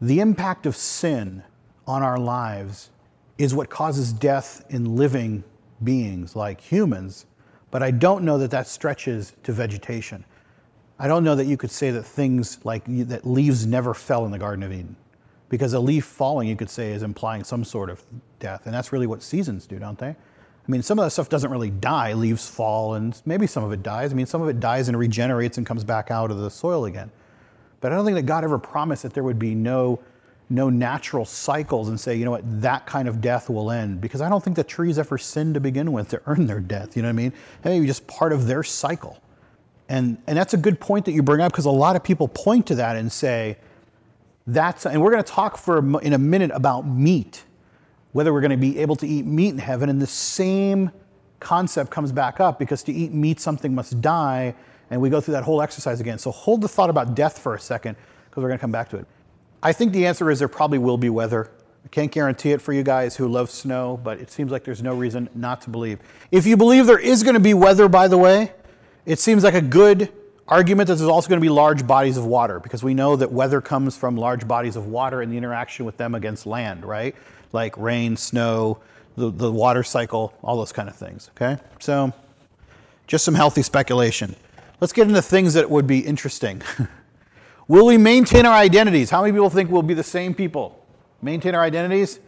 the 0.00 0.20
impact 0.20 0.66
of 0.66 0.76
sin 0.76 1.42
on 1.86 2.02
our 2.02 2.18
lives 2.18 2.90
is 3.38 3.54
what 3.54 3.70
causes 3.70 4.12
death 4.12 4.64
in 4.68 4.96
living 4.96 5.44
beings 5.82 6.36
like 6.36 6.60
humans, 6.60 7.26
but 7.70 7.82
I 7.82 7.90
don't 7.90 8.24
know 8.24 8.38
that 8.38 8.50
that 8.52 8.66
stretches 8.66 9.32
to 9.42 9.52
vegetation. 9.52 10.24
I 10.98 11.08
don't 11.08 11.24
know 11.24 11.34
that 11.34 11.46
you 11.46 11.56
could 11.56 11.70
say 11.70 11.90
that 11.90 12.04
things 12.04 12.64
like 12.64 12.84
that 13.08 13.26
leaves 13.26 13.66
never 13.66 13.94
fell 13.94 14.24
in 14.26 14.30
the 14.30 14.38
Garden 14.38 14.62
of 14.62 14.72
Eden. 14.72 14.96
Because 15.48 15.72
a 15.72 15.80
leaf 15.80 16.04
falling, 16.04 16.48
you 16.48 16.56
could 16.56 16.70
say, 16.70 16.92
is 16.92 17.02
implying 17.02 17.44
some 17.44 17.64
sort 17.64 17.90
of 17.90 18.02
death. 18.38 18.66
And 18.66 18.74
that's 18.74 18.92
really 18.92 19.06
what 19.06 19.22
seasons 19.22 19.66
do, 19.66 19.78
don't 19.78 19.98
they? 19.98 20.14
I 20.66 20.70
mean, 20.70 20.82
some 20.82 20.98
of 20.98 21.04
that 21.04 21.10
stuff 21.10 21.28
doesn't 21.28 21.50
really 21.50 21.70
die. 21.70 22.14
Leaves 22.14 22.48
fall, 22.48 22.94
and 22.94 23.20
maybe 23.26 23.46
some 23.46 23.64
of 23.64 23.72
it 23.72 23.82
dies. 23.82 24.12
I 24.12 24.14
mean, 24.14 24.26
some 24.26 24.40
of 24.40 24.48
it 24.48 24.60
dies 24.60 24.88
and 24.88 24.98
regenerates 24.98 25.58
and 25.58 25.66
comes 25.66 25.84
back 25.84 26.10
out 26.10 26.30
of 26.30 26.38
the 26.38 26.50
soil 26.50 26.86
again. 26.86 27.10
But 27.80 27.92
I 27.92 27.96
don't 27.96 28.06
think 28.06 28.16
that 28.16 28.22
God 28.22 28.44
ever 28.44 28.58
promised 28.58 29.02
that 29.02 29.12
there 29.12 29.24
would 29.24 29.38
be 29.38 29.54
no 29.54 30.00
no 30.50 30.68
natural 30.68 31.24
cycles 31.24 31.88
and 31.88 31.98
say, 31.98 32.14
you 32.14 32.24
know 32.24 32.30
what, 32.30 32.60
that 32.60 32.86
kind 32.86 33.08
of 33.08 33.20
death 33.20 33.48
will 33.48 33.70
end. 33.70 34.00
Because 34.00 34.20
I 34.20 34.28
don't 34.28 34.42
think 34.44 34.56
the 34.56 34.64
trees 34.64 34.98
ever 34.98 35.18
sinned 35.18 35.54
to 35.54 35.60
begin 35.60 35.92
with 35.92 36.08
to 36.10 36.22
earn 36.26 36.46
their 36.46 36.60
death. 36.60 36.96
You 36.96 37.02
know 37.02 37.08
what 37.08 37.14
I 37.14 37.16
mean? 37.16 37.32
Maybe 37.64 37.86
just 37.86 38.06
part 38.06 38.32
of 38.32 38.46
their 38.46 38.62
cycle. 38.62 39.20
And, 39.88 40.18
and 40.26 40.36
that's 40.36 40.54
a 40.54 40.58
good 40.58 40.80
point 40.80 41.04
that 41.06 41.12
you 41.12 41.22
bring 41.22 41.40
up 41.40 41.52
because 41.52 41.66
a 41.66 41.70
lot 41.70 41.96
of 41.96 42.02
people 42.02 42.28
point 42.28 42.66
to 42.68 42.74
that 42.76 42.96
and 42.96 43.10
say, 43.12 43.58
that's, 44.46 44.86
and 44.86 45.00
we're 45.00 45.10
going 45.10 45.22
to 45.22 45.30
talk 45.30 45.56
for 45.56 45.78
a, 45.78 45.98
in 45.98 46.12
a 46.12 46.18
minute 46.18 46.50
about 46.54 46.86
meat, 46.86 47.44
whether 48.14 48.32
we're 48.32 48.40
going 48.40 48.52
to 48.52 48.56
be 48.56 48.78
able 48.78 48.94
to 48.94 49.06
eat 49.06 49.26
meat 49.26 49.48
in 49.48 49.58
heaven. 49.58 49.88
And 49.88 50.00
the 50.00 50.06
same 50.06 50.90
concept 51.40 51.90
comes 51.90 52.12
back 52.12 52.38
up 52.38 52.60
because 52.60 52.84
to 52.84 52.92
eat 52.92 53.12
meat, 53.12 53.40
something 53.40 53.74
must 53.74 54.00
die. 54.00 54.54
And 54.90 55.00
we 55.00 55.10
go 55.10 55.20
through 55.20 55.32
that 55.32 55.42
whole 55.42 55.60
exercise 55.60 56.00
again. 56.00 56.18
So 56.20 56.30
hold 56.30 56.60
the 56.60 56.68
thought 56.68 56.90
about 56.90 57.16
death 57.16 57.40
for 57.40 57.56
a 57.56 57.60
second 57.60 57.96
because 58.30 58.40
we're 58.40 58.48
going 58.48 58.58
to 58.58 58.62
come 58.62 58.70
back 58.70 58.88
to 58.90 58.98
it. 58.98 59.06
I 59.64 59.72
think 59.72 59.92
the 59.92 60.06
answer 60.06 60.30
is 60.30 60.38
there 60.38 60.46
probably 60.46 60.78
will 60.78 60.96
be 60.96 61.10
weather. 61.10 61.50
I 61.84 61.88
can't 61.88 62.12
guarantee 62.12 62.52
it 62.52 62.62
for 62.62 62.72
you 62.72 62.84
guys 62.84 63.16
who 63.16 63.26
love 63.26 63.50
snow, 63.50 63.98
but 64.04 64.20
it 64.20 64.30
seems 64.30 64.52
like 64.52 64.62
there's 64.62 64.82
no 64.82 64.94
reason 64.94 65.28
not 65.34 65.60
to 65.62 65.70
believe. 65.70 65.98
If 66.30 66.46
you 66.46 66.56
believe 66.56 66.86
there 66.86 67.00
is 67.00 67.24
going 67.24 67.34
to 67.34 67.40
be 67.40 67.52
weather, 67.52 67.88
by 67.88 68.06
the 68.06 68.16
way, 68.16 68.52
it 69.06 69.18
seems 69.18 69.42
like 69.42 69.54
a 69.54 69.60
good 69.60 70.12
argument 70.46 70.86
that 70.86 70.96
there's 70.96 71.08
also 71.08 71.28
going 71.28 71.40
to 71.40 71.44
be 71.44 71.50
large 71.50 71.84
bodies 71.84 72.16
of 72.16 72.26
water 72.26 72.60
because 72.60 72.84
we 72.84 72.94
know 72.94 73.16
that 73.16 73.32
weather 73.32 73.60
comes 73.60 73.96
from 73.96 74.16
large 74.16 74.46
bodies 74.46 74.76
of 74.76 74.86
water 74.86 75.20
and 75.20 75.32
the 75.32 75.36
interaction 75.36 75.84
with 75.84 75.96
them 75.96 76.14
against 76.14 76.46
land, 76.46 76.84
right? 76.84 77.16
Like 77.54 77.78
rain, 77.78 78.16
snow, 78.16 78.80
the, 79.16 79.30
the 79.30 79.50
water 79.50 79.82
cycle, 79.82 80.34
all 80.42 80.56
those 80.56 80.72
kind 80.72 80.88
of 80.88 80.96
things, 80.96 81.30
okay? 81.36 81.62
So, 81.78 82.12
just 83.06 83.24
some 83.24 83.34
healthy 83.34 83.62
speculation. 83.62 84.34
Let's 84.80 84.92
get 84.92 85.06
into 85.06 85.22
things 85.22 85.54
that 85.54 85.70
would 85.70 85.86
be 85.86 86.00
interesting. 86.00 86.62
Will 87.68 87.86
we 87.86 87.96
maintain 87.96 88.44
our 88.44 88.54
identities? 88.54 89.08
How 89.08 89.22
many 89.22 89.32
people 89.32 89.50
think 89.50 89.70
we'll 89.70 89.82
be 89.82 89.94
the 89.94 90.02
same 90.02 90.34
people? 90.34 90.84
Maintain 91.22 91.54
our 91.54 91.62
identities? 91.62 92.20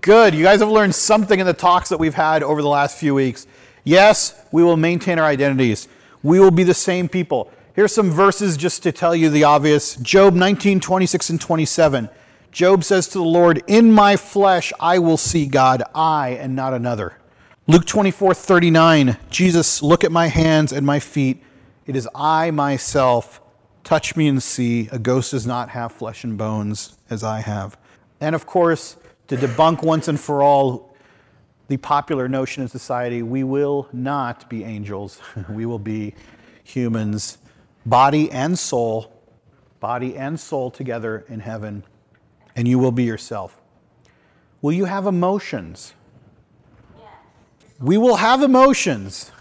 Good. 0.00 0.34
You 0.34 0.42
guys 0.42 0.60
have 0.60 0.68
learned 0.68 0.94
something 0.94 1.38
in 1.38 1.46
the 1.46 1.54
talks 1.54 1.88
that 1.88 1.98
we've 1.98 2.12
had 2.12 2.42
over 2.42 2.60
the 2.60 2.68
last 2.68 2.98
few 2.98 3.14
weeks. 3.14 3.46
Yes, 3.84 4.34
we 4.50 4.62
will 4.62 4.76
maintain 4.76 5.18
our 5.18 5.24
identities. 5.24 5.88
We 6.22 6.40
will 6.40 6.50
be 6.50 6.64
the 6.64 6.74
same 6.74 7.08
people. 7.08 7.50
Here's 7.74 7.94
some 7.94 8.10
verses 8.10 8.56
just 8.56 8.82
to 8.82 8.92
tell 8.92 9.14
you 9.14 9.30
the 9.30 9.44
obvious. 9.44 9.94
Job 9.96 10.34
19, 10.34 10.80
26 10.80 11.30
and 11.30 11.40
27. 11.40 12.08
Job 12.52 12.84
says 12.84 13.08
to 13.08 13.18
the 13.18 13.24
Lord, 13.24 13.64
In 13.66 13.90
my 13.90 14.16
flesh 14.16 14.74
I 14.78 14.98
will 14.98 15.16
see 15.16 15.46
God, 15.46 15.82
I 15.94 16.36
and 16.38 16.54
not 16.54 16.74
another. 16.74 17.14
Luke 17.66 17.86
24, 17.86 18.34
39. 18.34 19.16
Jesus, 19.30 19.82
look 19.82 20.04
at 20.04 20.12
my 20.12 20.26
hands 20.26 20.70
and 20.70 20.84
my 20.84 20.98
feet. 21.00 21.42
It 21.86 21.96
is 21.96 22.06
I 22.14 22.50
myself. 22.50 23.40
Touch 23.84 24.16
me 24.16 24.28
and 24.28 24.42
see. 24.42 24.90
A 24.92 24.98
ghost 24.98 25.30
does 25.30 25.46
not 25.46 25.70
have 25.70 25.92
flesh 25.92 26.24
and 26.24 26.36
bones 26.36 26.98
as 27.08 27.24
I 27.24 27.40
have. 27.40 27.78
And 28.20 28.34
of 28.34 28.44
course, 28.44 28.98
to 29.28 29.36
debunk 29.38 29.82
once 29.82 30.08
and 30.08 30.20
for 30.20 30.42
all 30.42 30.94
the 31.68 31.78
popular 31.78 32.28
notion 32.28 32.62
in 32.62 32.68
society 32.68 33.22
we 33.22 33.44
will 33.44 33.88
not 33.94 34.50
be 34.50 34.62
angels, 34.62 35.22
we 35.48 35.64
will 35.64 35.78
be 35.78 36.14
humans, 36.64 37.38
body 37.86 38.30
and 38.30 38.58
soul, 38.58 39.10
body 39.80 40.18
and 40.18 40.38
soul 40.38 40.70
together 40.70 41.24
in 41.28 41.40
heaven, 41.40 41.82
and 42.56 42.68
you 42.68 42.78
will 42.78 42.92
be 42.92 43.04
yourself. 43.04 43.60
Will 44.60 44.72
you 44.72 44.84
have 44.84 45.06
emotions? 45.06 45.94
We 47.80 47.98
will 47.98 48.16
have 48.16 48.42
emotions. 48.42 49.32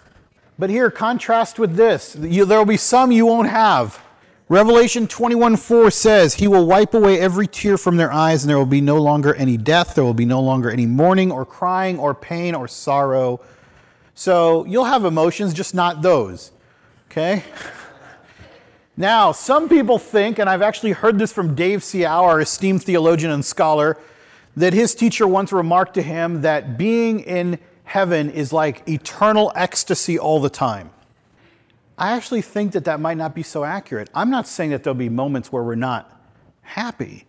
But 0.57 0.69
here, 0.69 0.89
contrast 0.91 1.59
with 1.59 1.75
this. 1.75 2.13
There 2.13 2.57
will 2.57 2.65
be 2.65 2.77
some 2.77 3.11
you 3.11 3.25
won't 3.25 3.49
have. 3.49 3.99
Revelation 4.49 5.07
21 5.07 5.55
4 5.55 5.91
says, 5.91 6.33
He 6.33 6.47
will 6.47 6.65
wipe 6.65 6.93
away 6.93 7.19
every 7.19 7.47
tear 7.47 7.77
from 7.77 7.97
their 7.97 8.11
eyes, 8.11 8.43
and 8.43 8.49
there 8.49 8.57
will 8.57 8.65
be 8.65 8.81
no 8.81 8.97
longer 8.97 9.33
any 9.35 9.57
death. 9.57 9.95
There 9.95 10.03
will 10.03 10.13
be 10.13 10.25
no 10.25 10.41
longer 10.41 10.69
any 10.69 10.85
mourning, 10.85 11.31
or 11.31 11.45
crying, 11.45 11.97
or 11.97 12.13
pain, 12.13 12.53
or 12.53 12.67
sorrow. 12.67 13.39
So 14.13 14.65
you'll 14.65 14.85
have 14.85 15.05
emotions, 15.05 15.53
just 15.53 15.73
not 15.73 16.01
those. 16.01 16.51
Okay? 17.09 17.43
Now, 19.01 19.31
some 19.31 19.67
people 19.67 19.97
think, 19.97 20.37
and 20.37 20.47
I've 20.47 20.61
actually 20.61 20.91
heard 20.91 21.17
this 21.17 21.33
from 21.33 21.55
Dave 21.55 21.79
Seow, 21.79 22.21
our 22.21 22.39
esteemed 22.39 22.83
theologian 22.83 23.31
and 23.31 23.43
scholar, 23.43 23.97
that 24.55 24.73
his 24.73 24.93
teacher 24.93 25.27
once 25.27 25.51
remarked 25.51 25.95
to 25.95 26.03
him 26.03 26.41
that 26.41 26.77
being 26.77 27.21
in 27.21 27.57
heaven 27.83 28.29
is 28.29 28.53
like 28.53 28.87
eternal 28.87 29.51
ecstasy 29.55 30.19
all 30.19 30.39
the 30.39 30.51
time. 30.51 30.91
I 31.97 32.11
actually 32.11 32.43
think 32.43 32.73
that 32.73 32.85
that 32.85 32.99
might 32.99 33.17
not 33.17 33.33
be 33.33 33.41
so 33.41 33.63
accurate. 33.63 34.07
I'm 34.13 34.29
not 34.29 34.47
saying 34.47 34.69
that 34.69 34.83
there'll 34.83 34.93
be 34.93 35.09
moments 35.09 35.51
where 35.51 35.63
we're 35.63 35.73
not 35.73 36.21
happy, 36.61 37.25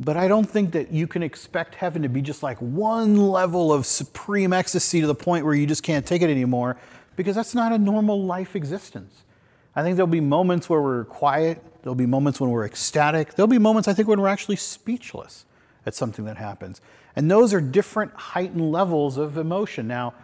but 0.00 0.16
I 0.16 0.28
don't 0.28 0.48
think 0.48 0.72
that 0.72 0.92
you 0.92 1.06
can 1.06 1.22
expect 1.22 1.74
heaven 1.74 2.00
to 2.00 2.08
be 2.08 2.22
just 2.22 2.42
like 2.42 2.56
one 2.56 3.18
level 3.18 3.70
of 3.70 3.84
supreme 3.84 4.54
ecstasy 4.54 5.02
to 5.02 5.06
the 5.06 5.14
point 5.14 5.44
where 5.44 5.52
you 5.54 5.66
just 5.66 5.82
can't 5.82 6.06
take 6.06 6.22
it 6.22 6.30
anymore, 6.30 6.78
because 7.16 7.36
that's 7.36 7.54
not 7.54 7.70
a 7.70 7.76
normal 7.76 8.24
life 8.24 8.56
existence. 8.56 9.24
I 9.74 9.82
think 9.82 9.96
there'll 9.96 10.06
be 10.06 10.20
moments 10.20 10.68
where 10.68 10.82
we're 10.82 11.04
quiet, 11.04 11.62
there'll 11.82 11.94
be 11.94 12.06
moments 12.06 12.40
when 12.40 12.50
we're 12.50 12.66
ecstatic, 12.66 13.34
there'll 13.34 13.46
be 13.46 13.58
moments, 13.58 13.88
I 13.88 13.94
think, 13.94 14.08
when 14.08 14.20
we're 14.20 14.28
actually 14.28 14.56
speechless 14.56 15.44
at 15.86 15.94
something 15.94 16.24
that 16.26 16.36
happens. 16.36 16.80
And 17.16 17.30
those 17.30 17.52
are 17.54 17.60
different 17.60 18.12
heightened 18.12 18.70
levels 18.70 19.16
of 19.16 19.36
emotion. 19.36 19.88
Now, 19.88 20.14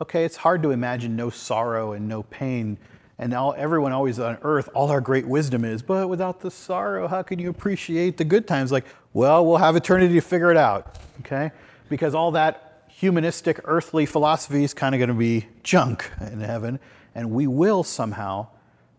okay, 0.00 0.24
it's 0.24 0.36
hard 0.36 0.62
to 0.62 0.70
imagine 0.70 1.16
no 1.16 1.30
sorrow 1.30 1.92
and 1.92 2.08
no 2.08 2.22
pain 2.24 2.78
and 3.20 3.34
all, 3.34 3.54
everyone 3.58 3.92
always 3.92 4.18
on 4.18 4.38
earth, 4.40 4.70
all 4.72 4.90
our 4.90 5.02
great 5.02 5.26
wisdom 5.26 5.62
is, 5.62 5.82
but 5.82 6.08
without 6.08 6.40
the 6.40 6.50
sorrow, 6.50 7.06
how 7.06 7.22
can 7.22 7.38
you 7.38 7.50
appreciate 7.50 8.16
the 8.16 8.24
good 8.24 8.48
times? 8.48 8.72
Like, 8.72 8.86
well, 9.12 9.44
we'll 9.44 9.58
have 9.58 9.76
eternity 9.76 10.14
to 10.14 10.22
figure 10.22 10.50
it 10.50 10.56
out, 10.56 10.96
okay? 11.20 11.50
Because 11.90 12.14
all 12.14 12.30
that 12.30 12.86
humanistic, 12.88 13.60
earthly 13.64 14.06
philosophy 14.06 14.64
is 14.64 14.72
kind 14.72 14.94
of 14.94 15.00
going 15.00 15.08
to 15.08 15.14
be 15.14 15.46
junk 15.62 16.10
in 16.32 16.40
heaven, 16.40 16.80
and 17.14 17.30
we 17.30 17.46
will 17.46 17.84
somehow 17.84 18.46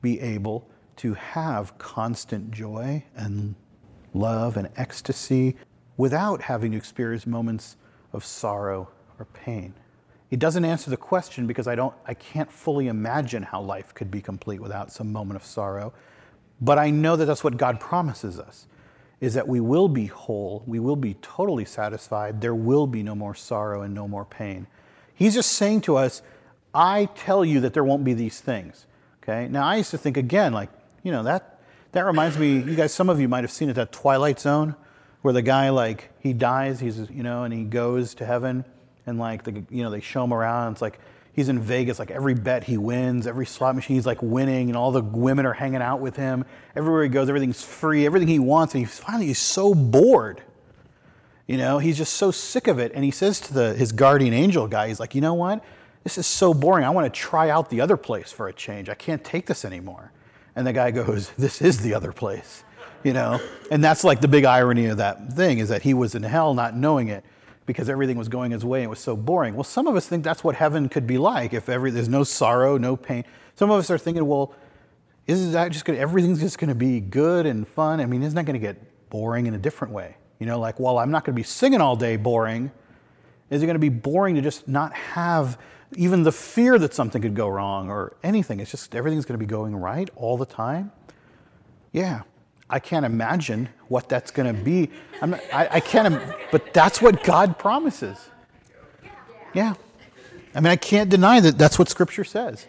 be 0.02 0.20
able 0.20 0.68
to 0.98 1.14
have 1.14 1.78
constant 1.78 2.52
joy 2.52 3.04
and 3.16 3.56
love 4.14 4.58
and 4.58 4.70
ecstasy 4.76 5.56
without 5.98 6.42
having 6.42 6.72
to 6.72 6.78
experience 6.78 7.26
moments 7.26 7.78
of 8.14 8.26
sorrow 8.26 8.90
or 9.20 9.26
pain. 9.26 9.74
It 10.30 10.40
doesn't 10.40 10.64
answer 10.64 10.90
the 10.90 10.98
question 10.98 11.46
because 11.46 11.68
I, 11.68 11.76
don't, 11.76 11.94
I 12.06 12.14
can't 12.14 12.52
fully 12.52 12.88
imagine 12.88 13.44
how 13.44 13.62
life 13.62 13.94
could 13.94 14.10
be 14.10 14.22
complete 14.22 14.62
without 14.62 14.92
some 14.92 15.12
moment 15.12 15.36
of 15.36 15.46
sorrow. 15.46 15.94
But 16.62 16.78
I 16.78 16.90
know 16.90 17.16
that 17.16 17.26
that's 17.26 17.44
what 17.44 17.58
God 17.58 17.80
promises 17.80 18.40
us, 18.40 18.68
is 19.20 19.34
that 19.34 19.48
we 19.48 19.60
will 19.60 19.90
be 19.90 20.06
whole, 20.06 20.64
we 20.66 20.80
will 20.80 20.96
be 20.96 21.16
totally 21.16 21.66
satisfied, 21.66 22.40
there 22.40 22.56
will 22.56 22.88
be 22.88 23.04
no 23.04 23.16
more 23.16 23.36
sorrow 23.36 23.82
and 23.82 23.94
no 23.94 24.08
more 24.08 24.26
pain. 24.26 24.68
He's 25.14 25.34
just 25.34 25.54
saying 25.54 25.82
to 25.82 25.98
us, 25.98 26.22
I 26.74 27.10
tell 27.16 27.44
you 27.44 27.60
that 27.62 27.74
there 27.74 27.84
won't 27.84 28.04
be 28.04 28.14
these 28.14 28.40
things. 28.40 28.86
Okay? 29.24 29.48
Now 29.48 29.64
I 29.64 29.78
used 29.78 29.92
to 29.92 29.98
think 29.98 30.18
again, 30.18 30.54
like, 30.54 30.70
you 31.04 31.12
know, 31.12 31.24
that 31.24 31.60
that 31.92 32.06
reminds 32.06 32.38
me, 32.38 32.54
you 32.54 32.76
guys, 32.76 32.94
some 32.94 33.10
of 33.10 33.20
you 33.20 33.28
might 33.28 33.44
have 33.44 33.52
seen 33.52 33.70
it, 33.70 33.74
that 33.74 33.92
Twilight 33.92 34.40
Zone, 34.40 34.76
where 35.22 35.34
the 35.34 35.42
guy 35.42 35.70
like 35.70 36.10
he 36.20 36.34
dies, 36.34 36.80
he's 36.80 36.98
you 37.10 37.24
know, 37.24 37.44
and 37.44 37.54
he 37.54 37.64
goes 37.64 38.16
to 38.16 38.26
heaven 38.26 38.66
and 39.06 39.20
like 39.20 39.44
the 39.44 39.64
you 39.70 39.84
know 39.84 39.90
they 39.90 40.00
show 40.00 40.24
him 40.24 40.34
around. 40.34 40.74
It's 40.74 40.82
like 40.82 41.00
he's 41.34 41.50
in 41.50 41.60
Vegas. 41.60 42.00
Like 42.00 42.12
every 42.12 42.34
bet 42.34 42.64
he 42.64 42.78
wins, 42.78 43.28
every 43.28 43.46
slot 43.46 43.76
machine 43.76 43.96
he's 43.96 44.06
like 44.06 44.22
winning, 44.22 44.70
and 44.70 44.78
all 44.78 44.92
the 44.92 45.02
women 45.02 45.46
are 45.46 45.54
hanging 45.54 45.82
out 45.82 46.00
with 46.00 46.16
him. 46.16 46.46
Everywhere 46.76 47.04
he 47.04 47.10
goes, 47.10 47.30
everything's 47.30 47.64
free, 47.64 48.06
everything 48.06 48.28
he 48.28 48.40
wants, 48.40 48.74
and 48.74 48.80
he 48.80 48.86
finally 48.86 49.28
he's 49.28 49.40
so 49.40 49.74
bored. 49.74 50.42
You 51.48 51.58
know, 51.58 51.80
he's 51.80 51.98
just 51.98 52.14
so 52.14 52.32
sick 52.32 52.68
of 52.68 52.80
it, 52.80 52.94
and 52.96 53.04
he 53.04 53.12
says 53.12 53.40
to 53.42 53.54
the 53.54 53.74
his 53.74 53.92
guardian 53.92 54.34
angel 54.34 54.68
guy, 54.68 54.88
he's 54.88 55.00
like, 55.00 55.16
you 55.16 55.22
know 55.22 55.34
what? 55.34 55.64
This 56.04 56.18
is 56.18 56.26
so 56.26 56.54
boring. 56.54 56.84
I 56.84 56.90
want 56.90 57.12
to 57.12 57.20
try 57.20 57.50
out 57.50 57.70
the 57.70 57.82
other 57.82 57.98
place 57.98 58.32
for 58.32 58.48
a 58.48 58.54
change. 58.54 58.90
I 58.90 58.96
can't 58.96 59.24
take 59.24 59.46
this 59.46 59.66
anymore. 59.66 60.12
And 60.56 60.66
the 60.66 60.74
guy 60.74 60.92
goes, 60.92 61.30
this 61.38 61.62
is 61.62 61.80
the 61.80 61.94
other 61.94 62.12
place. 62.12 62.64
You 63.04 63.14
know, 63.14 63.40
and 63.72 63.84
that's 63.84 64.04
like 64.04 64.22
the 64.22 64.28
big 64.28 64.46
irony 64.46 64.86
of 64.86 64.98
that 64.98 65.34
thing 65.34 65.58
is 65.58 65.70
that 65.70 65.82
he 65.82 65.96
was 65.96 66.14
in 66.14 66.22
hell 66.22 66.54
not 66.54 66.76
knowing 66.76 67.08
it 67.08 67.26
because 67.66 67.90
everything 67.90 68.16
was 68.16 68.30
going 68.30 68.52
his 68.52 68.64
way 68.64 68.80
and 68.80 68.86
it 68.86 68.90
was 68.90 69.00
so 69.00 69.16
boring. 69.16 69.56
Well, 69.56 69.64
some 69.64 69.88
of 69.88 69.96
us 69.96 70.08
think 70.08 70.24
that's 70.24 70.44
what 70.44 70.56
heaven 70.56 70.88
could 70.88 71.08
be 71.08 71.18
like 71.18 71.54
if 71.54 71.68
every, 71.68 71.90
there's 71.90 72.10
no 72.10 72.24
sorrow, 72.24 72.78
no 72.78 72.96
pain. 72.96 73.24
Some 73.56 73.72
of 73.72 73.80
us 73.80 73.90
are 73.90 73.98
thinking, 73.98 74.28
well, 74.28 74.54
isn't 75.26 75.52
that 75.54 75.72
just 75.72 75.86
going 75.86 75.98
everything's 75.98 76.42
just 76.42 76.60
going 76.60 76.70
to 76.70 76.76
be 76.76 77.00
good 77.00 77.46
and 77.46 77.68
fun? 77.68 78.00
I 78.02 78.06
mean, 78.06 78.22
isn't 78.22 78.36
that 78.36 78.46
going 78.46 78.60
to 78.60 78.60
get 78.60 79.10
boring 79.10 79.48
in 79.48 79.56
a 79.56 79.58
different 79.58 79.94
way? 79.94 80.18
You 80.40 80.46
know, 80.46 80.60
like, 80.60 80.80
well, 80.80 80.98
I'm 80.98 81.12
not 81.12 81.24
going 81.24 81.34
to 81.34 81.40
be 81.40 81.44
singing 81.44 81.82
all 81.82 81.96
day 81.96 82.18
boring. 82.18 82.72
Is 83.50 83.64
it 83.64 83.66
going 83.66 83.76
to 83.76 83.80
be 83.80 83.90
boring 83.90 84.36
to 84.36 84.42
just 84.42 84.68
not 84.68 84.94
have 84.94 85.58
even 85.96 86.24
the 86.24 86.32
fear 86.32 86.80
that 86.80 86.94
something 86.94 87.22
could 87.22 87.36
go 87.36 87.48
wrong 87.48 87.90
or 87.90 88.14
anything? 88.24 88.60
It's 88.60 88.72
just 88.72 88.96
everything's 88.96 89.26
going 89.26 89.40
to 89.40 89.46
be 89.46 89.50
going 89.50 89.76
right 89.76 90.10
all 90.16 90.38
the 90.38 90.46
time? 90.46 90.92
Yeah. 91.92 92.22
I 92.70 92.80
can't 92.80 93.06
imagine 93.06 93.68
what 93.90 94.08
that's 94.08 94.32
going 94.32 94.56
to 94.56 94.64
be. 94.64 94.90
Not, 95.22 95.42
I, 95.54 95.68
I 95.72 95.80
can't, 95.82 96.22
but 96.52 96.74
that's 96.74 97.02
what 97.02 97.24
God 97.24 97.60
promises. 97.60 98.18
Yeah. 99.54 99.74
I 100.56 100.62
mean, 100.62 100.72
I 100.72 100.78
can't 100.78 101.10
deny 101.10 101.42
that 101.42 101.58
that's 101.58 101.78
what 101.78 101.90
Scripture 101.90 102.24
says. 102.24 102.66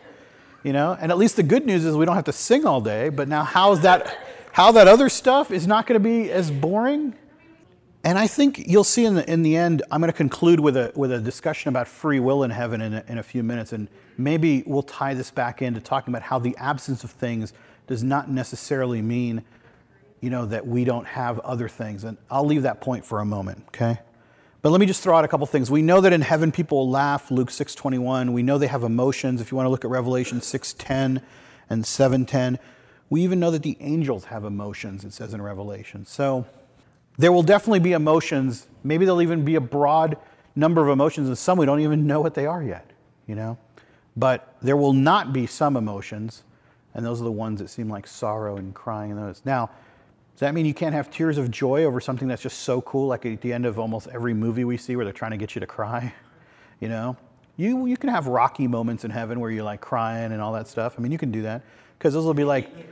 You 0.64 0.72
know, 0.72 0.96
and 1.00 1.10
at 1.10 1.18
least 1.18 1.36
the 1.36 1.42
good 1.42 1.66
news 1.66 1.84
is 1.84 1.96
we 1.96 2.04
don't 2.04 2.14
have 2.14 2.24
to 2.24 2.32
sing 2.32 2.66
all 2.66 2.80
day. 2.80 3.08
But 3.08 3.28
now, 3.28 3.44
how's 3.44 3.80
that? 3.82 4.18
How 4.52 4.72
that 4.72 4.86
other 4.86 5.08
stuff 5.08 5.50
is 5.50 5.66
not 5.66 5.86
going 5.86 6.00
to 6.00 6.08
be 6.08 6.30
as 6.30 6.50
boring? 6.50 7.14
And 8.04 8.18
I 8.18 8.26
think 8.26 8.66
you'll 8.66 8.82
see 8.82 9.04
in 9.04 9.14
the, 9.14 9.30
in 9.30 9.42
the 9.42 9.56
end, 9.56 9.82
I'm 9.90 10.00
going 10.00 10.10
to 10.10 10.16
conclude 10.16 10.58
with 10.58 10.76
a, 10.76 10.92
with 10.96 11.12
a 11.12 11.20
discussion 11.20 11.68
about 11.68 11.86
free 11.86 12.18
will 12.18 12.42
in 12.42 12.50
heaven 12.50 12.80
in 12.80 12.94
a, 12.94 13.04
in 13.06 13.18
a 13.18 13.22
few 13.22 13.44
minutes. 13.44 13.72
And 13.72 13.88
maybe 14.18 14.64
we'll 14.66 14.82
tie 14.82 15.14
this 15.14 15.30
back 15.30 15.62
into 15.62 15.80
talking 15.80 16.12
about 16.12 16.22
how 16.22 16.40
the 16.40 16.56
absence 16.56 17.04
of 17.04 17.12
things 17.12 17.52
does 17.86 18.02
not 18.02 18.28
necessarily 18.28 19.02
mean, 19.02 19.44
you 20.20 20.30
know, 20.30 20.46
that 20.46 20.66
we 20.66 20.84
don't 20.84 21.06
have 21.06 21.38
other 21.40 21.68
things. 21.68 22.02
And 22.02 22.16
I'll 22.28 22.44
leave 22.44 22.62
that 22.62 22.80
point 22.80 23.04
for 23.04 23.20
a 23.20 23.24
moment, 23.24 23.64
okay? 23.68 24.00
But 24.62 24.70
let 24.70 24.80
me 24.80 24.86
just 24.86 25.02
throw 25.02 25.16
out 25.16 25.24
a 25.24 25.28
couple 25.28 25.46
things. 25.46 25.70
We 25.70 25.82
know 25.82 26.00
that 26.00 26.12
in 26.12 26.22
heaven 26.22 26.50
people 26.50 26.78
will 26.78 26.90
laugh, 26.90 27.30
Luke 27.30 27.50
6.21. 27.50 28.32
We 28.32 28.42
know 28.42 28.58
they 28.58 28.66
have 28.66 28.82
emotions. 28.82 29.40
If 29.40 29.52
you 29.52 29.56
want 29.56 29.66
to 29.66 29.70
look 29.70 29.84
at 29.84 29.90
Revelation 29.90 30.40
6.10 30.40 31.22
and 31.70 31.84
7.10. 31.84 32.58
We 33.10 33.22
even 33.22 33.38
know 33.38 33.50
that 33.50 33.62
the 33.62 33.76
angels 33.80 34.24
have 34.26 34.44
emotions, 34.44 35.04
it 35.04 35.12
says 35.12 35.34
in 35.34 35.42
Revelation. 35.42 36.06
So 36.06 36.46
there 37.18 37.32
will 37.32 37.42
definitely 37.42 37.80
be 37.80 37.92
emotions. 37.92 38.66
Maybe 38.84 39.04
there'll 39.04 39.22
even 39.22 39.44
be 39.44 39.56
a 39.56 39.60
broad 39.60 40.16
number 40.54 40.82
of 40.82 40.88
emotions, 40.88 41.28
and 41.28 41.36
some 41.36 41.58
we 41.58 41.66
don't 41.66 41.80
even 41.80 42.06
know 42.06 42.20
what 42.20 42.34
they 42.34 42.46
are 42.46 42.62
yet, 42.62 42.90
you 43.26 43.34
know? 43.34 43.58
But 44.16 44.56
there 44.60 44.76
will 44.76 44.92
not 44.92 45.32
be 45.32 45.46
some 45.46 45.76
emotions, 45.76 46.42
and 46.94 47.04
those 47.04 47.20
are 47.20 47.24
the 47.24 47.32
ones 47.32 47.60
that 47.60 47.68
seem 47.68 47.88
like 47.88 48.06
sorrow 48.06 48.56
and 48.56 48.74
crying 48.74 49.12
and 49.12 49.20
those. 49.20 49.42
Now, 49.44 49.70
does 50.34 50.40
that 50.40 50.54
mean 50.54 50.66
you 50.66 50.74
can't 50.74 50.94
have 50.94 51.10
tears 51.10 51.38
of 51.38 51.50
joy 51.50 51.84
over 51.84 52.00
something 52.00 52.28
that's 52.28 52.42
just 52.42 52.60
so 52.60 52.80
cool, 52.82 53.08
like 53.08 53.24
at 53.26 53.40
the 53.40 53.52
end 53.52 53.66
of 53.66 53.78
almost 53.78 54.08
every 54.08 54.34
movie 54.34 54.64
we 54.64 54.76
see 54.76 54.96
where 54.96 55.04
they're 55.04 55.12
trying 55.12 55.30
to 55.30 55.36
get 55.36 55.54
you 55.54 55.60
to 55.60 55.66
cry? 55.66 56.12
You 56.80 56.88
know? 56.88 57.16
You, 57.56 57.86
you 57.86 57.96
can 57.96 58.08
have 58.08 58.26
rocky 58.26 58.66
moments 58.66 59.04
in 59.04 59.12
heaven 59.12 59.38
where 59.38 59.52
you're 59.52 59.62
like 59.62 59.80
crying 59.80 60.32
and 60.32 60.42
all 60.42 60.52
that 60.54 60.66
stuff. 60.66 60.96
I 60.98 61.00
mean, 61.00 61.12
you 61.12 61.18
can 61.18 61.30
do 61.30 61.42
that 61.42 61.62
because 61.96 62.12
those 62.12 62.24
will 62.24 62.34
be 62.34 62.42
like, 62.42 62.68
you 62.76 62.84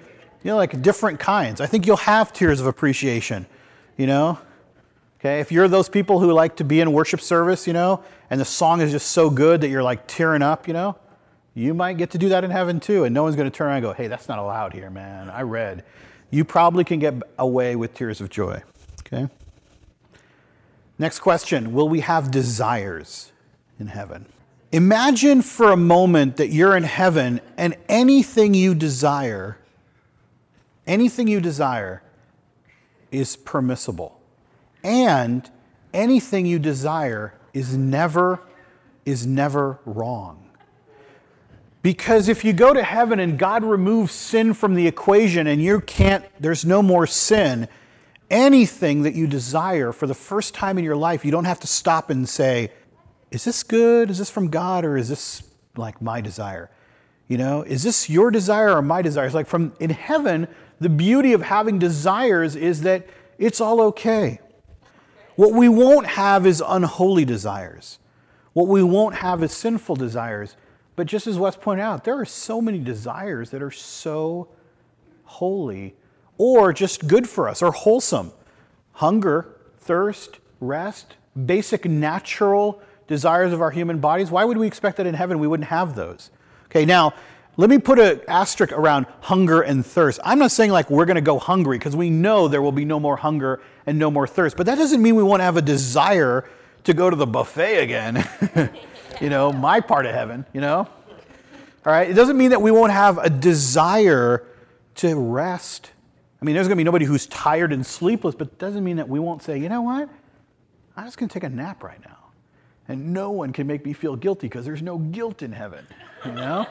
know, 0.44 0.56
like 0.56 0.80
different 0.80 1.18
kinds. 1.18 1.60
I 1.60 1.66
think 1.66 1.88
you'll 1.88 1.96
have 1.96 2.32
tears 2.32 2.60
of 2.60 2.68
appreciation 2.68 3.46
you 4.00 4.06
know? 4.06 4.38
Okay, 5.18 5.40
if 5.40 5.52
you're 5.52 5.68
those 5.68 5.90
people 5.90 6.20
who 6.20 6.32
like 6.32 6.56
to 6.56 6.64
be 6.64 6.80
in 6.80 6.90
worship 6.92 7.20
service, 7.20 7.66
you 7.66 7.74
know, 7.74 8.02
and 8.30 8.40
the 8.40 8.46
song 8.46 8.80
is 8.80 8.90
just 8.90 9.12
so 9.12 9.28
good 9.28 9.60
that 9.60 9.68
you're 9.68 9.82
like 9.82 10.06
tearing 10.06 10.40
up, 10.40 10.66
you 10.66 10.72
know, 10.72 10.96
you 11.54 11.74
might 11.74 11.98
get 11.98 12.12
to 12.12 12.18
do 12.18 12.30
that 12.30 12.42
in 12.42 12.50
heaven 12.50 12.80
too. 12.80 13.04
And 13.04 13.14
no 13.14 13.24
one's 13.24 13.36
going 13.36 13.50
to 13.50 13.54
turn 13.54 13.66
around 13.66 13.76
and 13.76 13.82
go, 13.82 13.92
hey, 13.92 14.06
that's 14.06 14.26
not 14.26 14.38
allowed 14.38 14.72
here, 14.72 14.88
man. 14.88 15.28
I 15.28 15.42
read. 15.42 15.84
You 16.30 16.46
probably 16.46 16.84
can 16.84 16.98
get 16.98 17.14
away 17.38 17.76
with 17.76 17.92
tears 17.92 18.22
of 18.22 18.30
joy. 18.30 18.62
Okay? 19.00 19.28
Next 20.98 21.18
question 21.18 21.74
Will 21.74 21.88
we 21.88 22.00
have 22.00 22.30
desires 22.30 23.32
in 23.78 23.88
heaven? 23.88 24.24
Imagine 24.72 25.42
for 25.42 25.72
a 25.72 25.76
moment 25.76 26.38
that 26.38 26.48
you're 26.48 26.74
in 26.74 26.84
heaven 26.84 27.42
and 27.58 27.76
anything 27.86 28.54
you 28.54 28.74
desire, 28.74 29.58
anything 30.86 31.28
you 31.28 31.42
desire, 31.42 32.02
is 33.12 33.36
permissible. 33.36 34.20
And 34.82 35.48
anything 35.92 36.46
you 36.46 36.58
desire 36.58 37.34
is 37.52 37.76
never 37.76 38.40
is 39.04 39.26
never 39.26 39.78
wrong. 39.84 40.50
Because 41.82 42.28
if 42.28 42.44
you 42.44 42.52
go 42.52 42.74
to 42.74 42.82
heaven 42.82 43.18
and 43.18 43.38
God 43.38 43.64
removes 43.64 44.12
sin 44.12 44.52
from 44.52 44.74
the 44.74 44.86
equation 44.86 45.46
and 45.46 45.62
you 45.62 45.80
can't 45.80 46.24
there's 46.38 46.64
no 46.64 46.82
more 46.82 47.06
sin, 47.06 47.68
anything 48.30 49.02
that 49.02 49.14
you 49.14 49.26
desire 49.26 49.92
for 49.92 50.06
the 50.06 50.14
first 50.14 50.54
time 50.54 50.78
in 50.78 50.84
your 50.84 50.96
life, 50.96 51.24
you 51.24 51.30
don't 51.30 51.46
have 51.46 51.60
to 51.60 51.66
stop 51.66 52.10
and 52.10 52.28
say, 52.28 52.70
is 53.30 53.44
this 53.44 53.62
good? 53.62 54.10
Is 54.10 54.18
this 54.18 54.30
from 54.30 54.48
God 54.48 54.84
or 54.84 54.96
is 54.96 55.08
this 55.08 55.42
like 55.76 56.02
my 56.02 56.20
desire? 56.20 56.70
You 57.28 57.38
know, 57.38 57.62
is 57.62 57.82
this 57.82 58.10
your 58.10 58.30
desire 58.30 58.76
or 58.76 58.82
my 58.82 59.02
desire? 59.02 59.26
It's 59.26 59.34
like 59.34 59.46
from 59.46 59.72
in 59.80 59.90
heaven, 59.90 60.48
the 60.80 60.88
beauty 60.88 61.32
of 61.32 61.42
having 61.42 61.78
desires 61.78 62.56
is 62.56 62.82
that 62.82 63.06
it's 63.38 63.60
all 63.60 63.80
okay. 63.82 64.40
What 65.36 65.52
we 65.52 65.68
won't 65.68 66.06
have 66.06 66.46
is 66.46 66.62
unholy 66.66 67.24
desires. 67.24 67.98
What 68.52 68.68
we 68.68 68.82
won't 68.82 69.16
have 69.16 69.42
is 69.42 69.52
sinful 69.52 69.96
desires. 69.96 70.56
But 70.96 71.06
just 71.06 71.26
as 71.26 71.38
Wes 71.38 71.56
pointed 71.56 71.82
out, 71.82 72.04
there 72.04 72.18
are 72.18 72.24
so 72.24 72.60
many 72.60 72.78
desires 72.78 73.50
that 73.50 73.62
are 73.62 73.70
so 73.70 74.48
holy 75.24 75.94
or 76.36 76.72
just 76.72 77.06
good 77.06 77.28
for 77.28 77.48
us 77.48 77.62
or 77.62 77.72
wholesome. 77.72 78.32
Hunger, 78.92 79.56
thirst, 79.78 80.38
rest, 80.60 81.16
basic 81.46 81.84
natural 81.84 82.82
desires 83.06 83.52
of 83.52 83.60
our 83.60 83.70
human 83.70 83.98
bodies. 83.98 84.30
Why 84.30 84.44
would 84.44 84.56
we 84.56 84.66
expect 84.66 84.96
that 84.98 85.06
in 85.06 85.14
heaven 85.14 85.38
we 85.38 85.46
wouldn't 85.46 85.68
have 85.68 85.94
those? 85.94 86.30
Okay, 86.66 86.84
now 86.84 87.14
let 87.60 87.68
me 87.68 87.76
put 87.76 87.98
an 87.98 88.22
asterisk 88.26 88.72
around 88.72 89.04
hunger 89.20 89.60
and 89.60 89.84
thirst. 89.84 90.18
I'm 90.24 90.38
not 90.38 90.50
saying 90.50 90.70
like 90.70 90.88
we're 90.88 91.04
going 91.04 91.16
to 91.16 91.20
go 91.20 91.38
hungry 91.38 91.76
because 91.76 91.94
we 91.94 92.08
know 92.08 92.48
there 92.48 92.62
will 92.62 92.72
be 92.72 92.86
no 92.86 92.98
more 92.98 93.18
hunger 93.18 93.60
and 93.84 93.98
no 93.98 94.10
more 94.10 94.26
thirst, 94.26 94.56
but 94.56 94.64
that 94.64 94.76
doesn't 94.76 95.02
mean 95.02 95.14
we 95.14 95.22
won't 95.22 95.42
have 95.42 95.58
a 95.58 95.62
desire 95.62 96.48
to 96.84 96.94
go 96.94 97.10
to 97.10 97.16
the 97.16 97.26
buffet 97.26 97.82
again. 97.82 98.26
you 99.20 99.28
know, 99.28 99.52
my 99.52 99.78
part 99.78 100.06
of 100.06 100.14
heaven, 100.14 100.46
you 100.54 100.62
know? 100.62 100.88
All 101.84 101.92
right, 101.92 102.08
it 102.08 102.14
doesn't 102.14 102.38
mean 102.38 102.50
that 102.50 102.62
we 102.62 102.70
won't 102.70 102.92
have 102.92 103.18
a 103.18 103.28
desire 103.28 104.46
to 104.94 105.14
rest. 105.14 105.90
I 106.40 106.46
mean, 106.46 106.54
there's 106.54 106.66
going 106.66 106.76
to 106.78 106.80
be 106.80 106.84
nobody 106.84 107.04
who's 107.04 107.26
tired 107.26 107.74
and 107.74 107.84
sleepless, 107.84 108.34
but 108.34 108.48
it 108.48 108.58
doesn't 108.58 108.82
mean 108.82 108.96
that 108.96 109.08
we 109.08 109.18
won't 109.18 109.42
say, 109.42 109.58
you 109.58 109.68
know 109.68 109.82
what? 109.82 110.08
I'm 110.96 111.04
just 111.04 111.18
going 111.18 111.28
to 111.28 111.32
take 111.34 111.44
a 111.44 111.50
nap 111.50 111.82
right 111.82 112.02
now. 112.06 112.16
And 112.88 113.12
no 113.12 113.30
one 113.30 113.52
can 113.52 113.66
make 113.66 113.84
me 113.84 113.92
feel 113.92 114.16
guilty 114.16 114.46
because 114.46 114.64
there's 114.64 114.80
no 114.80 114.96
guilt 114.96 115.42
in 115.42 115.52
heaven, 115.52 115.86
you 116.24 116.32
know? 116.32 116.66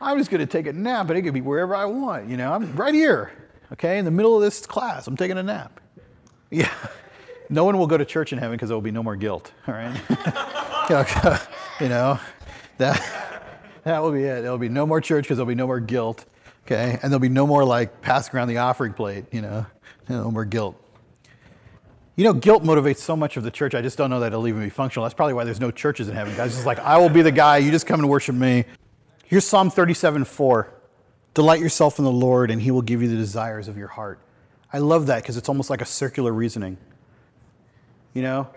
I'm 0.00 0.18
just 0.18 0.30
going 0.30 0.40
to 0.40 0.46
take 0.46 0.66
a 0.66 0.72
nap, 0.72 1.06
but 1.06 1.16
it 1.16 1.22
could 1.22 1.34
be 1.34 1.40
wherever 1.40 1.74
I 1.74 1.84
want. 1.84 2.28
You 2.28 2.36
know, 2.36 2.52
I'm 2.52 2.74
right 2.74 2.94
here, 2.94 3.32
okay, 3.72 3.98
in 3.98 4.04
the 4.04 4.10
middle 4.10 4.34
of 4.34 4.42
this 4.42 4.64
class. 4.64 5.06
I'm 5.06 5.16
taking 5.16 5.36
a 5.38 5.42
nap. 5.42 5.80
Yeah. 6.50 6.72
No 7.52 7.64
one 7.64 7.76
will 7.76 7.88
go 7.88 7.98
to 7.98 8.04
church 8.04 8.32
in 8.32 8.38
heaven 8.38 8.56
because 8.56 8.68
there 8.68 8.76
will 8.76 8.80
be 8.80 8.92
no 8.92 9.02
more 9.02 9.16
guilt, 9.16 9.50
all 9.66 9.74
right? 9.74 9.92
you 11.80 11.88
know, 11.88 12.16
that, 12.78 13.42
that 13.82 14.00
will 14.00 14.12
be 14.12 14.22
it. 14.22 14.42
There 14.42 14.52
will 14.52 14.58
be 14.58 14.68
no 14.68 14.86
more 14.86 15.00
church 15.00 15.24
because 15.24 15.36
there'll 15.36 15.48
be 15.48 15.56
no 15.56 15.66
more 15.66 15.80
guilt, 15.80 16.26
okay? 16.64 17.00
And 17.02 17.10
there'll 17.10 17.18
be 17.18 17.28
no 17.28 17.48
more 17.48 17.64
like 17.64 18.02
passing 18.02 18.36
around 18.36 18.46
the 18.46 18.58
offering 18.58 18.92
plate, 18.92 19.24
you 19.32 19.40
know, 19.40 19.66
no 20.08 20.30
more 20.30 20.44
guilt. 20.44 20.80
You 22.14 22.22
know, 22.22 22.32
guilt 22.32 22.62
motivates 22.62 22.98
so 22.98 23.16
much 23.16 23.36
of 23.36 23.42
the 23.42 23.50
church. 23.50 23.74
I 23.74 23.82
just 23.82 23.98
don't 23.98 24.10
know 24.10 24.20
that 24.20 24.28
it'll 24.28 24.46
even 24.46 24.62
be 24.62 24.70
functional. 24.70 25.02
That's 25.04 25.14
probably 25.14 25.34
why 25.34 25.42
there's 25.42 25.58
no 25.58 25.72
churches 25.72 26.08
in 26.08 26.14
heaven. 26.14 26.36
Guys, 26.36 26.54
just 26.54 26.66
like, 26.66 26.78
I 26.78 26.98
will 26.98 27.08
be 27.08 27.22
the 27.22 27.32
guy. 27.32 27.56
You 27.56 27.72
just 27.72 27.86
come 27.86 27.98
and 27.98 28.08
worship 28.08 28.36
me. 28.36 28.64
Here's 29.30 29.46
Psalm 29.46 29.70
37 29.70 30.24
4. 30.24 30.72
Delight 31.34 31.60
yourself 31.60 32.00
in 32.00 32.04
the 32.04 32.10
Lord, 32.10 32.50
and 32.50 32.60
he 32.60 32.72
will 32.72 32.82
give 32.82 33.00
you 33.00 33.06
the 33.06 33.14
desires 33.14 33.68
of 33.68 33.76
your 33.78 33.86
heart. 33.86 34.18
I 34.72 34.78
love 34.78 35.06
that 35.06 35.22
because 35.22 35.36
it's 35.36 35.48
almost 35.48 35.70
like 35.70 35.80
a 35.80 35.84
circular 35.84 36.32
reasoning. 36.32 36.78
You 38.12 38.22
know? 38.22 38.48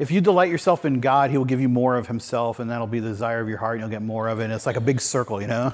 If 0.00 0.10
you 0.10 0.20
delight 0.20 0.50
yourself 0.50 0.84
in 0.84 0.98
God, 0.98 1.30
he 1.30 1.38
will 1.38 1.44
give 1.44 1.60
you 1.60 1.68
more 1.68 1.96
of 1.96 2.08
himself, 2.08 2.58
and 2.58 2.68
that'll 2.68 2.88
be 2.88 2.98
the 2.98 3.10
desire 3.10 3.38
of 3.38 3.48
your 3.48 3.58
heart, 3.58 3.74
and 3.74 3.82
you'll 3.82 3.90
get 3.90 4.02
more 4.02 4.26
of 4.26 4.40
it. 4.40 4.44
And 4.46 4.52
it's 4.52 4.66
like 4.66 4.74
a 4.74 4.80
big 4.80 5.00
circle, 5.00 5.40
you 5.40 5.46
know? 5.46 5.72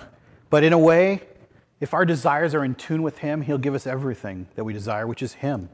But 0.50 0.62
in 0.62 0.74
a 0.74 0.78
way, 0.78 1.22
if 1.80 1.94
our 1.94 2.04
desires 2.04 2.54
are 2.54 2.66
in 2.66 2.74
tune 2.74 3.02
with 3.02 3.16
him, 3.16 3.40
he'll 3.40 3.56
give 3.56 3.74
us 3.74 3.86
everything 3.86 4.46
that 4.56 4.64
we 4.64 4.74
desire, 4.74 5.06
which 5.06 5.22
is 5.22 5.32
him. 5.32 5.70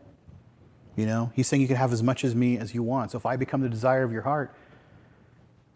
You 0.95 1.07
know? 1.07 1.33
He's 1.35 1.49
saying 1.49 1.61
you 1.61 1.67
can 1.67 1.77
have 1.77 1.93
as 1.93 2.05
much 2.05 2.23
as 2.23 2.37
me 2.37 2.57
as 2.57 2.73
you 2.73 2.85
want. 2.85 3.11
So 3.11 3.19
if 3.19 3.27
I 3.27 3.35
become 3.35 3.63
the 3.63 3.69
desire 3.69 4.05
of 4.05 4.13
your 4.13 4.23
heart, 4.23 4.55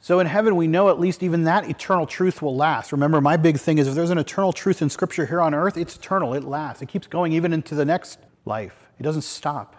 so 0.02 0.18
in 0.18 0.26
heaven, 0.26 0.56
we 0.56 0.66
know 0.66 0.88
at 0.88 0.98
least 0.98 1.22
even 1.22 1.44
that 1.44 1.70
eternal 1.70 2.06
truth 2.06 2.42
will 2.42 2.56
last. 2.56 2.90
Remember, 2.90 3.20
my 3.20 3.36
big 3.36 3.56
thing 3.58 3.78
is 3.78 3.86
if 3.86 3.94
there's 3.94 4.10
an 4.10 4.18
eternal 4.18 4.52
truth 4.52 4.82
in 4.82 4.90
Scripture 4.90 5.24
here 5.24 5.40
on 5.40 5.54
earth, 5.54 5.76
it's 5.76 5.94
eternal, 5.94 6.34
it 6.34 6.42
lasts. 6.42 6.82
It 6.82 6.88
keeps 6.88 7.06
going 7.06 7.32
even 7.32 7.52
into 7.52 7.76
the 7.76 7.84
next 7.84 8.18
life, 8.44 8.90
it 8.98 9.04
doesn't 9.04 9.22
stop. 9.22 9.76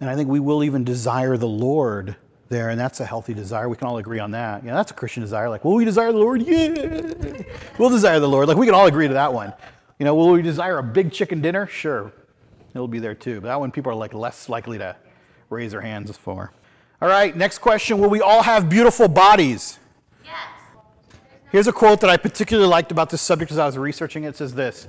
And 0.00 0.10
I 0.10 0.14
think 0.14 0.28
we 0.28 0.38
will 0.38 0.62
even 0.62 0.84
desire 0.84 1.38
the 1.38 1.48
Lord 1.48 2.14
there, 2.50 2.68
and 2.68 2.78
that's 2.78 3.00
a 3.00 3.06
healthy 3.06 3.32
desire. 3.32 3.70
We 3.70 3.76
can 3.76 3.88
all 3.88 3.96
agree 3.96 4.18
on 4.18 4.32
that. 4.32 4.62
Yeah, 4.62 4.74
that's 4.74 4.90
a 4.90 4.94
Christian 4.94 5.22
desire. 5.22 5.48
Like, 5.48 5.64
will 5.64 5.74
we 5.74 5.86
desire 5.86 6.12
the 6.12 6.18
Lord? 6.18 6.42
Yeah. 6.42 7.42
We'll 7.78 7.88
desire 7.88 8.20
the 8.20 8.28
Lord. 8.28 8.48
Like, 8.48 8.58
we 8.58 8.66
can 8.66 8.74
all 8.74 8.86
agree 8.86 9.08
to 9.08 9.14
that 9.14 9.32
one. 9.32 9.54
You 9.98 10.04
know, 10.04 10.14
will 10.14 10.30
we 10.32 10.42
desire 10.42 10.76
a 10.76 10.82
big 10.82 11.10
chicken 11.10 11.40
dinner? 11.40 11.66
Sure. 11.66 12.12
It'll 12.74 12.86
be 12.86 12.98
there 12.98 13.14
too. 13.14 13.40
But 13.40 13.48
that 13.48 13.60
one 13.60 13.70
people 13.70 13.92
are 13.92 13.94
like 13.94 14.12
less 14.12 14.50
likely 14.50 14.76
to 14.76 14.94
raise 15.48 15.70
their 15.70 15.80
hands 15.80 16.14
for. 16.18 16.52
All 17.02 17.08
right, 17.08 17.36
next 17.36 17.58
question 17.58 17.98
Will 17.98 18.10
we 18.10 18.20
all 18.20 18.42
have 18.42 18.68
beautiful 18.68 19.08
bodies? 19.08 19.78
Yes. 20.24 20.34
Here's 21.50 21.66
a 21.66 21.72
quote 21.72 22.00
that 22.00 22.10
I 22.10 22.16
particularly 22.16 22.68
liked 22.68 22.92
about 22.92 23.10
this 23.10 23.20
subject 23.20 23.50
as 23.52 23.58
I 23.58 23.66
was 23.66 23.76
researching 23.76 24.24
it. 24.24 24.28
It 24.28 24.36
says 24.36 24.54
this 24.54 24.88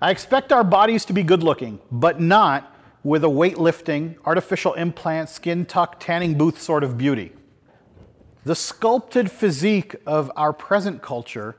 I 0.00 0.10
expect 0.10 0.52
our 0.52 0.64
bodies 0.64 1.04
to 1.06 1.12
be 1.12 1.22
good 1.22 1.42
looking, 1.42 1.78
but 1.90 2.20
not 2.20 2.76
with 3.04 3.22
a 3.22 3.28
weightlifting, 3.28 4.16
artificial 4.24 4.74
implant, 4.74 5.28
skin 5.28 5.66
tuck, 5.66 6.00
tanning 6.00 6.36
booth 6.36 6.60
sort 6.60 6.82
of 6.82 6.98
beauty. 6.98 7.32
The 8.44 8.54
sculpted 8.54 9.30
physique 9.30 9.96
of 10.06 10.30
our 10.36 10.52
present 10.52 11.02
culture 11.02 11.56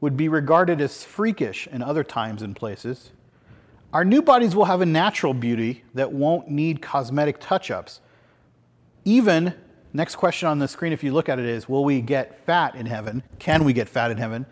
would 0.00 0.16
be 0.16 0.28
regarded 0.28 0.80
as 0.80 1.04
freakish 1.04 1.66
in 1.66 1.82
other 1.82 2.04
times 2.04 2.42
and 2.42 2.54
places. 2.54 3.10
Our 3.92 4.04
new 4.04 4.20
bodies 4.20 4.54
will 4.54 4.66
have 4.66 4.80
a 4.80 4.86
natural 4.86 5.32
beauty 5.32 5.84
that 5.94 6.12
won't 6.12 6.50
need 6.50 6.82
cosmetic 6.82 7.38
touch 7.40 7.70
ups 7.70 8.00
even, 9.04 9.54
next 9.92 10.16
question 10.16 10.48
on 10.48 10.58
the 10.58 10.68
screen, 10.68 10.92
if 10.92 11.02
you 11.02 11.12
look 11.12 11.28
at 11.28 11.38
it, 11.38 11.44
is 11.44 11.68
Will 11.68 11.84
we 11.84 12.00
get 12.00 12.44
fat 12.44 12.74
in 12.74 12.86
heaven? 12.86 13.22
Can 13.38 13.64
we 13.64 13.72
get 13.72 13.88
fat 13.88 14.10
in 14.10 14.18
heaven? 14.18 14.46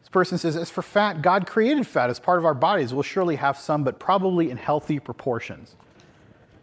This 0.00 0.08
person 0.08 0.38
says, 0.38 0.56
As 0.56 0.70
for 0.70 0.82
fat, 0.82 1.22
God 1.22 1.46
created 1.46 1.86
fat 1.86 2.10
as 2.10 2.18
part 2.18 2.38
of 2.38 2.44
our 2.44 2.54
bodies. 2.54 2.92
We'll 2.92 3.02
surely 3.02 3.36
have 3.36 3.58
some, 3.58 3.84
but 3.84 3.98
probably 3.98 4.50
in 4.50 4.56
healthy 4.56 4.98
proportions. 4.98 5.76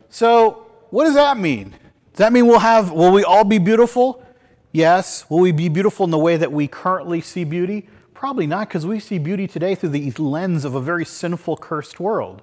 So, 0.10 0.66
what 0.90 1.06
does 1.06 1.16
that 1.16 1.38
mean? 1.38 1.72
Does 2.14 2.18
that 2.18 2.34
mean 2.34 2.48
we'll 2.48 2.60
have, 2.60 2.92
will 2.92 3.12
we 3.12 3.24
all 3.24 3.44
be 3.44 3.60
beautiful? 3.60 4.26
Yes. 4.72 5.30
Will 5.30 5.40
we 5.40 5.52
be 5.52 5.70
beautiful 5.70 6.04
in 6.04 6.12
the 6.12 6.18
way 6.18 6.38
that 6.38 6.52
we 6.52 6.68
currently 6.68 7.22
see 7.22 7.44
beauty? 7.44 7.88
Probably 8.14 8.48
not, 8.48 8.68
because 8.68 8.86
we 8.86 9.00
see 9.00 9.18
beauty 9.18 9.48
today 9.48 9.76
through 9.76 9.90
the 9.90 10.12
lens 10.22 10.66
of 10.66 10.76
a 10.76 10.82
very 10.82 11.06
sinful, 11.06 11.58
cursed 11.58 12.00
world. 12.00 12.42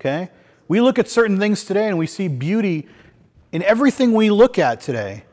Okay? 0.00 0.30
We 0.68 0.80
look 0.80 0.98
at 0.98 1.08
certain 1.08 1.38
things 1.38 1.64
today 1.64 1.88
and 1.88 1.98
we 1.98 2.06
see 2.06 2.28
beauty 2.28 2.88
in 3.52 3.62
everything 3.62 4.12
we 4.12 4.30
look 4.30 4.58
at 4.58 4.80
today. 4.80 5.24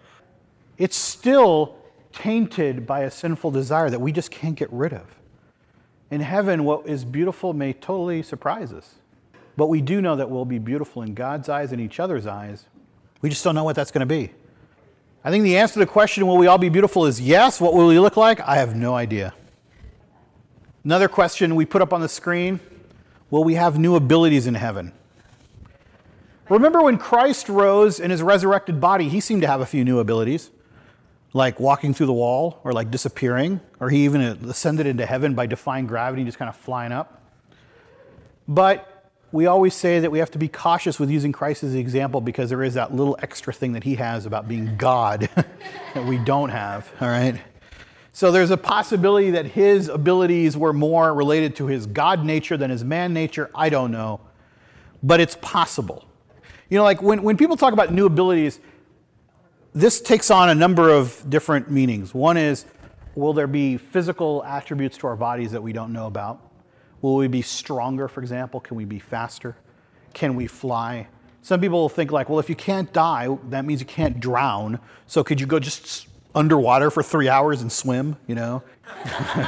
It's 0.78 0.96
still 0.96 1.76
tainted 2.14 2.86
by 2.86 3.02
a 3.02 3.12
sinful 3.12 3.52
desire 3.52 3.90
that 3.90 4.00
we 4.00 4.12
just 4.12 4.32
can't 4.32 4.56
get 4.56 4.72
rid 4.72 4.94
of. 4.94 5.16
In 6.12 6.22
heaven, 6.22 6.64
what 6.64 6.88
is 6.88 7.06
beautiful 7.06 7.54
may 7.54 7.74
totally 7.74 8.24
surprise 8.24 8.74
us. 8.74 8.96
But 9.56 9.68
we 9.68 9.82
do 9.82 10.02
know 10.02 10.16
that 10.16 10.30
we'll 10.30 10.46
be 10.46 10.58
beautiful 10.58 11.02
in 11.02 11.14
God's 11.14 11.50
eyes 11.50 11.72
and 11.72 11.82
each 11.82 12.00
other's 12.00 12.26
eyes. 12.26 12.66
We 13.22 13.30
just 13.30 13.44
don't 13.44 13.56
know 13.56 13.64
what 13.64 13.76
that's 13.76 13.92
going 13.92 14.02
to 14.02 14.06
be. 14.06 14.32
I 15.24 15.32
think 15.32 15.44
the 15.44 15.58
answer 15.58 15.74
to 15.74 15.80
the 15.80 15.86
question, 15.86 16.26
will 16.26 16.38
we 16.38 16.48
all 16.48 16.58
be 16.58 16.70
beautiful, 16.70 17.06
is 17.06 17.20
yes. 17.20 17.60
What 17.60 17.74
will 17.74 17.88
we 17.88 18.00
look 18.00 18.16
like? 18.16 18.40
I 18.42 18.56
have 18.56 18.76
no 18.76 18.96
idea. 18.96 19.34
Another 20.86 21.10
question 21.10 21.56
we 21.56 21.66
put 21.66 21.82
up 21.82 21.92
on 21.92 22.02
the 22.02 22.10
screen 22.10 22.60
will 23.30 23.44
we 23.44 23.56
have 23.56 23.78
new 23.78 23.96
abilities 23.96 24.48
in 24.48 24.56
heaven? 24.56 24.94
Remember 26.50 26.82
when 26.82 26.98
Christ 26.98 27.48
rose 27.48 28.00
in 28.00 28.10
his 28.10 28.24
resurrected 28.24 28.82
body, 28.82 29.08
he 29.08 29.20
seemed 29.20 29.44
to 29.44 29.48
have 29.48 29.62
a 29.62 29.66
few 29.66 29.84
new 29.84 30.00
abilities 30.00 30.50
like 31.34 31.60
walking 31.60 31.94
through 31.94 32.08
the 32.08 32.14
wall 32.14 32.60
or 32.64 32.74
like 32.74 32.90
disappearing, 32.90 33.62
or 33.80 33.90
he 33.90 34.06
even 34.06 34.22
ascended 34.22 34.88
into 34.88 35.06
heaven 35.06 35.36
by 35.36 35.46
defying 35.46 35.86
gravity, 35.86 36.24
and 36.24 36.28
just 36.28 36.40
kind 36.40 36.50
of 36.50 36.56
flying 36.56 36.92
up. 36.92 37.22
But 38.48 39.12
we 39.32 39.46
always 39.46 39.76
say 39.76 40.00
that 40.00 40.10
we 40.10 40.18
have 40.18 40.32
to 40.32 40.40
be 40.40 40.48
cautious 40.48 41.00
with 41.00 41.12
using 41.12 41.32
Christ 41.32 41.64
as 41.64 41.74
the 41.74 41.80
example 41.80 42.20
because 42.20 42.50
there 42.50 42.64
is 42.64 42.74
that 42.74 42.96
little 42.96 43.16
extra 43.22 43.54
thing 43.54 43.74
that 43.74 43.84
he 43.84 43.94
has 43.96 44.26
about 44.26 44.48
being 44.48 44.76
God 44.76 45.30
that 45.94 46.06
we 46.06 46.18
don't 46.18 46.50
have, 46.50 46.92
all 47.00 47.10
right? 47.10 47.40
So 48.12 48.32
there's 48.32 48.50
a 48.50 48.58
possibility 48.58 49.30
that 49.32 49.46
his 49.46 49.88
abilities 49.88 50.58
were 50.58 50.74
more 50.74 51.14
related 51.14 51.56
to 51.58 51.68
his 51.68 51.86
God 51.86 52.26
nature 52.26 52.58
than 52.58 52.72
his 52.72 52.84
man 52.84 53.14
nature. 53.14 53.52
I 53.54 53.70
don't 53.70 53.92
know. 53.92 54.20
But 55.04 55.20
it's 55.20 55.38
possible. 55.40 56.09
You 56.70 56.78
know, 56.78 56.84
like 56.84 57.02
when, 57.02 57.24
when 57.24 57.36
people 57.36 57.58
talk 57.58 57.74
about 57.74 57.92
new 57.92 58.06
abilities, 58.06 58.60
this 59.74 60.02
takes 60.02 60.30
on 60.30 60.50
a 60.50 60.56
number 60.56 60.90
of 60.90 61.28
different 61.30 61.72
meanings. 61.72 62.14
One 62.14 62.38
is 62.38 62.66
will 63.16 63.34
there 63.34 63.48
be 63.48 63.78
physical 63.78 64.44
attributes 64.46 64.98
to 64.98 65.08
our 65.08 65.16
bodies 65.16 65.52
that 65.52 65.62
we 65.62 65.74
don't 65.74 65.92
know 65.92 66.08
about? 66.08 66.40
Will 67.02 67.16
we 67.16 67.28
be 67.28 67.42
stronger, 67.42 68.08
for 68.08 68.22
example? 68.22 68.60
Can 68.60 68.78
we 68.78 68.86
be 68.86 69.00
faster? 69.00 69.56
Can 70.14 70.36
we 70.36 70.48
fly? 70.48 71.08
Some 71.42 71.62
people 71.62 71.90
think, 71.90 72.12
like, 72.12 72.30
well, 72.30 72.40
if 72.40 72.50
you 72.50 72.56
can't 72.56 72.92
die, 72.92 73.36
that 73.50 73.66
means 73.66 73.80
you 73.80 73.86
can't 73.86 74.20
drown. 74.20 74.80
So 75.08 75.24
could 75.24 75.40
you 75.40 75.48
go 75.48 75.60
just 75.60 76.08
underwater 76.36 76.92
for 76.92 77.02
three 77.02 77.30
hours 77.30 77.62
and 77.62 77.72
swim, 77.72 78.18
you 78.28 78.36
know? 78.36 78.62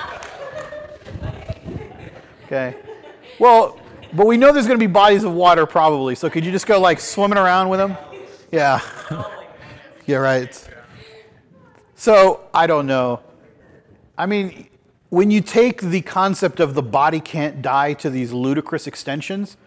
okay. 2.45 2.75
Well, 3.39 3.79
but 4.13 4.28
we 4.28 4.38
know 4.38 4.52
there's 4.52 4.67
going 4.67 4.80
to 4.80 4.86
be 4.88 4.91
bodies 4.91 5.24
of 5.24 5.34
water 5.34 5.65
probably. 5.65 6.15
So 6.15 6.30
could 6.30 6.45
you 6.45 6.52
just 6.52 6.67
go 6.67 6.80
like 6.80 7.00
swimming 7.00 7.38
around 7.38 7.69
with 7.69 7.80
them? 7.80 7.97
Yeah. 8.52 8.82
Yeah, 10.08 10.17
right. 10.17 10.69
So 11.95 12.41
I 12.54 12.67
don't 12.67 12.88
know. 12.88 13.21
I 14.17 14.26
mean, 14.26 14.67
when 15.10 15.32
you 15.32 15.41
take 15.41 15.82
the 15.82 16.02
concept 16.02 16.60
of 16.60 16.74
the 16.74 16.82
body 16.82 17.19
can't 17.19 17.62
die 17.62 17.93
to 17.93 18.10
these 18.10 18.32
ludicrous 18.32 18.88
extensions, 18.88 19.58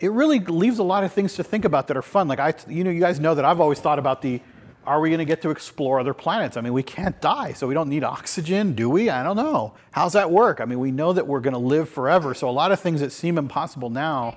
it 0.00 0.10
really 0.10 0.40
leaves 0.40 0.78
a 0.78 0.82
lot 0.82 1.04
of 1.04 1.12
things 1.12 1.34
to 1.34 1.44
think 1.44 1.64
about 1.64 1.86
that 1.88 1.96
are 1.96 2.02
fun. 2.02 2.28
Like 2.28 2.38
I, 2.38 2.54
you 2.68 2.82
know, 2.82 2.90
you 2.90 3.00
guys 3.00 3.20
know 3.20 3.34
that 3.34 3.44
I've 3.44 3.60
always 3.60 3.78
thought 3.78 3.98
about 3.98 4.22
the, 4.22 4.40
are 4.88 5.00
we 5.00 5.10
going 5.10 5.18
to 5.18 5.24
get 5.24 5.42
to 5.42 5.50
explore 5.50 6.00
other 6.00 6.14
planets? 6.14 6.56
I 6.56 6.60
mean, 6.60 6.72
we 6.72 6.82
can't 6.82 7.20
die, 7.20 7.52
so 7.52 7.66
we 7.66 7.74
don't 7.74 7.88
need 7.88 8.04
oxygen, 8.04 8.74
do 8.74 8.90
we? 8.90 9.10
I 9.10 9.22
don't 9.22 9.36
know. 9.36 9.74
How's 9.92 10.14
that 10.14 10.30
work? 10.30 10.60
I 10.60 10.64
mean, 10.64 10.80
we 10.80 10.90
know 10.90 11.12
that 11.12 11.26
we're 11.26 11.40
going 11.40 11.52
to 11.52 11.58
live 11.60 11.88
forever, 11.88 12.34
so 12.34 12.48
a 12.48 12.50
lot 12.50 12.72
of 12.72 12.80
things 12.80 13.00
that 13.00 13.12
seem 13.12 13.38
impossible 13.38 13.90
now 13.90 14.36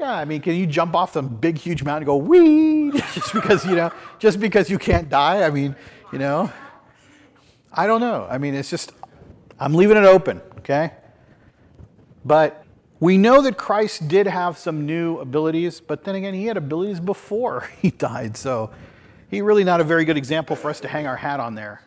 yeah, 0.00 0.14
I 0.14 0.24
mean, 0.24 0.40
can 0.40 0.54
you 0.54 0.66
jump 0.66 0.96
off 0.96 1.12
some 1.12 1.28
big, 1.28 1.58
huge 1.58 1.82
mountain 1.82 2.02
and 2.02 2.06
go 2.06 2.16
wee 2.16 2.90
just 3.14 3.34
because 3.34 3.66
you 3.66 3.76
know, 3.76 3.92
just 4.18 4.40
because 4.40 4.70
you 4.70 4.78
can't 4.78 5.10
die? 5.10 5.42
I 5.42 5.50
mean, 5.50 5.76
you 6.10 6.18
know, 6.18 6.50
I 7.70 7.86
don't 7.86 8.00
know. 8.00 8.26
I 8.28 8.38
mean, 8.38 8.54
it's 8.54 8.70
just 8.70 8.92
I'm 9.58 9.74
leaving 9.74 9.98
it 9.98 10.04
open, 10.04 10.40
okay? 10.58 10.92
But 12.24 12.64
we 12.98 13.18
know 13.18 13.42
that 13.42 13.58
Christ 13.58 14.08
did 14.08 14.26
have 14.26 14.56
some 14.56 14.86
new 14.86 15.18
abilities, 15.18 15.80
but 15.80 16.04
then 16.04 16.14
again, 16.14 16.32
he 16.32 16.46
had 16.46 16.56
abilities 16.56 16.98
before 16.98 17.68
he 17.82 17.90
died, 17.90 18.38
so 18.38 18.70
he 19.30 19.40
really 19.42 19.64
not 19.64 19.80
a 19.80 19.84
very 19.84 20.04
good 20.04 20.16
example 20.16 20.56
for 20.56 20.70
us 20.70 20.80
to 20.80 20.88
hang 20.88 21.06
our 21.06 21.16
hat 21.16 21.40
on 21.40 21.54
there. 21.54 21.82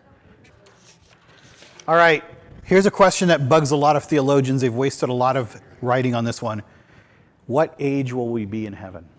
All 1.87 1.95
right, 1.95 2.23
here's 2.63 2.85
a 2.85 2.91
question 2.91 3.27
that 3.27 3.49
bugs 3.49 3.71
a 3.71 3.75
lot 3.75 3.95
of 3.95 4.05
theologians. 4.05 4.61
They've 4.61 4.73
wasted 4.73 5.09
a 5.09 5.13
lot 5.13 5.35
of 5.35 5.59
writing 5.81 6.15
on 6.15 6.23
this 6.23 6.41
one. 6.41 6.63
What 7.45 7.75
age 7.77 8.13
will 8.13 8.29
we 8.29 8.45
be 8.45 8.65
in 8.65 8.73
heaven? 8.73 9.09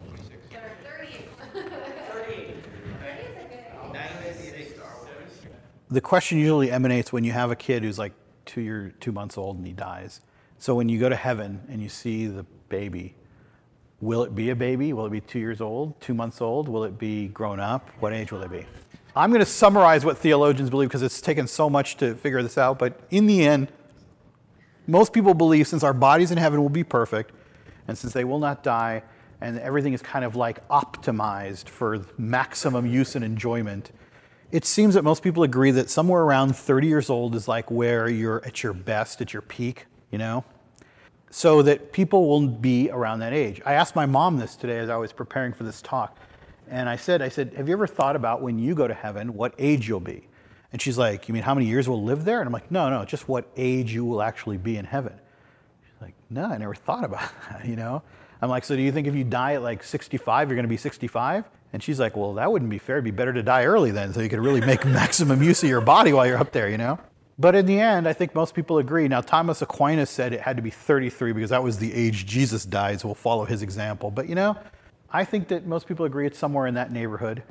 The 5.91 6.01
question 6.01 6.39
usually 6.39 6.73
emanates 6.73 7.13
when 7.13 7.23
you 7.23 7.33
have 7.33 7.51
a 7.51 7.57
kid 7.57 7.85
who's 7.85 7.99
like 7.99 8.15
two 8.47 8.63
year, 8.63 8.95
two 8.99 9.13
months 9.13 9.39
old 9.39 9.59
and 9.59 9.67
he 9.67 9.73
dies. 9.73 10.23
So 10.59 10.75
when 10.75 10.89
you 10.89 10.99
go 10.99 11.09
to 11.09 11.15
heaven 11.15 11.61
and 11.69 11.83
you 11.83 11.89
see 11.89 12.27
the 12.27 12.45
baby, 12.69 13.15
will 14.05 14.23
it 14.23 14.35
be 14.35 14.51
a 14.51 14.55
baby? 14.55 14.93
Will 14.93 15.07
it 15.07 15.11
be 15.11 15.21
two 15.23 15.39
years 15.39 15.63
old, 15.63 15.99
two 15.99 16.13
months 16.13 16.43
old? 16.43 16.69
Will 16.69 16.85
it 16.85 16.99
be 16.99 17.29
grown 17.29 17.59
up? 17.59 17.89
What 18.01 18.13
age 18.13 18.31
will 18.31 18.43
it 18.43 18.51
be? 18.51 18.67
I'm 19.17 19.31
going 19.31 19.41
to 19.41 19.47
summarize 19.47 20.05
what 20.05 20.19
theologians 20.19 20.69
believe 20.69 20.91
because 20.91 21.03
it's 21.03 21.23
taken 21.23 21.47
so 21.47 21.71
much 21.71 21.97
to 21.97 22.15
figure 22.15 22.43
this 22.43 22.59
out. 22.59 22.79
But 22.79 23.01
in 23.11 23.27
the 23.27 23.47
end, 23.47 23.73
most 24.87 25.15
people 25.15 25.33
believe 25.33 25.67
since 25.67 25.83
our 25.83 25.95
bodies 25.95 26.31
in 26.31 26.37
heaven 26.37 26.61
will 26.61 26.69
be 26.69 26.85
perfect, 26.85 27.33
and 27.89 27.97
since 27.97 28.13
they 28.13 28.25
will 28.25 28.39
not 28.39 28.63
die, 28.63 29.03
and 29.41 29.59
everything 29.61 29.95
is 29.95 30.03
kind 30.03 30.25
of 30.25 30.37
like 30.37 30.67
optimized 30.69 31.71
for 31.71 32.05
maximum 32.19 32.87
use 32.87 33.17
and 33.17 33.25
enjoyment, 33.25 33.91
it 34.53 34.67
seems 34.67 34.95
that 34.95 35.03
most 35.03 35.23
people 35.23 35.45
agree 35.45 35.71
that 35.71 35.89
somewhere 35.89 36.23
around 36.23 36.55
30 36.55 36.87
years 36.87 37.09
old 37.09 37.35
is 37.35 37.49
like 37.49 37.71
where 37.71 38.09
you're 38.11 38.45
at 38.45 38.63
your 38.63 38.75
best, 38.75 39.23
at 39.23 39.33
your 39.33 39.43
peak, 39.43 39.87
you 40.11 40.19
know? 40.19 40.45
So 41.37 41.63
that 41.63 41.91
people 41.91 42.29
will 42.29 42.47
be 42.47 42.91
around 42.93 43.19
that 43.19 43.33
age. 43.33 43.61
I 43.67 43.73
asked 43.73 43.97
my 43.97 44.07
mom 44.07 44.37
this 44.37 44.55
today 44.55 44.79
as 44.79 44.89
I 44.89 44.95
was 44.95 45.13
preparing 45.13 45.53
for 45.53 45.65
this 45.65 45.83
talk. 45.83 46.17
And 46.71 46.89
I 46.89 46.95
said, 46.95 47.21
I 47.21 47.29
said, 47.29 47.55
have 47.55 47.67
you 47.67 47.73
ever 47.73 47.89
thought 47.89 48.15
about 48.15 48.41
when 48.41 48.57
you 48.57 48.77
go 48.77 48.87
to 48.87 48.95
heaven, 48.95 49.35
what 49.35 49.53
age 49.59 49.89
you'll 49.89 49.99
be? 49.99 50.29
And 50.73 50.81
she's 50.81 50.97
like, 50.97 51.27
you 51.27 51.35
mean 51.35 51.43
how 51.43 51.53
many 51.53 51.67
years 51.67 51.89
we'll 51.89 52.05
live 52.05 52.25
there? 52.25 52.39
And 52.39 52.47
I'm 52.47 52.53
like, 52.53 52.71
no, 52.71 52.89
no, 52.89 53.05
just 53.05 53.29
what 53.29 53.51
age 53.57 53.93
you 53.93 54.05
will 54.05 54.23
actually 54.23 54.59
be 54.59 54.77
in 54.77 54.85
heaven. 54.85 55.13
She's 55.83 56.01
like, 56.01 56.15
no, 56.31 56.45
I 56.45 56.57
never 56.57 56.73
thought 56.73 57.03
about 57.03 57.29
that, 57.51 57.67
you 57.67 57.75
know? 57.75 58.05
I'm 58.41 58.49
like, 58.49 58.65
so 58.65 58.77
do 58.77 58.83
you 58.83 58.93
think 58.93 59.09
if 59.09 59.17
you 59.17 59.25
die 59.25 59.55
at 59.55 59.63
like 59.63 59.83
65, 59.83 60.51
you're 60.51 60.63
to 60.63 60.69
be 60.69 60.77
65? 60.77 61.51
And 61.73 61.83
she's 61.83 61.99
like, 61.99 62.17
well, 62.17 62.35
that 62.35 62.53
wouldn't 62.53 62.71
be 62.71 62.79
fair. 62.79 62.99
It'd 62.99 63.05
be 63.07 63.11
better 63.11 63.33
to 63.33 63.43
die 63.43 63.65
early 63.65 63.91
then, 63.91 64.13
so 64.13 64.21
you 64.21 64.29
could 64.29 64.39
really 64.39 64.61
make 64.61 64.85
maximum 64.87 65.43
use 65.43 65.65
of 65.65 65.69
your 65.69 65.81
body 65.81 66.13
while 66.13 66.29
you're 66.29 66.39
up 66.39 66.53
there, 66.53 66.69
you 66.69 66.79
know? 66.79 67.01
But 67.39 67.55
in 67.55 67.67
the 67.67 67.81
end, 67.81 68.07
I 68.07 68.13
think 68.13 68.35
most 68.35 68.55
people 68.55 68.79
agree. 68.79 69.09
Now, 69.09 69.21
Thomas 69.21 69.61
Aquinas 69.61 70.09
said 70.09 70.33
it 70.33 70.41
had 70.41 70.57
to 70.57 70.63
be 70.63 70.71
33 70.71 71.33
because 71.33 71.51
that 71.51 71.63
was 71.63 71.79
the 71.79 71.93
age 71.93 72.27
Jesus 72.27 72.65
died, 72.65 73.01
so 73.01 73.09
we'll 73.09 73.15
follow 73.15 73.45
his 73.45 73.63
example. 73.63 74.11
But 74.11 74.29
you 74.29 74.35
know, 74.35 74.57
I 75.11 75.25
think 75.25 75.49
that 75.49 75.67
most 75.67 75.87
people 75.89 76.07
agree 76.07 76.27
it's 76.27 76.39
somewhere 76.39 76.67
in 76.67 76.75
that 76.75 76.93
neighborhood. 76.93 77.43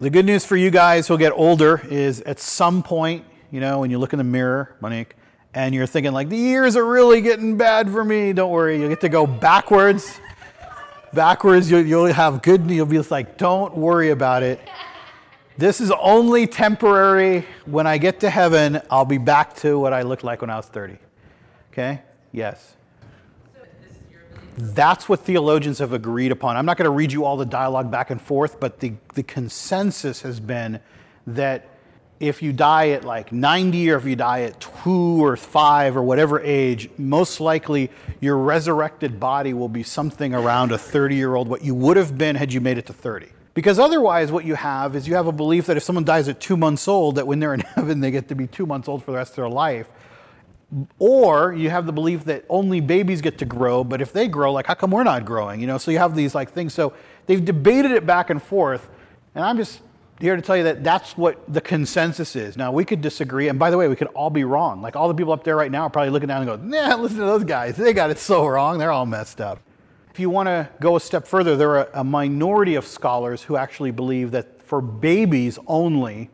The 0.00 0.10
good 0.10 0.26
news 0.26 0.46
for 0.46 0.56
you 0.56 0.70
guys 0.70 1.08
who'll 1.08 1.18
get 1.18 1.32
older 1.32 1.82
is 1.90 2.20
at 2.22 2.38
some 2.38 2.82
point, 2.82 3.24
you 3.50 3.60
know, 3.60 3.80
when 3.80 3.90
you 3.90 3.98
look 3.98 4.12
in 4.12 4.18
the 4.18 4.24
mirror, 4.24 4.76
Monique, 4.80 5.14
and 5.54 5.74
you're 5.74 5.86
thinking 5.86 6.12
like 6.12 6.28
the 6.28 6.36
years 6.36 6.76
are 6.76 6.84
really 6.84 7.20
getting 7.20 7.56
bad 7.56 7.90
for 7.90 8.04
me 8.04 8.32
don't 8.32 8.50
worry 8.50 8.80
you 8.80 8.88
get 8.88 9.00
to 9.00 9.08
go 9.08 9.26
backwards 9.26 10.20
backwards 11.12 11.70
you'll, 11.70 11.84
you'll 11.84 12.06
have 12.06 12.42
good 12.42 12.70
you'll 12.70 12.86
be 12.86 12.98
like 13.00 13.36
don't 13.36 13.76
worry 13.76 14.10
about 14.10 14.42
it 14.42 14.60
this 15.58 15.80
is 15.80 15.90
only 16.00 16.46
temporary 16.46 17.46
when 17.66 17.86
i 17.86 17.98
get 17.98 18.20
to 18.20 18.30
heaven 18.30 18.80
i'll 18.90 19.04
be 19.04 19.18
back 19.18 19.54
to 19.54 19.78
what 19.78 19.92
i 19.92 20.02
looked 20.02 20.24
like 20.24 20.40
when 20.40 20.50
i 20.50 20.56
was 20.56 20.66
30 20.66 20.96
okay 21.72 22.02
yes 22.32 22.76
that's 24.56 25.08
what 25.08 25.20
theologians 25.20 25.78
have 25.78 25.92
agreed 25.92 26.32
upon. 26.32 26.56
I'm 26.56 26.66
not 26.66 26.76
going 26.76 26.84
to 26.84 26.90
read 26.90 27.12
you 27.12 27.24
all 27.24 27.36
the 27.36 27.46
dialogue 27.46 27.90
back 27.90 28.10
and 28.10 28.20
forth, 28.20 28.60
but 28.60 28.80
the, 28.80 28.92
the 29.14 29.22
consensus 29.22 30.22
has 30.22 30.38
been 30.40 30.80
that 31.26 31.68
if 32.18 32.42
you 32.42 32.52
die 32.52 32.90
at 32.90 33.04
like 33.04 33.32
90 33.32 33.90
or 33.90 33.96
if 33.96 34.04
you 34.04 34.14
die 34.14 34.42
at 34.42 34.60
two 34.60 35.24
or 35.24 35.36
five 35.36 35.96
or 35.96 36.02
whatever 36.02 36.38
age, 36.40 36.90
most 36.98 37.40
likely 37.40 37.90
your 38.20 38.36
resurrected 38.36 39.18
body 39.18 39.54
will 39.54 39.70
be 39.70 39.82
something 39.82 40.34
around 40.34 40.72
a 40.72 40.78
30 40.78 41.14
year 41.14 41.34
old, 41.34 41.48
what 41.48 41.64
you 41.64 41.74
would 41.74 41.96
have 41.96 42.18
been 42.18 42.36
had 42.36 42.52
you 42.52 42.60
made 42.60 42.76
it 42.76 42.86
to 42.86 42.92
30. 42.92 43.28
Because 43.52 43.78
otherwise, 43.78 44.30
what 44.30 44.44
you 44.44 44.54
have 44.54 44.94
is 44.94 45.08
you 45.08 45.14
have 45.14 45.26
a 45.26 45.32
belief 45.32 45.66
that 45.66 45.76
if 45.76 45.82
someone 45.82 46.04
dies 46.04 46.28
at 46.28 46.40
two 46.40 46.56
months 46.56 46.86
old, 46.86 47.16
that 47.16 47.26
when 47.26 47.40
they're 47.40 47.54
in 47.54 47.60
heaven, 47.74 48.00
they 48.00 48.10
get 48.10 48.28
to 48.28 48.34
be 48.34 48.46
two 48.46 48.66
months 48.66 48.88
old 48.88 49.04
for 49.04 49.10
the 49.10 49.16
rest 49.16 49.32
of 49.32 49.36
their 49.36 49.48
life. 49.48 49.88
Or 51.00 51.52
you 51.52 51.68
have 51.68 51.84
the 51.84 51.92
belief 51.92 52.24
that 52.26 52.44
only 52.48 52.80
babies 52.80 53.20
get 53.20 53.38
to 53.38 53.44
grow, 53.44 53.82
but 53.82 54.00
if 54.00 54.12
they 54.12 54.28
grow, 54.28 54.52
like 54.52 54.66
how 54.66 54.74
come 54.74 54.92
we're 54.92 55.02
not 55.02 55.24
growing? 55.24 55.60
You 55.60 55.66
know, 55.66 55.78
so 55.78 55.90
you 55.90 55.98
have 55.98 56.14
these 56.14 56.32
like 56.32 56.52
things. 56.52 56.74
So 56.74 56.92
they've 57.26 57.44
debated 57.44 57.90
it 57.90 58.06
back 58.06 58.30
and 58.30 58.40
forth, 58.40 58.88
and 59.34 59.44
I'm 59.44 59.56
just 59.56 59.80
here 60.20 60.36
to 60.36 60.42
tell 60.42 60.56
you 60.56 60.64
that 60.64 60.84
that's 60.84 61.16
what 61.16 61.42
the 61.52 61.60
consensus 61.60 62.36
is. 62.36 62.56
Now 62.56 62.70
we 62.70 62.84
could 62.84 63.00
disagree, 63.00 63.48
and 63.48 63.58
by 63.58 63.70
the 63.70 63.78
way, 63.78 63.88
we 63.88 63.96
could 63.96 64.08
all 64.08 64.30
be 64.30 64.44
wrong. 64.44 64.80
Like 64.80 64.94
all 64.94 65.08
the 65.08 65.14
people 65.14 65.32
up 65.32 65.42
there 65.42 65.56
right 65.56 65.72
now 65.72 65.82
are 65.82 65.90
probably 65.90 66.10
looking 66.10 66.28
down 66.28 66.42
and 66.42 66.46
going, 66.46 66.70
"Nah, 66.70 66.94
listen 66.94 67.18
to 67.18 67.24
those 67.24 67.42
guys. 67.42 67.74
They 67.74 67.92
got 67.92 68.10
it 68.10 68.18
so 68.18 68.46
wrong. 68.46 68.78
They're 68.78 68.92
all 68.92 69.06
messed 69.06 69.40
up." 69.40 69.58
If 70.12 70.18
you 70.18 70.28
want 70.28 70.48
to 70.48 70.68
go 70.80 70.96
a 70.96 71.00
step 71.00 71.26
further, 71.26 71.56
there 71.56 71.78
are 71.78 71.88
a 71.94 72.02
minority 72.02 72.74
of 72.74 72.86
scholars 72.86 73.42
who 73.42 73.56
actually 73.56 73.92
believe 73.92 74.32
that 74.32 74.60
for 74.62 74.80
babies 74.80 75.58
only, 75.66 76.30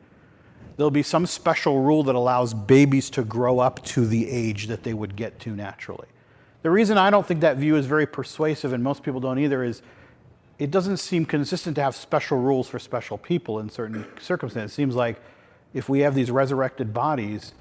there'll 0.76 0.90
be 0.90 1.02
some 1.02 1.26
special 1.26 1.82
rule 1.82 2.02
that 2.04 2.14
allows 2.14 2.54
babies 2.54 3.10
to 3.10 3.22
grow 3.22 3.58
up 3.58 3.84
to 3.84 4.06
the 4.06 4.30
age 4.30 4.68
that 4.68 4.82
they 4.82 4.94
would 4.94 5.14
get 5.14 5.38
to 5.40 5.50
naturally. 5.50 6.08
The 6.62 6.70
reason 6.70 6.98
I 6.98 7.10
don't 7.10 7.26
think 7.26 7.40
that 7.40 7.58
view 7.58 7.76
is 7.76 7.86
very 7.86 8.06
persuasive, 8.06 8.72
and 8.72 8.82
most 8.82 9.02
people 9.02 9.20
don't 9.20 9.38
either, 9.38 9.62
is 9.62 9.82
it 10.58 10.70
doesn't 10.70 10.96
seem 10.96 11.26
consistent 11.26 11.76
to 11.76 11.82
have 11.82 11.94
special 11.94 12.38
rules 12.38 12.68
for 12.68 12.78
special 12.78 13.18
people 13.18 13.58
in 13.58 13.68
certain 13.68 14.06
circumstances. 14.20 14.72
It 14.72 14.74
seems 14.74 14.94
like 14.94 15.20
if 15.74 15.88
we 15.88 16.00
have 16.00 16.14
these 16.14 16.30
resurrected 16.30 16.94
bodies, 16.94 17.52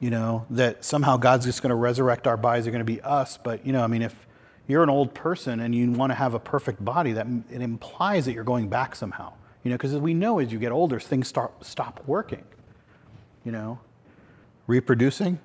you 0.00 0.10
know, 0.10 0.44
that 0.50 0.84
somehow 0.84 1.16
God's 1.16 1.46
just 1.46 1.62
going 1.62 1.70
to 1.70 1.76
resurrect 1.76 2.26
our 2.26 2.36
bodies, 2.36 2.66
are 2.66 2.72
going 2.72 2.80
to 2.80 2.84
be 2.84 3.00
us. 3.00 3.38
But, 3.42 3.64
you 3.64 3.72
know, 3.72 3.82
I 3.82 3.86
mean, 3.86 4.02
if 4.02 4.25
you're 4.66 4.82
an 4.82 4.90
old 4.90 5.14
person 5.14 5.60
and 5.60 5.74
you 5.74 5.90
want 5.92 6.10
to 6.10 6.14
have 6.14 6.34
a 6.34 6.40
perfect 6.40 6.84
body, 6.84 7.12
that 7.12 7.26
it 7.50 7.62
implies 7.62 8.24
that 8.26 8.32
you're 8.32 8.44
going 8.44 8.68
back 8.68 8.96
somehow. 8.96 9.32
You 9.62 9.70
know, 9.70 9.76
because 9.76 9.94
as 9.94 10.00
we 10.00 10.14
know, 10.14 10.38
as 10.38 10.52
you 10.52 10.58
get 10.58 10.72
older, 10.72 11.00
things 11.00 11.28
start 11.28 11.64
stop 11.64 12.02
working. 12.06 12.44
You 13.44 13.52
know, 13.52 13.78
reproducing. 14.66 15.38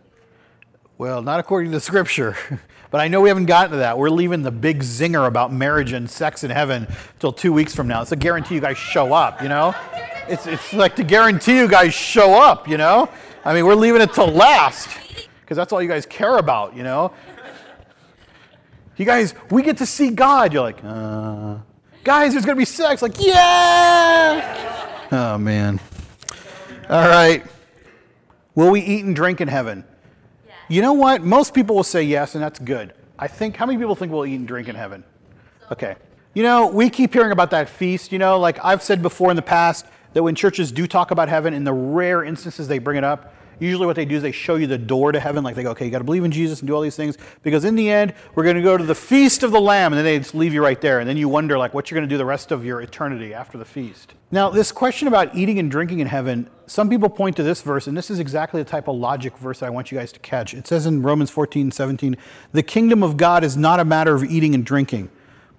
Well, 0.98 1.24
not 1.24 1.40
according 1.40 1.72
to 1.72 1.78
the 1.78 1.82
scripture, 1.82 2.38
but 2.92 3.02
I 3.02 3.08
know 3.08 3.22
we 3.22 3.30
haven't 3.30 3.48
gotten 3.48 3.72
to 3.72 3.78
that. 3.78 3.98
We're 3.98 4.12
leaving 4.12 4.44
the 4.44 4.52
big 4.52 4.82
zinger 4.84 5.26
about 5.26 5.52
marriage 5.52 5.94
and 5.94 6.08
sex 6.08 6.44
in 6.44 6.52
heaven 6.52 6.88
till 7.20 7.34
two 7.34 7.52
weeks 7.52 7.74
from 7.74 7.88
now. 7.88 8.04
It's 8.04 8.12
a 8.12 8.16
guarantee 8.16 8.54
you 8.54 8.62
guys 8.62 8.78
show 8.78 9.12
up. 9.12 9.42
You 9.42 9.50
know, 9.50 9.74
it's 10.28 10.46
it's 10.46 10.74
like 10.74 10.96
to 10.98 11.04
guarantee 11.04 11.58
you 11.58 11.68
guys 11.68 11.94
show 11.94 12.34
up. 12.34 12.68
You 12.68 12.78
know, 12.78 13.10
I 13.44 13.54
mean, 13.56 13.66
we're 13.66 13.74
leaving 13.74 14.02
it 14.02 14.14
till 14.14 14.28
last 14.28 14.90
because 15.42 15.58
that's 15.58 15.74
all 15.74 15.82
you 15.82 15.90
guys 15.90 16.06
care 16.06 16.38
about. 16.38 16.76
You 16.76 16.84
know, 16.84 17.12
you 19.02 19.06
guys, 19.06 19.34
we 19.50 19.64
get 19.64 19.78
to 19.78 19.86
see 19.86 20.12
God. 20.12 20.54
You're 20.54 20.62
like, 20.62 20.82
uh 20.84 21.58
guys, 22.04 22.34
there's 22.34 22.46
going 22.46 22.56
to 22.56 22.60
be 22.62 22.66
sex. 22.66 23.02
Like, 23.02 23.16
yeah. 23.20 25.08
Oh, 25.12 25.38
man. 25.38 25.80
All 26.90 27.08
right. 27.08 27.44
Will 28.56 28.72
we 28.72 28.82
eat 28.82 29.06
and 29.06 29.16
drink 29.16 29.42
in 29.42 29.48
heaven? 29.48 29.84
Yeah. 30.48 30.54
You 30.70 30.82
know 30.82 30.94
what? 30.94 31.24
Most 31.24 31.54
people 31.54 31.76
will 31.76 31.84
say 31.84 32.04
yes, 32.04 32.36
and 32.36 32.44
that's 32.44 32.60
good. 32.60 32.94
I 33.18 33.28
think, 33.28 33.56
how 33.56 33.66
many 33.66 33.78
people 33.78 33.96
think 33.96 34.12
we'll 34.12 34.26
eat 34.26 34.36
and 34.36 34.48
drink 34.48 34.68
in 34.68 34.76
heaven? 34.76 35.04
Okay. 35.72 35.96
You 36.34 36.44
know, 36.44 36.68
we 36.68 36.90
keep 36.90 37.14
hearing 37.14 37.32
about 37.32 37.52
that 37.52 37.70
feast. 37.70 38.12
You 38.12 38.20
know, 38.20 38.40
like 38.40 38.58
I've 38.64 38.82
said 38.82 39.02
before 39.02 39.30
in 39.30 39.36
the 39.36 39.42
past, 39.42 39.86
that 40.14 40.24
when 40.24 40.36
churches 40.36 40.72
do 40.72 40.88
talk 40.88 41.12
about 41.12 41.30
heaven, 41.30 41.54
in 41.54 41.64
the 41.64 41.74
rare 41.74 42.24
instances 42.24 42.68
they 42.68 42.80
bring 42.80 42.98
it 42.98 43.04
up, 43.04 43.34
usually 43.62 43.86
what 43.86 43.96
they 43.96 44.06
do 44.06 44.16
is 44.16 44.24
they 44.24 44.32
show 44.32 44.56
you 44.56 44.68
the 44.68 44.78
door 44.78 45.12
to 45.12 45.20
heaven. 45.20 45.44
Like 45.44 45.56
they 45.56 45.64
go, 45.64 45.72
okay, 45.72 45.86
you 45.86 45.92
got 45.92 46.00
to 46.00 46.04
believe 46.04 46.24
in 46.24 46.32
Jesus 46.32 46.60
and 46.60 46.68
do 46.68 46.74
all 46.74 46.82
these 46.82 46.96
things 46.96 47.18
because 47.44 47.64
in 47.64 47.76
the 47.76 47.90
end, 47.90 48.14
we're 48.36 48.44
going 48.44 48.56
to 48.56 48.62
go 48.62 48.78
to 48.78 48.84
the 48.84 48.96
feast 48.96 49.44
of 49.44 49.52
the 49.52 49.62
Lamb, 49.62 49.94
and 49.94 49.98
then 49.98 50.06
they 50.06 50.18
just 50.18 50.36
leave 50.36 50.54
you 50.54 50.64
right 50.64 50.82
there. 50.82 51.00
And 51.00 51.08
then 51.08 51.18
you 51.18 51.30
wonder 51.30 51.58
like 51.58 51.74
what 51.74 51.90
you're 51.90 51.98
going 51.98 52.10
to 52.10 52.14
do 52.14 52.18
the 52.18 52.26
rest 52.26 52.52
of 52.52 52.66
your 52.66 52.82
eternity 52.82 53.34
after 53.34 53.58
the 53.58 53.66
feast. 53.66 54.14
Now, 54.32 54.50
this 54.50 54.72
question 54.72 55.08
about 55.08 55.36
eating 55.36 55.60
and 55.60 55.70
drinking 55.70 56.00
in 56.00 56.08
heaven, 56.08 56.50
some 56.66 56.90
people 56.90 57.10
point 57.10 57.36
to 57.36 57.44
this 57.44 57.62
verse, 57.62 57.88
and 57.88 57.98
this 57.98 58.10
is 58.10 58.20
exactly 58.20 58.64
the 58.64 58.70
type 58.70 58.88
of 58.88 58.96
logic 58.96 59.38
verse 59.38 59.60
that 59.60 59.66
I 59.66 59.70
want 59.70 59.92
you 59.92 59.98
guys 59.98 60.12
to 60.14 60.20
catch. 60.20 60.54
It 60.54 60.68
says 60.68 60.86
in 60.86 61.02
Romans 61.02 61.30
14, 61.30 61.72
17, 61.72 62.16
the 62.54 62.64
kingdom 62.64 63.04
of 63.04 63.18
God 63.18 63.44
is 63.44 63.58
not 63.58 63.80
a 63.80 63.86
matter 63.86 64.16
of 64.16 64.24
eating 64.24 64.56
and 64.56 64.66
drinking, 64.66 65.10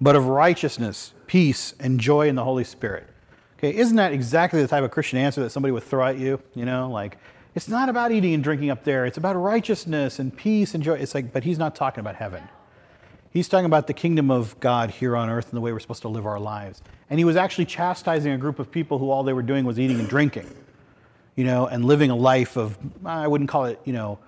but 0.00 0.16
of 0.16 0.26
righteousness, 0.26 1.12
peace, 1.26 1.74
and 1.78 2.00
joy 2.00 2.28
in 2.28 2.34
the 2.34 2.44
Holy 2.44 2.64
Spirit. 2.64 3.08
Okay, 3.58 3.76
isn't 3.76 3.96
that 3.96 4.12
exactly 4.12 4.60
the 4.60 4.66
type 4.66 4.82
of 4.82 4.90
Christian 4.90 5.18
answer 5.18 5.40
that 5.42 5.50
somebody 5.50 5.70
would 5.70 5.84
throw 5.84 6.04
at 6.04 6.18
you? 6.18 6.40
You 6.54 6.64
know, 6.64 6.90
like, 6.90 7.18
it's 7.54 7.68
not 7.68 7.88
about 7.88 8.12
eating 8.12 8.32
and 8.32 8.42
drinking 8.42 8.70
up 8.70 8.84
there. 8.84 9.04
It's 9.04 9.18
about 9.18 9.36
righteousness 9.36 10.18
and 10.18 10.34
peace 10.34 10.74
and 10.74 10.82
joy. 10.82 10.94
It's 10.94 11.14
like, 11.14 11.32
but 11.32 11.44
he's 11.44 11.58
not 11.58 11.74
talking 11.74 12.00
about 12.00 12.16
heaven. 12.16 12.42
He's 13.30 13.48
talking 13.48 13.66
about 13.66 13.86
the 13.86 13.94
kingdom 13.94 14.30
of 14.30 14.58
God 14.60 14.90
here 14.90 15.16
on 15.16 15.30
earth 15.30 15.46
and 15.46 15.56
the 15.56 15.60
way 15.60 15.72
we're 15.72 15.80
supposed 15.80 16.02
to 16.02 16.08
live 16.08 16.26
our 16.26 16.40
lives. 16.40 16.82
And 17.08 17.18
he 17.18 17.24
was 17.24 17.36
actually 17.36 17.66
chastising 17.66 18.32
a 18.32 18.38
group 18.38 18.58
of 18.58 18.70
people 18.70 18.98
who 18.98 19.10
all 19.10 19.22
they 19.22 19.32
were 19.32 19.42
doing 19.42 19.64
was 19.64 19.78
eating 19.78 19.98
and 19.98 20.08
drinking, 20.08 20.48
you 21.36 21.44
know, 21.44 21.66
and 21.66 21.84
living 21.84 22.10
a 22.10 22.16
life 22.16 22.56
of, 22.56 22.78
I 23.04 23.28
wouldn't 23.28 23.48
call 23.48 23.66
it, 23.66 23.80
you 23.84 23.92
know, 23.92 24.18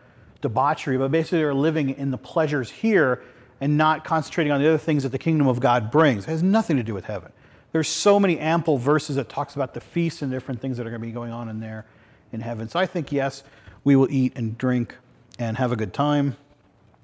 debauchery, 0.41 0.99
but 0.99 1.11
basically 1.11 1.39
they're 1.39 1.55
living 1.55 1.91
in 1.91 2.11
the 2.11 2.19
pleasures 2.19 2.71
here 2.71 3.23
and 3.61 3.79
not 3.79 4.05
concentrating 4.05 4.53
on 4.53 4.61
the 4.61 4.69
other 4.69 4.79
things 4.79 5.03
that 5.03 5.13
the 5.13 5.19
kingdom 5.19 5.47
of 5.47 5.61
God 5.61 5.91
brings. 5.91 6.25
It 6.25 6.31
has 6.31 6.43
nothing 6.43 6.77
to 6.77 6.83
do 6.83 6.93
with 6.93 7.05
heaven. 7.07 7.33
There's 7.73 7.89
so 7.89 8.21
many 8.21 8.39
ample 8.39 8.79
verses 8.79 9.17
that 9.17 9.29
talks 9.29 9.55
about 9.55 9.75
the 9.75 9.81
feasts 9.81 10.23
and 10.23 10.31
different 10.31 10.61
things 10.61 10.77
that 10.77 10.87
are 10.87 10.91
going 10.91 11.01
to 11.01 11.07
be 11.07 11.13
going 11.13 11.33
on 11.33 11.49
in 11.49 11.61
there 11.61 11.87
in 12.33 12.41
heaven. 12.41 12.69
So 12.69 12.79
I 12.79 12.87
think, 12.87 13.13
yes, 13.13 13.43
we 13.85 13.97
will 13.97 14.11
eat 14.11 14.33
and 14.37 14.57
drink 14.59 14.97
and 15.39 15.57
have 15.59 15.73
a 15.73 15.77
good 15.77 15.93
time. 15.93 16.37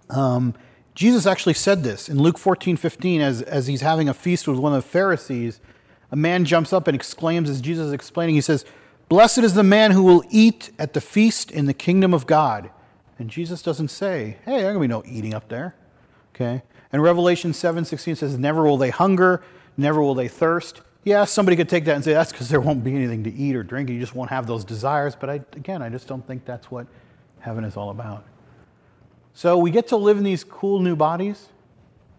Um, 0.09 0.55
Jesus 0.95 1.27
actually 1.27 1.55
said 1.55 1.83
this 1.83 2.09
in 2.09 2.19
Luke 2.19 2.39
14 2.39 2.77
15, 2.77 3.21
as, 3.21 3.43
as 3.43 3.67
he's 3.67 3.81
having 3.81 4.09
a 4.09 4.15
feast 4.15 4.49
with 4.49 4.59
one 4.59 4.75
of 4.75 4.83
the 4.83 4.89
Pharisees. 4.89 5.61
A 6.13 6.17
man 6.17 6.45
jumps 6.45 6.73
up 6.73 6.89
and 6.89 6.95
exclaims, 6.95 7.49
as 7.49 7.61
Jesus 7.61 7.87
is 7.87 7.93
explaining, 7.93 8.35
he 8.35 8.41
says, 8.41 8.65
Blessed 9.09 9.39
is 9.39 9.55
the 9.55 9.63
man 9.63 9.93
who 9.93 10.03
will 10.03 10.25
eat 10.29 10.71
at 10.79 10.93
the 10.93 11.01
feast 11.01 11.51
in 11.51 11.67
the 11.67 11.75
kingdom 11.75 12.13
of 12.13 12.27
God. 12.27 12.71
And 13.19 13.31
Jesus 13.31 13.63
doesn't 13.63 13.89
say, 13.89 14.39
Hey, 14.45 14.61
there's 14.61 14.75
going 14.75 14.75
to 14.75 14.81
be 14.81 14.87
no 14.89 15.03
eating 15.07 15.35
up 15.35 15.49
there. 15.49 15.75
Okay? 16.35 16.63
And 16.93 17.03
Revelation 17.03 17.53
7 17.53 17.85
16 17.85 18.17
says, 18.17 18.39
Never 18.39 18.65
will 18.65 18.77
they 18.77 18.91
hunger, 18.91 19.43
never 19.77 20.01
will 20.01 20.15
they 20.15 20.29
thirst. 20.29 20.81
Yeah, 21.03 21.25
somebody 21.25 21.57
could 21.57 21.69
take 21.69 21.87
that 21.87 21.95
and 21.95 22.05
say 22.05 22.13
that's 22.13 22.31
because 22.31 22.49
there 22.51 22.61
won't 22.61 22.85
be 22.85 22.95
anything 22.95 23.25
to 23.25 23.33
eat 23.33 23.57
or 23.57 23.63
drink, 23.63 23.89
and 23.89 23.97
you 23.99 24.03
just 24.03 24.15
won't 24.15 24.31
have 24.31 24.47
those 24.47 24.65
desires. 24.65 25.17
But 25.19 25.31
I, 25.31 25.35
again, 25.53 25.81
I 25.81 25.89
just 25.89 26.07
don't 26.07 26.27
think 26.27 26.45
that's 26.45 26.71
what 26.71 26.87
heaven 27.39 27.65
is 27.65 27.77
all 27.77 27.91
about. 27.91 28.25
So 29.33 29.57
we 29.57 29.71
get 29.71 29.89
to 29.89 29.97
live 29.97 30.19
in 30.19 30.25
these 30.25 30.45
cool 30.45 30.81
new 30.81 30.95
bodies. 30.97 31.49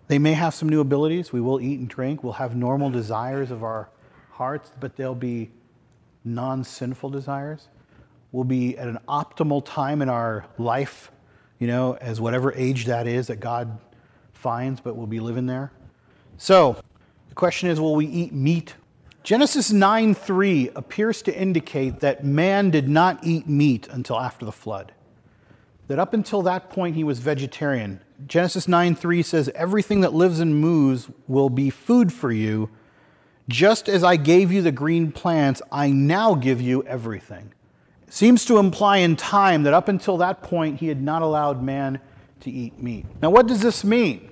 They 0.07 0.17
may 0.17 0.33
have 0.33 0.53
some 0.55 0.67
new 0.67 0.81
abilities. 0.81 1.31
We 1.31 1.41
will 1.41 1.61
eat 1.61 1.79
and 1.79 1.87
drink. 1.87 2.23
We'll 2.23 2.33
have 2.33 2.55
normal 2.55 2.89
desires 2.89 3.51
of 3.51 3.63
our 3.63 3.89
hearts, 4.31 4.71
but 4.79 4.95
they'll 4.95 5.13
be 5.13 5.51
non 6.25 6.63
sinful 6.63 7.11
desires. 7.11 7.67
We'll 8.31 8.45
be 8.45 8.77
at 8.77 8.87
an 8.87 8.97
optimal 9.07 9.63
time 9.63 10.01
in 10.01 10.09
our 10.09 10.45
life, 10.57 11.11
you 11.59 11.67
know, 11.67 11.97
as 12.01 12.19
whatever 12.19 12.51
age 12.53 12.85
that 12.85 13.05
is 13.05 13.27
that 13.27 13.39
God 13.39 13.77
finds, 14.33 14.81
but 14.81 14.95
we'll 14.95 15.05
be 15.05 15.19
living 15.19 15.45
there. 15.45 15.71
So, 16.37 16.81
question 17.41 17.71
is 17.71 17.81
will 17.81 17.95
we 17.95 18.05
eat 18.05 18.31
meat? 18.31 18.75
Genesis 19.23 19.71
9 19.71 20.13
3 20.13 20.69
appears 20.75 21.23
to 21.23 21.35
indicate 21.35 21.99
that 22.01 22.23
man 22.23 22.69
did 22.69 22.87
not 22.87 23.17
eat 23.23 23.49
meat 23.49 23.87
until 23.87 24.19
after 24.19 24.45
the 24.45 24.51
flood. 24.51 24.91
That 25.87 25.97
up 25.97 26.13
until 26.13 26.43
that 26.43 26.69
point 26.69 26.95
he 26.95 27.03
was 27.03 27.17
vegetarian. 27.17 27.99
Genesis 28.27 28.67
9 28.67 28.93
3 28.93 29.23
says 29.23 29.49
everything 29.55 30.01
that 30.01 30.13
lives 30.13 30.39
and 30.39 30.55
moves 30.55 31.09
will 31.27 31.49
be 31.49 31.71
food 31.71 32.13
for 32.13 32.31
you. 32.31 32.69
Just 33.49 33.89
as 33.89 34.03
I 34.03 34.17
gave 34.17 34.51
you 34.51 34.61
the 34.61 34.71
green 34.71 35.11
plants, 35.11 35.63
I 35.71 35.89
now 35.89 36.35
give 36.35 36.61
you 36.61 36.83
everything. 36.83 37.53
Seems 38.07 38.45
to 38.45 38.59
imply 38.59 38.97
in 38.97 39.15
time 39.15 39.63
that 39.63 39.73
up 39.73 39.87
until 39.87 40.17
that 40.17 40.43
point 40.43 40.79
he 40.79 40.89
had 40.89 41.01
not 41.01 41.23
allowed 41.23 41.63
man 41.63 42.01
to 42.41 42.51
eat 42.51 42.77
meat. 42.79 43.07
Now 43.19 43.31
what 43.31 43.47
does 43.47 43.61
this 43.61 43.83
mean? 43.83 44.30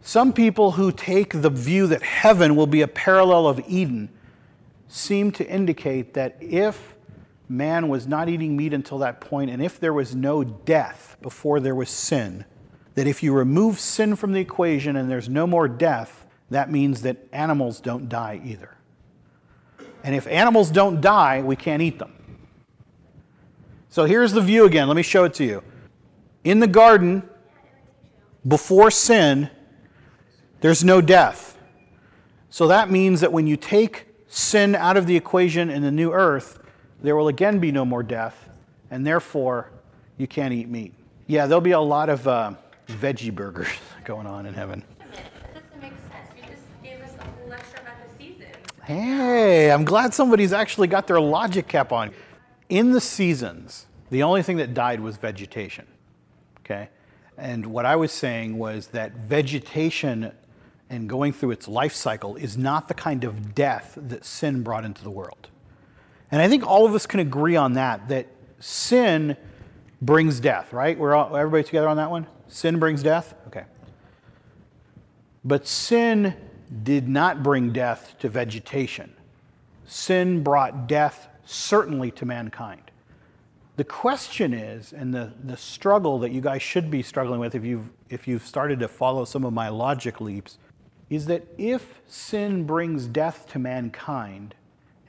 Some 0.00 0.32
people 0.32 0.72
who 0.72 0.92
take 0.92 1.42
the 1.42 1.50
view 1.50 1.86
that 1.88 2.02
heaven 2.02 2.56
will 2.56 2.66
be 2.66 2.82
a 2.82 2.88
parallel 2.88 3.46
of 3.46 3.60
Eden 3.68 4.08
seem 4.86 5.32
to 5.32 5.46
indicate 5.46 6.14
that 6.14 6.36
if 6.40 6.94
man 7.48 7.88
was 7.88 8.06
not 8.06 8.28
eating 8.28 8.56
meat 8.56 8.72
until 8.72 8.98
that 8.98 9.20
point, 9.20 9.50
and 9.50 9.62
if 9.62 9.80
there 9.80 9.92
was 9.92 10.14
no 10.14 10.44
death 10.44 11.16
before 11.20 11.60
there 11.60 11.74
was 11.74 11.90
sin, 11.90 12.44
that 12.94 13.06
if 13.06 13.22
you 13.22 13.32
remove 13.32 13.78
sin 13.78 14.16
from 14.16 14.32
the 14.32 14.40
equation 14.40 14.96
and 14.96 15.10
there's 15.10 15.28
no 15.28 15.46
more 15.46 15.68
death, 15.68 16.26
that 16.50 16.70
means 16.70 17.02
that 17.02 17.16
animals 17.32 17.80
don't 17.80 18.08
die 18.08 18.40
either. 18.44 18.74
And 20.02 20.14
if 20.14 20.26
animals 20.26 20.70
don't 20.70 21.00
die, 21.00 21.42
we 21.42 21.56
can't 21.56 21.82
eat 21.82 21.98
them. 21.98 22.12
So 23.90 24.04
here's 24.04 24.32
the 24.32 24.40
view 24.40 24.64
again. 24.64 24.88
Let 24.88 24.96
me 24.96 25.02
show 25.02 25.24
it 25.24 25.34
to 25.34 25.44
you. 25.44 25.62
In 26.44 26.60
the 26.60 26.66
garden, 26.66 27.28
before 28.46 28.90
sin, 28.90 29.50
there's 30.60 30.84
no 30.84 31.00
death. 31.00 31.56
So 32.50 32.68
that 32.68 32.90
means 32.90 33.20
that 33.20 33.32
when 33.32 33.46
you 33.46 33.56
take 33.56 34.06
sin 34.28 34.74
out 34.74 34.96
of 34.96 35.06
the 35.06 35.16
equation 35.16 35.70
in 35.70 35.82
the 35.82 35.90
new 35.90 36.12
earth, 36.12 36.58
there 37.02 37.14
will 37.16 37.28
again 37.28 37.58
be 37.58 37.70
no 37.70 37.84
more 37.84 38.02
death, 38.02 38.48
and 38.90 39.06
therefore 39.06 39.70
you 40.16 40.26
can't 40.26 40.52
eat 40.52 40.68
meat. 40.68 40.94
Yeah, 41.26 41.46
there'll 41.46 41.60
be 41.60 41.72
a 41.72 41.80
lot 41.80 42.08
of 42.08 42.26
uh, 42.26 42.54
veggie 42.88 43.34
burgers 43.34 43.68
going 44.04 44.26
on 44.26 44.46
in 44.46 44.54
heaven. 44.54 44.82
Hey, 48.82 49.70
I'm 49.70 49.84
glad 49.84 50.14
somebody's 50.14 50.54
actually 50.54 50.88
got 50.88 51.06
their 51.06 51.20
logic 51.20 51.68
cap 51.68 51.92
on. 51.92 52.10
In 52.70 52.92
the 52.92 53.02
seasons, 53.02 53.84
the 54.08 54.22
only 54.22 54.42
thing 54.42 54.56
that 54.56 54.72
died 54.72 55.00
was 55.00 55.18
vegetation. 55.18 55.86
Okay? 56.60 56.88
And 57.36 57.66
what 57.66 57.84
I 57.84 57.96
was 57.96 58.12
saying 58.12 58.56
was 58.56 58.86
that 58.88 59.12
vegetation 59.12 60.32
and 60.90 61.08
going 61.08 61.32
through 61.32 61.50
its 61.50 61.68
life 61.68 61.94
cycle 61.94 62.36
is 62.36 62.56
not 62.56 62.88
the 62.88 62.94
kind 62.94 63.24
of 63.24 63.54
death 63.54 63.98
that 64.00 64.24
sin 64.24 64.62
brought 64.62 64.84
into 64.84 65.02
the 65.02 65.10
world. 65.10 65.48
And 66.30 66.42
I 66.42 66.48
think 66.48 66.66
all 66.66 66.86
of 66.86 66.94
us 66.94 67.06
can 67.06 67.20
agree 67.20 67.56
on 67.56 67.74
that, 67.74 68.08
that 68.08 68.26
sin 68.60 69.36
brings 70.00 70.40
death, 70.40 70.72
right? 70.72 70.98
We're 70.98 71.14
all, 71.14 71.34
everybody 71.36 71.64
together 71.64 71.88
on 71.88 71.96
that 71.96 72.10
one? 72.10 72.26
Sin 72.48 72.78
brings 72.78 73.02
death? 73.02 73.34
Okay. 73.48 73.64
But 75.44 75.66
sin 75.66 76.34
did 76.82 77.08
not 77.08 77.42
bring 77.42 77.72
death 77.72 78.16
to 78.20 78.28
vegetation. 78.28 79.12
Sin 79.86 80.42
brought 80.42 80.86
death 80.86 81.28
certainly 81.44 82.10
to 82.12 82.26
mankind. 82.26 82.82
The 83.76 83.84
question 83.84 84.52
is, 84.52 84.92
and 84.92 85.14
the, 85.14 85.32
the 85.44 85.56
struggle 85.56 86.18
that 86.18 86.32
you 86.32 86.40
guys 86.40 86.62
should 86.62 86.90
be 86.90 87.02
struggling 87.02 87.40
with 87.40 87.54
if 87.54 87.64
you've, 87.64 87.88
if 88.10 88.26
you've 88.26 88.44
started 88.44 88.80
to 88.80 88.88
follow 88.88 89.24
some 89.24 89.44
of 89.44 89.52
my 89.52 89.68
logic 89.68 90.20
leaps, 90.20 90.58
is 91.10 91.26
that 91.26 91.46
if 91.56 92.00
sin 92.06 92.64
brings 92.64 93.06
death 93.06 93.46
to 93.48 93.58
mankind, 93.58 94.54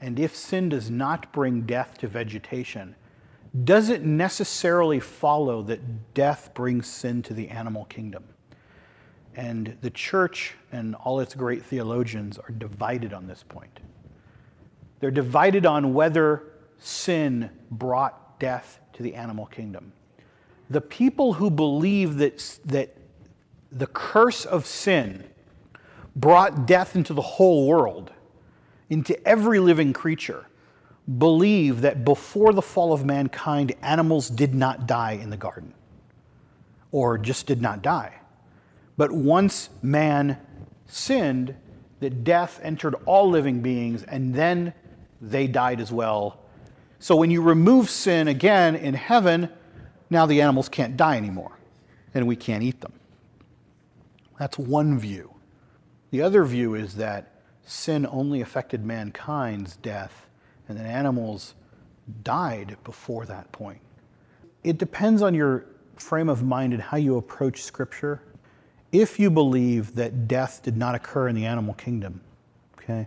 and 0.00 0.18
if 0.18 0.34
sin 0.34 0.70
does 0.70 0.90
not 0.90 1.32
bring 1.32 1.62
death 1.62 1.98
to 1.98 2.08
vegetation, 2.08 2.94
does 3.64 3.88
it 3.88 4.02
necessarily 4.02 5.00
follow 5.00 5.62
that 5.62 6.14
death 6.14 6.52
brings 6.54 6.86
sin 6.86 7.22
to 7.22 7.34
the 7.34 7.48
animal 7.48 7.84
kingdom? 7.86 8.24
And 9.34 9.76
the 9.80 9.90
church 9.90 10.54
and 10.72 10.94
all 10.94 11.20
its 11.20 11.34
great 11.34 11.64
theologians 11.64 12.38
are 12.38 12.52
divided 12.52 13.12
on 13.12 13.26
this 13.26 13.42
point. 13.42 13.80
They're 15.00 15.10
divided 15.10 15.66
on 15.66 15.94
whether 15.94 16.44
sin 16.78 17.50
brought 17.70 18.38
death 18.38 18.80
to 18.94 19.02
the 19.02 19.14
animal 19.14 19.46
kingdom. 19.46 19.92
The 20.70 20.80
people 20.80 21.34
who 21.34 21.50
believe 21.50 22.16
that, 22.18 22.58
that 22.66 22.96
the 23.72 23.86
curse 23.86 24.44
of 24.44 24.66
sin 24.66 25.24
brought 26.20 26.66
death 26.66 26.94
into 26.94 27.14
the 27.14 27.22
whole 27.22 27.66
world, 27.66 28.12
into 28.88 29.26
every 29.26 29.58
living 29.58 29.92
creature, 29.92 30.46
believe 31.18 31.80
that 31.80 32.04
before 32.04 32.52
the 32.52 32.62
fall 32.62 32.92
of 32.92 33.04
mankind, 33.04 33.72
animals 33.82 34.28
did 34.28 34.54
not 34.54 34.86
die 34.86 35.12
in 35.12 35.30
the 35.30 35.36
garden, 35.36 35.72
or 36.92 37.18
just 37.18 37.46
did 37.46 37.62
not 37.62 37.82
die. 37.82 38.14
But 38.96 39.10
once 39.10 39.70
man 39.82 40.38
sinned, 40.86 41.54
that 42.00 42.24
death 42.24 42.60
entered 42.62 42.94
all 43.06 43.30
living 43.30 43.60
beings, 43.60 44.02
and 44.02 44.34
then 44.34 44.72
they 45.20 45.46
died 45.46 45.80
as 45.80 45.92
well. 45.92 46.40
So 46.98 47.16
when 47.16 47.30
you 47.30 47.42
remove 47.42 47.90
sin 47.90 48.28
again 48.28 48.74
in 48.76 48.94
heaven, 48.94 49.48
now 50.08 50.26
the 50.26 50.40
animals 50.40 50.68
can't 50.68 50.96
die 50.96 51.16
anymore, 51.16 51.58
and 52.14 52.26
we 52.26 52.36
can't 52.36 52.62
eat 52.62 52.80
them. 52.80 52.92
That's 54.38 54.58
one 54.58 54.98
view. 54.98 55.34
The 56.10 56.22
other 56.22 56.44
view 56.44 56.74
is 56.74 56.96
that 56.96 57.40
sin 57.64 58.06
only 58.10 58.40
affected 58.40 58.84
mankind's 58.84 59.76
death 59.76 60.26
and 60.68 60.78
that 60.78 60.86
animals 60.86 61.54
died 62.24 62.76
before 62.84 63.26
that 63.26 63.50
point. 63.52 63.80
It 64.64 64.78
depends 64.78 65.22
on 65.22 65.34
your 65.34 65.66
frame 65.96 66.28
of 66.28 66.42
mind 66.42 66.72
and 66.72 66.82
how 66.82 66.96
you 66.96 67.16
approach 67.16 67.62
Scripture. 67.62 68.22
If 68.92 69.20
you 69.20 69.30
believe 69.30 69.94
that 69.94 70.26
death 70.26 70.62
did 70.62 70.76
not 70.76 70.94
occur 70.94 71.28
in 71.28 71.36
the 71.36 71.46
animal 71.46 71.74
kingdom, 71.74 72.20
okay, 72.78 73.06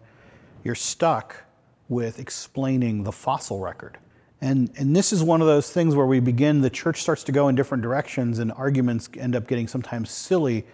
you're 0.63 0.75
stuck 0.75 1.43
with 1.89 2.19
explaining 2.19 3.03
the 3.03 3.11
fossil 3.11 3.59
record. 3.59 3.97
And, 4.39 4.71
and 4.77 4.95
this 4.95 5.13
is 5.13 5.23
one 5.23 5.41
of 5.41 5.47
those 5.47 5.69
things 5.69 5.95
where 5.95 6.05
we 6.05 6.19
begin, 6.19 6.61
the 6.61 6.69
church 6.69 7.01
starts 7.01 7.23
to 7.25 7.31
go 7.31 7.47
in 7.49 7.55
different 7.55 7.83
directions, 7.83 8.39
and 8.39 8.51
arguments 8.53 9.09
end 9.17 9.35
up 9.35 9.47
getting 9.47 9.67
sometimes 9.67 10.09
silly 10.09 10.65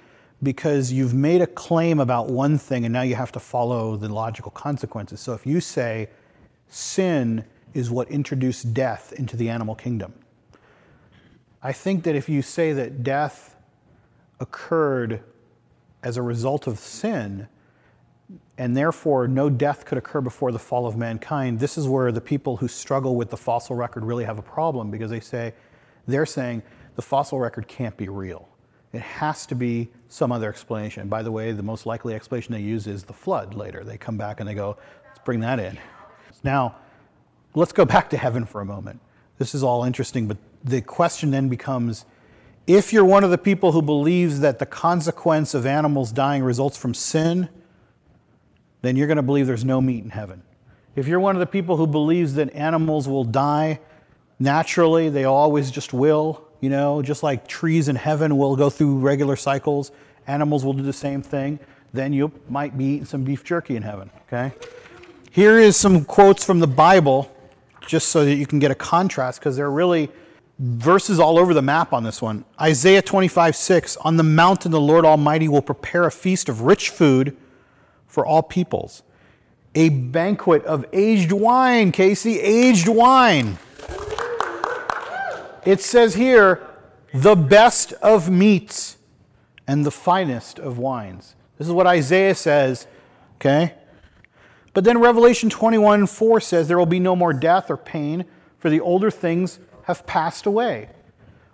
because 0.42 0.92
you've 0.92 1.14
made 1.14 1.42
a 1.42 1.48
claim 1.48 2.00
about 2.00 2.30
one 2.30 2.58
thing 2.58 2.86
and 2.86 2.94
now 2.94 3.02
you 3.02 3.16
have 3.16 3.32
to 3.34 3.40
follow 3.40 3.96
the 3.98 4.08
logical 4.08 4.52
consequences. 4.52 5.20
So 5.20 5.34
if 5.34 5.46
you 5.46 5.60
say, 5.60 6.10
sin 6.68 7.46
is 7.74 7.92
what 7.92 8.10
introduced 8.10 8.74
death 8.74 9.14
into 9.14 9.36
the 9.36 9.50
animal 9.50 9.76
kingdom. 9.76 10.14
I 11.62 11.74
think 11.74 12.04
that 12.04 12.16
if 12.16 12.30
you 12.30 12.42
say 12.42 12.72
that 12.74 13.04
death 13.04 13.56
occurred 14.40 15.22
as 16.04 16.16
a 16.16 16.22
result 16.22 16.68
of 16.68 16.80
sin, 16.80 17.48
and 18.58 18.76
therefore 18.76 19.28
no 19.28 19.50
death 19.50 19.86
could 19.86 19.98
occur 19.98 20.22
before 20.22 20.52
the 20.52 20.60
fall 20.60 20.86
of 20.86 20.96
mankind, 20.96 21.60
this 21.60 21.78
is 21.78 21.88
where 21.88 22.12
the 22.12 22.22
people 22.22 22.58
who 22.58 22.68
struggle 22.68 23.16
with 23.16 23.30
the 23.30 23.38
fossil 23.38 23.76
record 23.76 24.06
really 24.06 24.24
have 24.24 24.38
a 24.38 24.44
problem 24.44 24.92
because 24.92 25.10
they 25.10 25.20
say, 25.20 25.54
they're 26.08 26.26
saying 26.26 26.62
the 26.96 27.02
fossil 27.02 27.40
record 27.40 27.68
can't 27.68 27.96
be 27.98 28.08
real. 28.08 28.48
It 28.92 29.02
has 29.02 29.46
to 29.48 29.56
be 29.56 29.90
some 30.08 30.32
other 30.32 30.50
explanation. 30.50 31.08
By 31.10 31.22
the 31.22 31.32
way, 31.32 31.52
the 31.52 31.64
most 31.64 31.86
likely 31.86 32.16
explanation 32.16 32.54
they 32.54 32.62
use 32.62 32.88
is 32.88 33.04
the 33.04 33.14
flood 33.14 33.54
later. 33.54 33.84
They 33.84 33.98
come 33.98 34.18
back 34.18 34.40
and 34.40 34.50
they 34.50 34.56
go, 34.56 34.78
let's 35.06 35.20
bring 35.20 35.42
that 35.42 35.60
in. 35.60 35.78
Now, 36.44 36.76
let's 37.54 37.72
go 37.72 37.86
back 37.86 38.10
to 38.12 38.18
heaven 38.18 38.46
for 38.46 38.62
a 38.62 38.66
moment. 38.66 39.00
This 39.38 39.54
is 39.54 39.64
all 39.64 39.84
interesting, 39.84 40.28
but 40.28 40.38
the 40.64 40.82
question 40.82 41.32
then 41.32 41.50
becomes 41.50 42.06
if 42.68 42.94
you're 42.94 43.06
one 43.06 43.24
of 43.24 43.32
the 43.32 43.38
people 43.38 43.72
who 43.72 43.82
believes 43.82 44.42
that 44.42 44.60
the 44.60 44.66
consequence 44.66 45.54
of 45.54 45.66
animals 45.66 46.12
dying 46.12 46.44
results 46.44 46.78
from 46.78 46.94
sin, 46.94 47.50
then 48.82 48.96
you're 48.96 49.08
going 49.08 49.18
to 49.18 49.24
believe 49.24 49.48
there's 49.48 49.66
no 49.66 49.82
meat 49.82 50.04
in 50.04 50.12
heaven. 50.12 50.44
If 50.96 51.08
you're 51.08 51.20
one 51.20 51.36
of 51.36 51.40
the 51.40 51.48
people 51.48 51.78
who 51.78 51.88
believes 51.88 52.36
that 52.36 52.54
animals 52.54 53.08
will 53.08 53.24
die 53.24 53.80
naturally, 54.40 55.10
they 55.10 55.24
always 55.26 55.72
just 55.72 55.94
will, 55.94 56.49
you 56.62 56.70
know, 56.70 57.02
just 57.02 57.24
like 57.24 57.48
trees 57.48 57.88
in 57.88 57.96
heaven 57.96 58.38
will 58.38 58.56
go 58.56 58.70
through 58.70 59.00
regular 59.00 59.36
cycles, 59.36 59.92
animals 60.28 60.66
will 60.66 60.74
do 60.74 60.84
the 60.84 60.94
same 60.94 61.22
thing, 61.22 61.60
then 61.94 62.14
you 62.14 62.32
might 62.50 62.78
be 62.78 62.86
eating 62.86 63.06
some 63.06 63.24
beef 63.24 63.44
jerky 63.44 63.76
in 63.76 63.84
heaven, 63.84 64.10
okay? 64.28 64.54
Here 65.32 65.58
is 65.58 65.78
some 65.78 66.06
quotes 66.06 66.44
from 66.44 66.60
the 66.60 66.68
Bible, 66.68 67.32
just 67.88 68.10
so 68.10 68.26
that 68.26 68.36
you 68.36 68.46
can 68.46 68.60
get 68.60 68.72
a 68.72 68.76
contrast, 68.76 69.40
because 69.40 69.56
there 69.56 69.66
are 69.66 69.72
really 69.72 70.10
verses 70.60 71.20
all 71.20 71.40
over 71.40 71.54
the 71.54 71.62
map 71.62 71.94
on 71.94 72.04
this 72.04 72.22
one. 72.22 72.44
Isaiah 72.60 73.02
25, 73.02 73.56
6. 73.56 73.98
On 73.98 74.18
the 74.18 74.24
mountain, 74.24 74.72
the 74.72 74.82
Lord 74.82 75.06
Almighty 75.06 75.48
will 75.48 75.62
prepare 75.62 76.06
a 76.06 76.12
feast 76.12 76.50
of 76.50 76.62
rich 76.62 76.90
food 76.90 77.36
for 78.08 78.26
all 78.26 78.44
peoples, 78.44 79.04
a 79.76 79.90
banquet 79.90 80.66
of 80.66 80.86
aged 80.92 81.32
wine, 81.32 81.92
Casey, 81.92 82.40
aged 82.40 82.88
wine. 82.88 83.58
It 85.70 85.82
says 85.82 86.16
here, 86.16 86.68
the 87.14 87.36
best 87.36 87.94
of 88.02 88.28
meats 88.28 88.98
and 89.68 89.86
the 89.86 89.92
finest 89.92 90.58
of 90.58 90.80
wines. 90.80 91.36
This 91.60 91.68
is 91.68 91.74
what 91.74 91.86
Isaiah 91.86 92.34
says, 92.34 92.88
okay? 93.36 93.76
But 94.74 94.84
then 94.84 94.98
Revelation 94.98 95.48
21 95.48 96.08
4 96.08 96.40
says, 96.40 96.68
There 96.68 96.80
will 96.80 96.88
be 96.88 97.00
no 97.00 97.16
more 97.16 97.34
death 97.34 97.70
or 97.70 97.78
pain, 97.78 98.26
for 98.58 98.72
the 98.72 98.80
older 98.80 99.12
things 99.12 99.60
have 99.84 100.08
passed 100.08 100.48
away. 100.48 100.90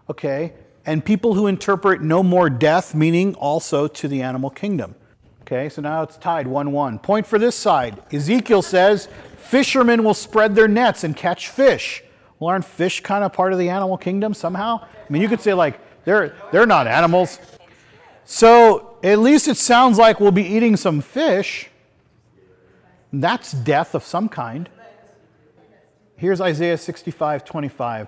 Okay? 0.09 0.53
And 0.85 1.03
people 1.03 1.33
who 1.33 1.47
interpret 1.47 2.01
no 2.01 2.23
more 2.23 2.49
death, 2.49 2.95
meaning 2.95 3.35
also 3.35 3.85
to 3.85 4.07
the 4.07 4.21
animal 4.21 4.49
kingdom. 4.49 4.95
Okay, 5.41 5.67
so 5.67 5.81
now 5.81 6.03
it's 6.03 6.15
tied 6.15 6.47
1 6.47 6.71
1. 6.71 6.99
Point 6.99 7.27
for 7.27 7.37
this 7.37 7.55
side. 7.55 8.01
Ezekiel 8.13 8.61
says, 8.61 9.09
Fishermen 9.35 10.05
will 10.05 10.13
spread 10.13 10.55
their 10.55 10.69
nets 10.69 11.03
and 11.03 11.17
catch 11.17 11.49
fish. 11.49 12.01
Well, 12.39 12.49
aren't 12.49 12.65
fish 12.65 13.01
kind 13.01 13.23
of 13.23 13.33
part 13.33 13.53
of 13.53 13.59
the 13.59 13.69
animal 13.69 13.97
kingdom 13.97 14.33
somehow? 14.33 14.81
I 14.83 15.13
mean, 15.13 15.21
you 15.21 15.29
could 15.29 15.41
say, 15.41 15.53
like, 15.53 15.79
they're, 16.03 16.35
they're 16.51 16.65
not 16.65 16.87
animals. 16.87 17.39
So 18.25 18.97
at 19.03 19.19
least 19.19 19.47
it 19.47 19.57
sounds 19.57 19.97
like 19.97 20.19
we'll 20.19 20.31
be 20.31 20.45
eating 20.45 20.75
some 20.75 21.01
fish. 21.01 21.69
That's 23.13 23.51
death 23.51 23.95
of 23.95 24.03
some 24.03 24.27
kind. 24.27 24.69
Here's 26.17 26.41
Isaiah 26.41 26.77
65 26.77 27.45
25. 27.45 28.07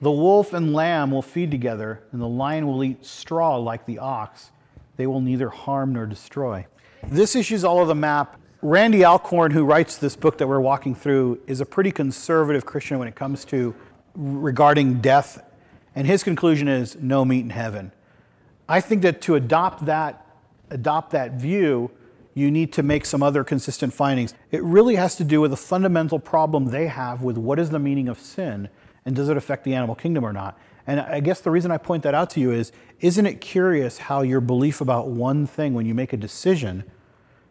The 0.00 0.10
wolf 0.10 0.52
and 0.52 0.74
lamb 0.74 1.10
will 1.10 1.22
feed 1.22 1.50
together, 1.50 2.02
and 2.12 2.20
the 2.20 2.28
lion 2.28 2.66
will 2.66 2.84
eat 2.84 3.06
straw 3.06 3.56
like 3.56 3.86
the 3.86 3.98
ox. 3.98 4.50
They 4.96 5.06
will 5.06 5.20
neither 5.20 5.48
harm 5.48 5.92
nor 5.94 6.06
destroy. 6.06 6.66
This 7.04 7.34
issue's 7.34 7.64
all 7.64 7.78
over 7.78 7.86
the 7.86 7.94
map. 7.94 8.38
Randy 8.64 9.04
Alcorn, 9.04 9.50
who 9.50 9.62
writes 9.62 9.98
this 9.98 10.16
book 10.16 10.38
that 10.38 10.48
we're 10.48 10.58
walking 10.58 10.94
through, 10.94 11.38
is 11.46 11.60
a 11.60 11.66
pretty 11.66 11.92
conservative 11.92 12.64
Christian 12.64 12.98
when 12.98 13.06
it 13.06 13.14
comes 13.14 13.44
to 13.44 13.74
regarding 14.14 15.02
death, 15.02 15.44
and 15.94 16.06
his 16.06 16.24
conclusion 16.24 16.66
is 16.66 16.96
no 16.96 17.26
meat 17.26 17.40
in 17.40 17.50
heaven. 17.50 17.92
I 18.66 18.80
think 18.80 19.02
that 19.02 19.20
to 19.20 19.34
adopt 19.34 19.84
that, 19.84 20.26
adopt 20.70 21.10
that 21.10 21.32
view, 21.32 21.90
you 22.32 22.50
need 22.50 22.72
to 22.72 22.82
make 22.82 23.04
some 23.04 23.22
other 23.22 23.44
consistent 23.44 23.92
findings. 23.92 24.32
It 24.50 24.62
really 24.62 24.94
has 24.94 25.14
to 25.16 25.24
do 25.24 25.42
with 25.42 25.50
the 25.50 25.58
fundamental 25.58 26.18
problem 26.18 26.70
they 26.70 26.86
have 26.86 27.20
with 27.20 27.36
what 27.36 27.58
is 27.58 27.68
the 27.68 27.78
meaning 27.78 28.08
of 28.08 28.18
sin 28.18 28.70
and 29.04 29.14
does 29.14 29.28
it 29.28 29.36
affect 29.36 29.64
the 29.64 29.74
animal 29.74 29.94
kingdom 29.94 30.24
or 30.24 30.32
not. 30.32 30.58
And 30.86 31.00
I 31.00 31.20
guess 31.20 31.42
the 31.42 31.50
reason 31.50 31.70
I 31.70 31.76
point 31.76 32.02
that 32.04 32.14
out 32.14 32.30
to 32.30 32.40
you 32.40 32.50
is 32.50 32.72
isn't 33.00 33.26
it 33.26 33.42
curious 33.42 33.98
how 33.98 34.22
your 34.22 34.40
belief 34.40 34.80
about 34.80 35.08
one 35.08 35.46
thing 35.46 35.74
when 35.74 35.84
you 35.84 35.92
make 35.92 36.14
a 36.14 36.16
decision 36.16 36.84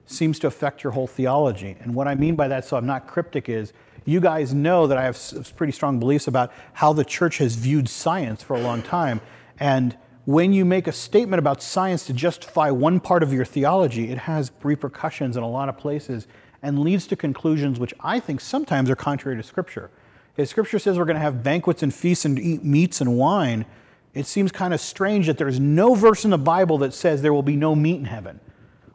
seems 0.06 0.40
to 0.40 0.48
affect 0.48 0.84
your 0.84 0.94
whole 0.94 1.08
theology? 1.08 1.76
And 1.82 1.96
what 1.96 2.08
I 2.08 2.16
mean 2.16 2.36
by 2.36 2.48
that, 2.50 2.66
so 2.66 2.78
I'm 2.78 2.86
not 2.86 3.08
cryptic, 3.08 3.50
is 3.50 3.74
you 4.06 4.20
guys 4.20 4.54
know 4.54 4.88
that 4.88 4.98
I 4.98 5.04
have 5.04 5.56
pretty 5.56 5.74
strong 5.74 6.00
beliefs 6.00 6.28
about 6.28 6.52
how 6.74 6.94
the 6.94 7.06
church 7.06 7.38
has 7.38 7.56
viewed 7.56 7.88
science 7.88 8.44
for 8.44 8.56
a 8.56 8.60
long 8.60 8.82
time. 8.82 9.22
And 9.60 9.98
when 10.26 10.54
you 10.54 10.66
make 10.66 10.88
a 10.88 10.92
statement 10.92 11.40
about 11.40 11.62
science 11.62 12.06
to 12.06 12.14
justify 12.14 12.70
one 12.70 13.00
part 13.00 13.24
of 13.24 13.34
your 13.34 13.46
theology, 13.46 14.12
it 14.12 14.20
has 14.20 14.52
repercussions 14.62 15.38
in 15.38 15.44
a 15.44 15.50
lot 15.50 15.70
of 15.70 15.78
places 15.78 16.28
and 16.62 16.80
leads 16.80 17.08
to 17.08 17.16
conclusions 17.16 17.80
which 17.80 17.94
I 18.00 18.20
think 18.20 18.40
sometimes 18.40 18.90
are 18.90 18.96
contrary 18.96 19.38
to 19.38 19.44
Scripture. 19.44 19.92
If 20.38 20.48
Scripture 20.48 20.80
says 20.80 20.98
we're 20.98 21.06
going 21.06 21.16
to 21.16 21.22
have 21.22 21.44
banquets 21.44 21.84
and 21.84 21.94
feasts 21.94 22.26
and 22.26 22.40
eat 22.40 22.64
meats 22.64 23.02
and 23.02 23.18
wine, 23.18 23.66
it 24.14 24.26
seems 24.26 24.52
kind 24.52 24.74
of 24.74 24.80
strange 24.80 25.28
that 25.28 25.38
there's 25.38 25.60
no 25.60 25.94
verse 25.94 26.24
in 26.24 26.32
the 26.32 26.38
Bible 26.38 26.78
that 26.80 26.94
says 26.94 27.22
there 27.22 27.34
will 27.34 27.44
be 27.44 27.56
no 27.56 27.76
meat 27.76 27.98
in 27.98 28.06
heaven. 28.06 28.40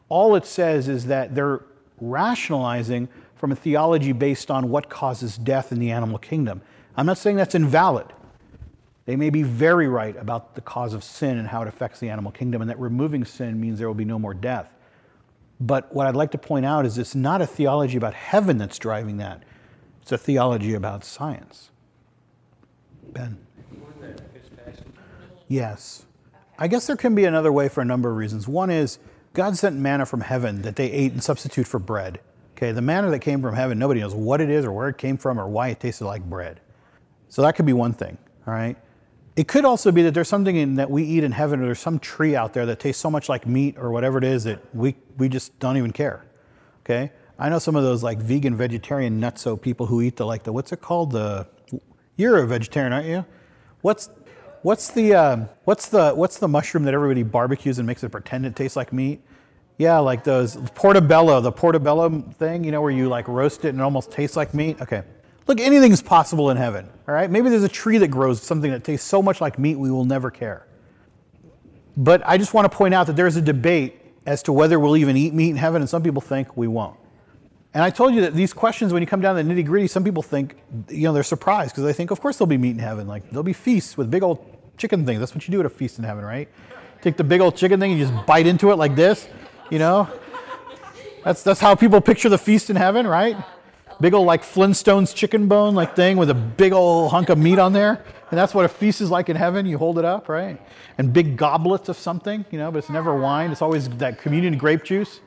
All 0.08 0.34
it 0.36 0.46
says 0.46 0.88
is 0.88 1.06
that 1.06 1.34
they're 1.34 1.62
rationalizing 2.00 3.08
from 3.36 3.52
a 3.52 3.56
theology 3.56 4.12
based 4.12 4.50
on 4.50 4.70
what 4.70 4.88
causes 4.88 5.38
death 5.38 5.72
in 5.72 5.78
the 5.78 5.90
animal 5.90 6.18
kingdom. 6.18 6.60
I'm 6.96 7.06
not 7.06 7.18
saying 7.18 7.36
that's 7.36 7.54
invalid. 7.54 8.06
They 9.06 9.16
may 9.16 9.30
be 9.30 9.42
very 9.42 9.88
right 9.88 10.16
about 10.16 10.54
the 10.54 10.60
cause 10.60 10.92
of 10.92 11.02
sin 11.02 11.38
and 11.38 11.48
how 11.48 11.62
it 11.62 11.68
affects 11.68 12.00
the 12.00 12.10
animal 12.10 12.30
kingdom, 12.30 12.60
and 12.60 12.70
that 12.70 12.78
removing 12.78 13.24
sin 13.24 13.60
means 13.60 13.78
there 13.78 13.88
will 13.88 13.94
be 13.94 14.04
no 14.04 14.18
more 14.18 14.34
death. 14.34 14.68
But 15.60 15.94
what 15.94 16.06
I'd 16.06 16.16
like 16.16 16.30
to 16.32 16.38
point 16.38 16.66
out 16.66 16.84
is 16.84 16.98
it's 16.98 17.14
not 17.14 17.40
a 17.40 17.46
theology 17.46 17.96
about 17.96 18.14
heaven 18.14 18.58
that's 18.58 18.78
driving 18.78 19.16
that, 19.16 19.42
it's 20.02 20.12
a 20.12 20.18
theology 20.18 20.74
about 20.74 21.04
science. 21.04 21.70
Ben? 23.12 23.38
Yes. 25.48 26.04
I 26.58 26.68
guess 26.68 26.86
there 26.86 26.96
can 26.96 27.14
be 27.14 27.24
another 27.24 27.52
way 27.52 27.68
for 27.68 27.80
a 27.80 27.84
number 27.84 28.10
of 28.10 28.16
reasons. 28.16 28.46
One 28.46 28.70
is 28.70 28.98
God 29.32 29.56
sent 29.56 29.76
manna 29.76 30.06
from 30.06 30.20
heaven 30.20 30.62
that 30.62 30.76
they 30.76 30.90
ate 30.90 31.12
and 31.12 31.22
substitute 31.22 31.66
for 31.66 31.78
bread. 31.78 32.20
Okay, 32.56 32.72
the 32.72 32.82
manna 32.82 33.10
that 33.10 33.20
came 33.20 33.40
from 33.40 33.54
heaven, 33.54 33.78
nobody 33.78 34.00
knows 34.00 34.14
what 34.14 34.40
it 34.40 34.50
is 34.50 34.64
or 34.64 34.72
where 34.72 34.88
it 34.88 34.98
came 34.98 35.16
from 35.16 35.38
or 35.38 35.46
why 35.46 35.68
it 35.68 35.78
tasted 35.78 36.06
like 36.06 36.24
bread. 36.24 36.60
So 37.28 37.42
that 37.42 37.54
could 37.54 37.66
be 37.66 37.72
one 37.72 37.92
thing, 37.92 38.18
all 38.46 38.54
right? 38.54 38.76
It 39.36 39.46
could 39.46 39.64
also 39.64 39.92
be 39.92 40.02
that 40.02 40.14
there's 40.14 40.28
something 40.28 40.56
in, 40.56 40.74
that 40.74 40.90
we 40.90 41.04
eat 41.04 41.22
in 41.22 41.30
heaven 41.30 41.60
or 41.60 41.66
there's 41.66 41.78
some 41.78 42.00
tree 42.00 42.34
out 42.34 42.54
there 42.54 42.66
that 42.66 42.80
tastes 42.80 43.00
so 43.00 43.10
much 43.10 43.28
like 43.28 43.46
meat 43.46 43.76
or 43.78 43.92
whatever 43.92 44.18
it 44.18 44.24
is 44.24 44.42
that 44.44 44.58
we, 44.74 44.96
we 45.18 45.28
just 45.28 45.56
don't 45.60 45.76
even 45.76 45.92
care, 45.92 46.24
okay? 46.84 47.12
I 47.38 47.48
know 47.48 47.60
some 47.60 47.76
of 47.76 47.84
those 47.84 48.02
like 48.02 48.18
vegan, 48.18 48.56
vegetarian 48.56 49.20
nutso 49.20 49.60
people 49.60 49.86
who 49.86 50.02
eat 50.02 50.16
the 50.16 50.26
like 50.26 50.42
the, 50.42 50.52
what's 50.52 50.72
it 50.72 50.80
called? 50.80 51.12
The, 51.12 51.46
you're 52.16 52.38
a 52.38 52.46
vegetarian, 52.48 52.92
aren't 52.92 53.06
you? 53.06 53.24
What's, 53.82 54.10
what's 54.68 54.90
the, 54.90 55.14
uh, 55.14 55.36
what's 55.64 55.88
the, 55.88 56.12
what's 56.12 56.36
the 56.36 56.46
mushroom 56.46 56.84
that 56.84 56.92
everybody 56.92 57.22
barbecues 57.22 57.78
and 57.78 57.86
makes 57.86 58.04
it 58.04 58.10
pretend 58.10 58.44
it 58.44 58.54
tastes 58.54 58.76
like 58.76 58.92
meat? 58.92 59.22
Yeah, 59.78 59.96
like 59.96 60.24
those 60.24 60.56
portobello, 60.74 61.40
the 61.40 61.50
portobello 61.50 62.20
thing, 62.38 62.64
you 62.64 62.70
know, 62.70 62.82
where 62.82 62.90
you 62.90 63.08
like 63.08 63.28
roast 63.28 63.64
it 63.64 63.70
and 63.70 63.80
it 63.80 63.82
almost 63.82 64.10
tastes 64.10 64.36
like 64.36 64.52
meat. 64.52 64.78
Okay. 64.82 65.04
Look, 65.46 65.58
anything's 65.58 66.02
possible 66.02 66.50
in 66.50 66.58
heaven, 66.58 66.86
all 67.08 67.14
right? 67.14 67.30
Maybe 67.30 67.48
there's 67.48 67.62
a 67.62 67.68
tree 67.68 67.96
that 67.96 68.08
grows 68.08 68.42
something 68.42 68.70
that 68.70 68.84
tastes 68.84 69.08
so 69.08 69.22
much 69.22 69.40
like 69.40 69.58
meat 69.58 69.76
we 69.76 69.90
will 69.90 70.04
never 70.04 70.30
care. 70.30 70.66
But 71.96 72.20
I 72.26 72.36
just 72.36 72.52
want 72.52 72.70
to 72.70 72.76
point 72.76 72.92
out 72.92 73.06
that 73.06 73.16
there's 73.16 73.36
a 73.36 73.42
debate 73.42 73.98
as 74.26 74.42
to 74.42 74.52
whether 74.52 74.78
we'll 74.78 74.98
even 74.98 75.16
eat 75.16 75.32
meat 75.32 75.48
in 75.48 75.56
heaven, 75.56 75.80
and 75.80 75.88
some 75.88 76.02
people 76.02 76.20
think 76.20 76.58
we 76.58 76.68
won't. 76.68 76.98
And 77.72 77.82
I 77.82 77.88
told 77.88 78.14
you 78.14 78.20
that 78.20 78.34
these 78.34 78.52
questions, 78.52 78.92
when 78.92 79.02
you 79.02 79.06
come 79.06 79.22
down 79.22 79.34
to 79.36 79.42
the 79.42 79.50
nitty 79.50 79.64
gritty, 79.64 79.86
some 79.86 80.04
people 80.04 80.22
think, 80.22 80.56
you 80.90 81.04
know, 81.04 81.14
they're 81.14 81.22
surprised 81.22 81.72
because 81.72 81.84
they 81.84 81.94
think, 81.94 82.10
of 82.10 82.20
course, 82.20 82.36
there'll 82.36 82.48
be 82.48 82.58
meat 82.58 82.72
in 82.72 82.78
heaven. 82.78 83.06
Like, 83.06 83.30
there'll 83.30 83.42
be 83.42 83.54
feasts 83.54 83.96
with 83.96 84.10
big 84.10 84.22
old 84.22 84.57
chicken 84.78 85.04
things. 85.04 85.20
That's 85.20 85.34
what 85.34 85.46
you 85.46 85.52
do 85.52 85.60
at 85.60 85.66
a 85.66 85.70
feast 85.70 85.98
in 85.98 86.04
heaven, 86.04 86.24
right? 86.24 86.48
Take 87.02 87.16
the 87.16 87.24
big 87.24 87.40
old 87.40 87.56
chicken 87.56 87.78
thing 87.80 87.92
and 87.92 88.00
you 88.00 88.06
just 88.06 88.26
bite 88.26 88.46
into 88.46 88.70
it 88.70 88.76
like 88.76 88.96
this. 88.96 89.28
You 89.70 89.78
know? 89.78 90.08
That's, 91.24 91.42
that's 91.42 91.60
how 91.60 91.74
people 91.74 92.00
picture 92.00 92.28
the 92.28 92.38
feast 92.38 92.70
in 92.70 92.76
heaven, 92.76 93.06
right? 93.06 93.36
Big 94.00 94.14
old 94.14 94.26
like 94.26 94.42
Flintstones 94.42 95.14
chicken 95.14 95.48
bone 95.48 95.74
like 95.74 95.96
thing 95.96 96.16
with 96.16 96.30
a 96.30 96.34
big 96.34 96.72
old 96.72 97.10
hunk 97.10 97.28
of 97.28 97.38
meat 97.38 97.58
on 97.58 97.72
there. 97.72 98.04
And 98.30 98.38
that's 98.38 98.54
what 98.54 98.64
a 98.64 98.68
feast 98.68 99.00
is 99.00 99.10
like 99.10 99.28
in 99.28 99.36
heaven. 99.36 99.66
You 99.66 99.78
hold 99.78 99.98
it 99.98 100.04
up, 100.04 100.28
right? 100.28 100.60
And 100.98 101.12
big 101.12 101.36
goblets 101.36 101.88
of 101.88 101.96
something, 101.96 102.44
you 102.50 102.58
know, 102.58 102.70
but 102.70 102.78
it's 102.78 102.90
never 102.90 103.18
wine. 103.18 103.50
It's 103.50 103.62
always 103.62 103.88
that 103.88 104.18
communion 104.18 104.56
grape 104.56 104.84
juice. 104.84 105.20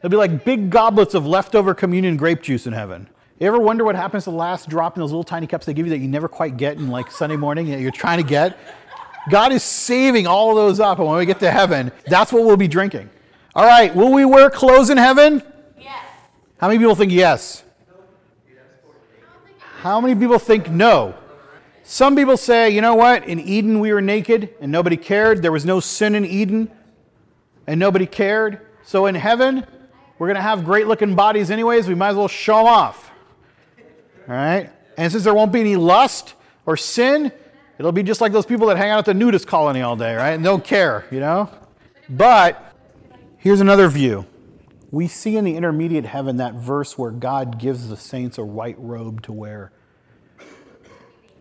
There'll 0.00 0.10
be 0.10 0.16
like 0.16 0.44
big 0.44 0.70
goblets 0.70 1.14
of 1.14 1.26
leftover 1.26 1.74
communion 1.74 2.16
grape 2.16 2.42
juice 2.42 2.66
in 2.66 2.72
heaven. 2.72 3.08
You 3.38 3.46
ever 3.46 3.58
wonder 3.58 3.84
what 3.84 3.96
happens 3.96 4.24
to 4.24 4.30
the 4.30 4.36
last 4.36 4.68
drop 4.68 4.96
in 4.96 5.00
those 5.00 5.10
little 5.10 5.24
tiny 5.24 5.46
cups 5.46 5.64
they 5.64 5.72
give 5.72 5.86
you 5.86 5.90
that 5.90 5.98
you 5.98 6.08
never 6.08 6.28
quite 6.28 6.58
get 6.58 6.76
in 6.76 6.90
like 6.90 7.10
Sunday 7.10 7.36
morning 7.36 7.70
that 7.70 7.80
you're 7.80 7.90
trying 7.90 8.18
to 8.18 8.28
get? 8.28 8.58
God 9.28 9.52
is 9.52 9.62
saving 9.62 10.26
all 10.26 10.50
of 10.50 10.56
those 10.56 10.80
up, 10.80 10.98
and 10.98 11.06
when 11.06 11.18
we 11.18 11.26
get 11.26 11.40
to 11.40 11.50
heaven, 11.50 11.92
that's 12.06 12.32
what 12.32 12.44
we'll 12.44 12.56
be 12.56 12.68
drinking. 12.68 13.10
All 13.54 13.66
right, 13.66 13.94
will 13.94 14.12
we 14.12 14.24
wear 14.24 14.48
clothes 14.48 14.90
in 14.90 14.96
heaven? 14.96 15.42
Yes. 15.78 16.04
How 16.58 16.68
many 16.68 16.78
people 16.78 16.94
think 16.94 17.12
yes? 17.12 17.64
How 19.80 20.00
many 20.00 20.14
people 20.14 20.38
think 20.38 20.70
no? 20.70 21.14
Some 21.84 22.14
people 22.14 22.36
say, 22.36 22.70
you 22.70 22.82
know 22.82 22.94
what? 22.94 23.26
In 23.26 23.40
Eden 23.40 23.80
we 23.80 23.92
were 23.92 24.00
naked 24.00 24.54
and 24.60 24.70
nobody 24.70 24.96
cared. 24.96 25.42
There 25.42 25.50
was 25.50 25.64
no 25.64 25.80
sin 25.80 26.14
in 26.14 26.24
Eden 26.24 26.70
and 27.66 27.80
nobody 27.80 28.06
cared. 28.06 28.60
So 28.84 29.06
in 29.06 29.14
heaven, 29.14 29.66
we're 30.18 30.26
going 30.28 30.36
to 30.36 30.42
have 30.42 30.64
great 30.64 30.86
looking 30.86 31.16
bodies 31.16 31.50
anyways. 31.50 31.88
We 31.88 31.94
might 31.94 32.10
as 32.10 32.16
well 32.16 32.28
show 32.28 32.58
them 32.58 32.66
off. 32.66 33.10
All 34.28 34.34
right? 34.34 34.70
And 34.96 35.10
since 35.10 35.24
there 35.24 35.34
won't 35.34 35.50
be 35.50 35.60
any 35.60 35.76
lust 35.76 36.34
or 36.66 36.76
sin, 36.76 37.32
it'll 37.80 37.90
be 37.90 38.04
just 38.04 38.20
like 38.20 38.30
those 38.30 38.46
people 38.46 38.68
that 38.68 38.76
hang 38.76 38.90
out 38.90 39.00
at 39.00 39.04
the 39.06 39.14
nudist 39.14 39.48
colony 39.48 39.82
all 39.82 39.96
day, 39.96 40.14
right? 40.14 40.34
And 40.34 40.44
don't 40.44 40.62
care, 40.62 41.06
you 41.10 41.18
know? 41.18 41.50
But 42.08 42.70
Here's 43.42 43.62
another 43.62 43.88
view. 43.88 44.26
We 44.90 45.08
see 45.08 45.38
in 45.38 45.46
the 45.46 45.56
intermediate 45.56 46.04
heaven 46.04 46.36
that 46.36 46.52
verse 46.52 46.98
where 46.98 47.10
God 47.10 47.58
gives 47.58 47.88
the 47.88 47.96
saints 47.96 48.36
a 48.36 48.44
white 48.44 48.76
robe 48.78 49.22
to 49.22 49.32
wear. 49.32 49.72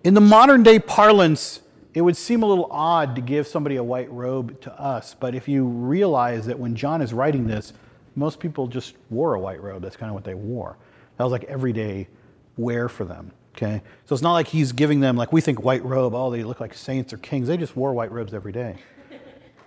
In 0.05 0.13
the 0.13 0.21
modern 0.21 0.63
day 0.63 0.79
parlance, 0.79 1.59
it 1.93 1.99
would 1.99 2.15
seem 2.15 2.41
a 2.41 2.45
little 2.45 2.69
odd 2.71 3.17
to 3.17 3.21
give 3.21 3.47
somebody 3.47 3.75
a 3.75 3.83
white 3.83 4.09
robe 4.09 4.61
to 4.61 4.81
us, 4.81 5.13
but 5.13 5.35
if 5.35 5.49
you 5.49 5.65
realize 5.65 6.45
that 6.45 6.57
when 6.57 6.73
John 6.73 7.01
is 7.01 7.11
writing 7.11 7.47
this, 7.47 7.73
most 8.15 8.39
people 8.39 8.67
just 8.67 8.95
wore 9.09 9.33
a 9.33 9.39
white 9.41 9.61
robe. 9.61 9.81
That's 9.81 9.97
kind 9.97 10.09
of 10.09 10.13
what 10.13 10.23
they 10.23 10.35
wore. 10.35 10.77
That 11.17 11.25
was 11.25 11.33
like 11.33 11.43
everyday 11.43 12.07
wear 12.55 12.87
for 12.87 13.03
them. 13.03 13.33
Okay? 13.55 13.81
So 14.05 14.13
it's 14.13 14.21
not 14.21 14.33
like 14.33 14.47
he's 14.47 14.71
giving 14.71 14.99
them, 14.99 15.15
like 15.15 15.33
we 15.33 15.41
think 15.41 15.63
white 15.63 15.83
robe, 15.83 16.13
oh, 16.13 16.29
they 16.29 16.43
look 16.43 16.59
like 16.59 16.73
saints 16.73 17.13
or 17.13 17.17
kings. 17.17 17.47
They 17.47 17.57
just 17.57 17.75
wore 17.75 17.93
white 17.93 18.11
robes 18.11 18.33
every 18.33 18.51
day. 18.51 18.77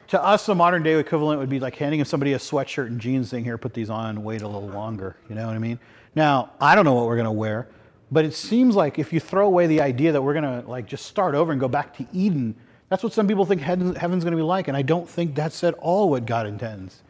To 0.09 0.23
us, 0.23 0.45
the 0.45 0.55
modern 0.55 0.83
day 0.83 0.99
equivalent 0.99 1.41
would 1.41 1.49
be 1.49 1.59
like 1.59 1.75
handing 1.75 2.05
somebody 2.05 2.35
a 2.35 2.39
sweatshirt 2.39 2.89
and 2.89 3.01
jeans 3.01 3.31
saying, 3.31 3.45
here, 3.45 3.57
put 3.57 3.73
these 3.73 3.89
on, 3.89 4.23
wait 4.23 4.43
a 4.43 4.47
little 4.47 4.69
longer. 4.69 5.17
You 5.27 5.35
know 5.35 5.47
what 5.47 5.57
I 5.57 5.59
mean? 5.59 5.79
Now, 6.15 6.51
I 6.61 6.75
don't 6.75 6.85
know 6.85 6.93
what 6.93 7.07
we're 7.07 7.17
going 7.17 7.25
to 7.25 7.31
wear, 7.31 7.67
but 8.11 8.27
it 8.27 8.35
seems 8.35 8.77
like 8.77 8.99
if 8.99 9.11
you 9.11 9.21
throw 9.21 9.47
away 9.47 9.67
the 9.67 9.81
idea 9.81 10.13
that 10.13 10.21
we're 10.21 10.35
going 10.35 10.63
to 10.63 10.69
like 10.69 10.85
just 10.85 11.07
start 11.07 11.35
over 11.35 11.51
and 11.51 11.59
go 11.59 11.69
back 11.69 11.97
to 11.97 12.07
Eden, 12.13 12.55
that's 12.91 13.03
what 13.03 13.15
some 13.15 13.27
people 13.27 13.47
think 13.47 13.63
heaven's 13.63 13.95
going 13.97 14.33
to 14.33 14.37
be 14.37 14.43
like. 14.43 14.69
And 14.69 14.77
I 14.77 14.83
don't 14.83 15.09
think 15.09 15.35
that's 15.35 15.65
at 15.65 15.73
all 15.75 16.11
what 16.11 16.27
God 16.27 16.47
intends. 16.47 17.02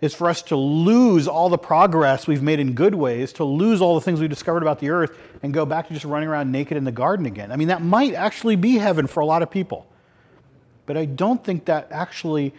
Is 0.00 0.14
for 0.14 0.28
us 0.28 0.42
to 0.42 0.56
lose 0.56 1.26
all 1.26 1.48
the 1.48 1.58
progress 1.58 2.28
we've 2.28 2.42
made 2.42 2.60
in 2.60 2.74
good 2.74 2.94
ways, 2.94 3.32
to 3.34 3.44
lose 3.44 3.80
all 3.80 3.96
the 3.96 4.00
things 4.00 4.20
we've 4.20 4.30
discovered 4.30 4.62
about 4.62 4.78
the 4.78 4.90
earth, 4.90 5.10
and 5.42 5.52
go 5.52 5.66
back 5.66 5.88
to 5.88 5.94
just 5.94 6.04
running 6.04 6.28
around 6.28 6.52
naked 6.52 6.76
in 6.76 6.84
the 6.84 6.92
garden 6.92 7.26
again. 7.26 7.50
I 7.50 7.56
mean, 7.56 7.68
that 7.68 7.82
might 7.82 8.14
actually 8.14 8.54
be 8.54 8.76
heaven 8.76 9.08
for 9.08 9.20
a 9.20 9.26
lot 9.26 9.42
of 9.42 9.50
people. 9.50 9.88
But 10.86 10.96
I 10.96 11.04
don't 11.04 11.42
think 11.42 11.64
that 11.64 11.88
actually 11.90 12.54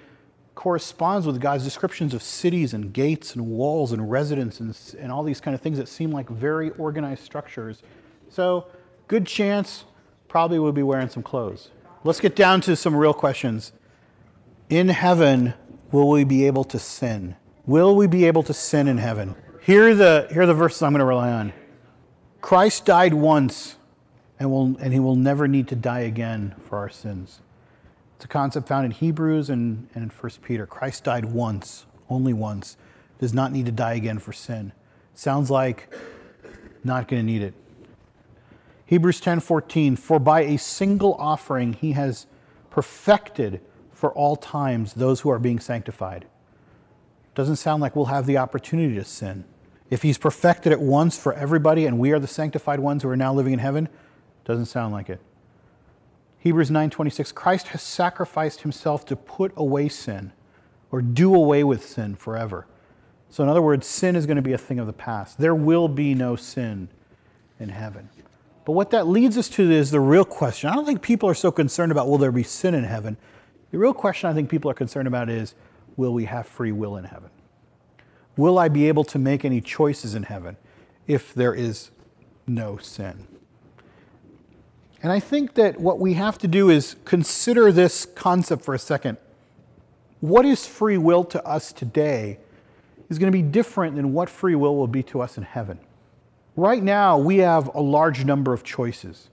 corresponds 0.54 1.26
with 1.26 1.40
God's 1.40 1.64
descriptions 1.64 2.14
of 2.14 2.22
cities 2.22 2.74
and 2.74 2.92
gates 2.92 3.34
and 3.34 3.48
walls 3.48 3.94
and 3.94 4.12
residents 4.12 4.60
and, 4.60 4.78
and 5.00 5.10
all 5.10 5.24
these 5.24 5.40
kind 5.40 5.56
of 5.56 5.62
things 5.62 5.78
that 5.78 5.88
seem 5.88 6.12
like 6.12 6.28
very 6.28 6.72
organized 6.72 7.24
structures. 7.24 7.82
So, 8.28 8.68
good 9.08 9.26
chance, 9.26 9.86
probably 10.28 10.60
we'll 10.60 10.74
be 10.74 10.84
wearing 10.84 11.08
some 11.08 11.24
clothes. 11.24 11.70
Let's 12.04 12.20
get 12.20 12.36
down 12.36 12.60
to 12.62 12.76
some 12.76 12.94
real 12.94 13.14
questions. 13.14 13.72
In 14.70 14.90
heaven, 14.90 15.54
will 15.92 16.10
we 16.10 16.24
be 16.24 16.46
able 16.46 16.64
to 16.66 16.80
sin? 16.80 17.36
Will 17.66 17.96
we 17.96 18.08
be 18.08 18.26
able 18.26 18.44
to 18.44 18.54
sin 18.54 18.88
in 18.88 18.98
heaven? 18.98 19.36
Here 19.62 19.90
are 19.90 19.96
the, 19.96 20.28
here 20.32 20.44
are 20.44 20.46
the 20.46 20.54
verses 20.54 20.82
I'm 20.82 20.94
going 20.94 21.00
to 21.00 21.06
rely 21.06 21.32
on. 21.32 21.54
Christ 22.42 22.86
died 22.86 23.14
once, 23.14 23.76
and, 24.40 24.50
will, 24.50 24.78
and 24.78 24.94
he 24.94 25.00
will 25.00 25.16
never 25.16 25.48
need 25.48 25.68
to 25.70 25.76
die 25.76 26.02
again 26.02 26.56
for 26.68 26.78
our 26.78 26.90
sins. 26.90 27.42
It's 28.16 28.26
a 28.26 28.28
concept 28.28 28.68
found 28.68 28.86
in 28.86 28.92
Hebrews 28.92 29.50
and, 29.50 29.88
and 29.94 30.04
in 30.04 30.10
1 30.10 30.32
Peter. 30.44 30.66
Christ 30.66 31.04
died 31.04 31.26
once, 31.26 31.86
only 32.10 32.34
once, 32.34 32.78
does 33.20 33.34
not 33.34 33.52
need 33.52 33.66
to 33.66 33.72
die 33.72 33.94
again 33.94 34.20
for 34.20 34.34
sin. 34.34 34.72
Sounds 35.14 35.52
like 35.52 35.94
not 36.84 37.08
going 37.08 37.22
to 37.22 37.26
need 37.26 37.42
it. 37.42 37.54
Hebrews 38.86 39.22
10:14 39.22 40.00
For 40.00 40.18
by 40.18 40.42
a 40.42 40.58
single 40.58 41.14
offering 41.16 41.74
he 41.74 41.92
has 41.92 42.26
perfected 42.72 43.62
for 44.00 44.14
all 44.14 44.38
times 44.38 44.94
those 44.94 45.20
who 45.20 45.30
are 45.30 45.40
being 45.40 45.60
sanctified. 45.60 46.26
Doesn't 47.36 47.58
sound 47.58 47.82
like 47.82 47.98
we'll 47.98 48.06
have 48.06 48.26
the 48.26 48.38
opportunity 48.38 48.96
to 48.96 49.04
sin. 49.04 49.44
If 49.90 50.04
he's 50.04 50.18
perfected 50.18 50.72
at 50.72 50.80
once 50.80 51.20
for 51.20 51.34
everybody 51.34 51.86
and 51.86 52.00
we 52.00 52.12
are 52.12 52.20
the 52.20 52.28
sanctified 52.28 52.80
ones 52.80 53.04
who 53.04 53.10
are 53.10 53.18
now 53.18 53.34
living 53.34 53.52
in 53.52 53.60
heaven, 53.60 53.90
doesn't 54.46 54.68
sound 54.68 54.94
like 54.94 55.10
it. 55.10 55.20
Hebrews 56.38 56.72
9:26 56.72 57.34
Christ 57.34 57.68
has 57.70 57.82
sacrificed 57.82 58.62
himself 58.62 59.06
to 59.08 59.18
put 59.18 59.52
away 59.58 59.90
sin 59.90 60.32
or 60.92 61.02
do 61.02 61.36
away 61.36 61.66
with 61.66 61.86
sin 61.86 62.16
forever. 62.16 62.68
So 63.30 63.44
in 63.44 63.50
other 63.50 63.62
words, 63.62 63.86
sin 63.86 64.16
is 64.16 64.26
going 64.26 64.38
to 64.38 64.42
be 64.42 64.54
a 64.54 64.58
thing 64.58 64.80
of 64.80 64.88
the 64.88 64.94
past. 64.94 65.38
There 65.40 65.54
will 65.54 65.90
be 65.90 66.16
no 66.16 66.38
sin 66.38 66.88
in 67.60 67.68
heaven. 67.68 68.10
But 68.64 68.72
what 68.72 68.92
that 68.92 69.08
leads 69.08 69.38
us 69.38 69.50
to 69.50 69.70
is 69.70 69.92
the 69.92 70.00
real 70.00 70.24
question. 70.24 70.70
I 70.70 70.76
don't 70.76 70.86
think 70.86 71.02
people 71.02 71.28
are 71.28 71.36
so 71.36 71.52
concerned 71.52 71.92
about 71.92 72.08
will 72.08 72.18
there 72.18 72.32
be 72.32 72.44
sin 72.44 72.74
in 72.74 72.86
heaven. 72.86 73.18
The 73.72 73.78
real 73.78 73.94
question 73.94 74.30
I 74.30 74.34
think 74.34 74.50
people 74.50 74.70
are 74.72 74.76
concerned 74.76 75.08
about 75.08 75.30
is 75.30 75.56
will 75.98 76.14
we 76.14 76.26
have 76.26 76.48
free 76.48 76.72
will 76.72 76.98
in 76.98 77.06
heaven? 77.06 77.30
Will 78.38 78.58
I 78.58 78.70
be 78.70 78.88
able 78.88 79.04
to 79.06 79.20
make 79.20 79.44
any 79.44 79.62
choices 79.62 80.16
in 80.16 80.24
heaven 80.24 80.58
if 81.08 81.34
there 81.34 81.54
is 81.54 81.92
no 82.48 82.78
sin? 82.78 83.28
And 85.02 85.12
I 85.12 85.20
think 85.20 85.54
that 85.54 85.80
what 85.80 86.00
we 86.00 86.14
have 86.14 86.38
to 86.40 86.48
do 86.48 86.70
is 86.70 86.96
consider 87.06 87.72
this 87.72 88.06
concept 88.06 88.64
for 88.64 88.74
a 88.74 88.80
second. 88.80 89.18
What 90.20 90.46
is 90.46 90.66
free 90.66 90.98
will 90.98 91.24
to 91.26 91.46
us 91.46 91.72
today 91.72 92.40
is 93.10 93.18
going 93.18 93.32
to 93.32 93.38
be 93.38 93.42
different 93.42 93.96
than 93.96 94.14
what 94.14 94.30
free 94.30 94.56
will 94.56 94.76
will 94.76 94.88
be 94.88 95.04
to 95.04 95.22
us 95.22 95.38
in 95.38 95.44
heaven. 95.44 95.80
Right 96.56 96.84
now, 96.84 97.18
we 97.18 97.38
have 97.38 97.74
a 97.74 97.82
large 97.82 98.26
number 98.26 98.54
of 98.54 98.64
choices. 98.64 99.30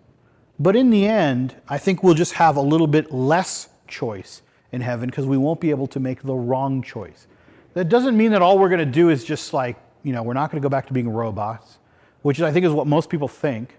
But 0.58 0.76
in 0.76 0.90
the 0.90 1.06
end, 1.06 1.56
I 1.68 1.78
think 1.78 2.02
we'll 2.02 2.14
just 2.14 2.34
have 2.34 2.56
a 2.56 2.60
little 2.60 2.86
bit 2.86 3.12
less 3.12 3.68
choice 3.88 4.42
in 4.72 4.80
heaven 4.80 5.08
because 5.08 5.26
we 5.26 5.36
won't 5.36 5.60
be 5.60 5.70
able 5.70 5.86
to 5.88 6.00
make 6.00 6.22
the 6.22 6.34
wrong 6.34 6.82
choice. 6.82 7.26
That 7.74 7.88
doesn't 7.88 8.16
mean 8.16 8.32
that 8.32 8.42
all 8.42 8.58
we're 8.58 8.68
going 8.68 8.78
to 8.78 8.86
do 8.86 9.10
is 9.10 9.24
just 9.24 9.52
like, 9.52 9.76
you 10.02 10.12
know, 10.12 10.22
we're 10.22 10.34
not 10.34 10.50
going 10.50 10.60
to 10.60 10.64
go 10.64 10.70
back 10.70 10.86
to 10.86 10.92
being 10.92 11.08
robots, 11.08 11.78
which 12.22 12.40
I 12.40 12.52
think 12.52 12.64
is 12.64 12.72
what 12.72 12.86
most 12.86 13.10
people 13.10 13.28
think. 13.28 13.74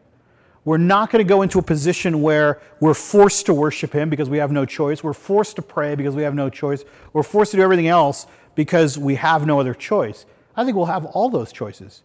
We're 0.65 0.77
not 0.77 1.11
going 1.11 1.25
to 1.25 1.27
go 1.27 1.43
into 1.43 1.59
a 1.59 1.61
position 1.61 2.21
where 2.21 2.61
we're 2.81 2.93
forced 2.93 3.45
to 3.45 3.53
worship 3.53 3.93
Him 3.93 4.09
because 4.09 4.29
we 4.29 4.37
have 4.37 4.51
no 4.51 4.65
choice. 4.65 5.01
We're 5.01 5.13
forced 5.13 5.55
to 5.55 5.61
pray 5.61 5.95
because 5.95 6.13
we 6.13 6.23
have 6.23 6.35
no 6.35 6.49
choice. 6.49 6.83
We're 7.13 7.23
forced 7.23 7.51
to 7.51 7.57
do 7.57 7.63
everything 7.63 7.87
else 7.87 8.27
because 8.53 8.97
we 8.97 9.15
have 9.15 9.45
no 9.45 9.59
other 9.59 9.73
choice. 9.73 10.25
I 10.57 10.65
think 10.65 10.75
we'll 10.75 10.87
have 10.87 11.05
all 11.05 11.29
those 11.29 11.53
choices. 11.53 12.03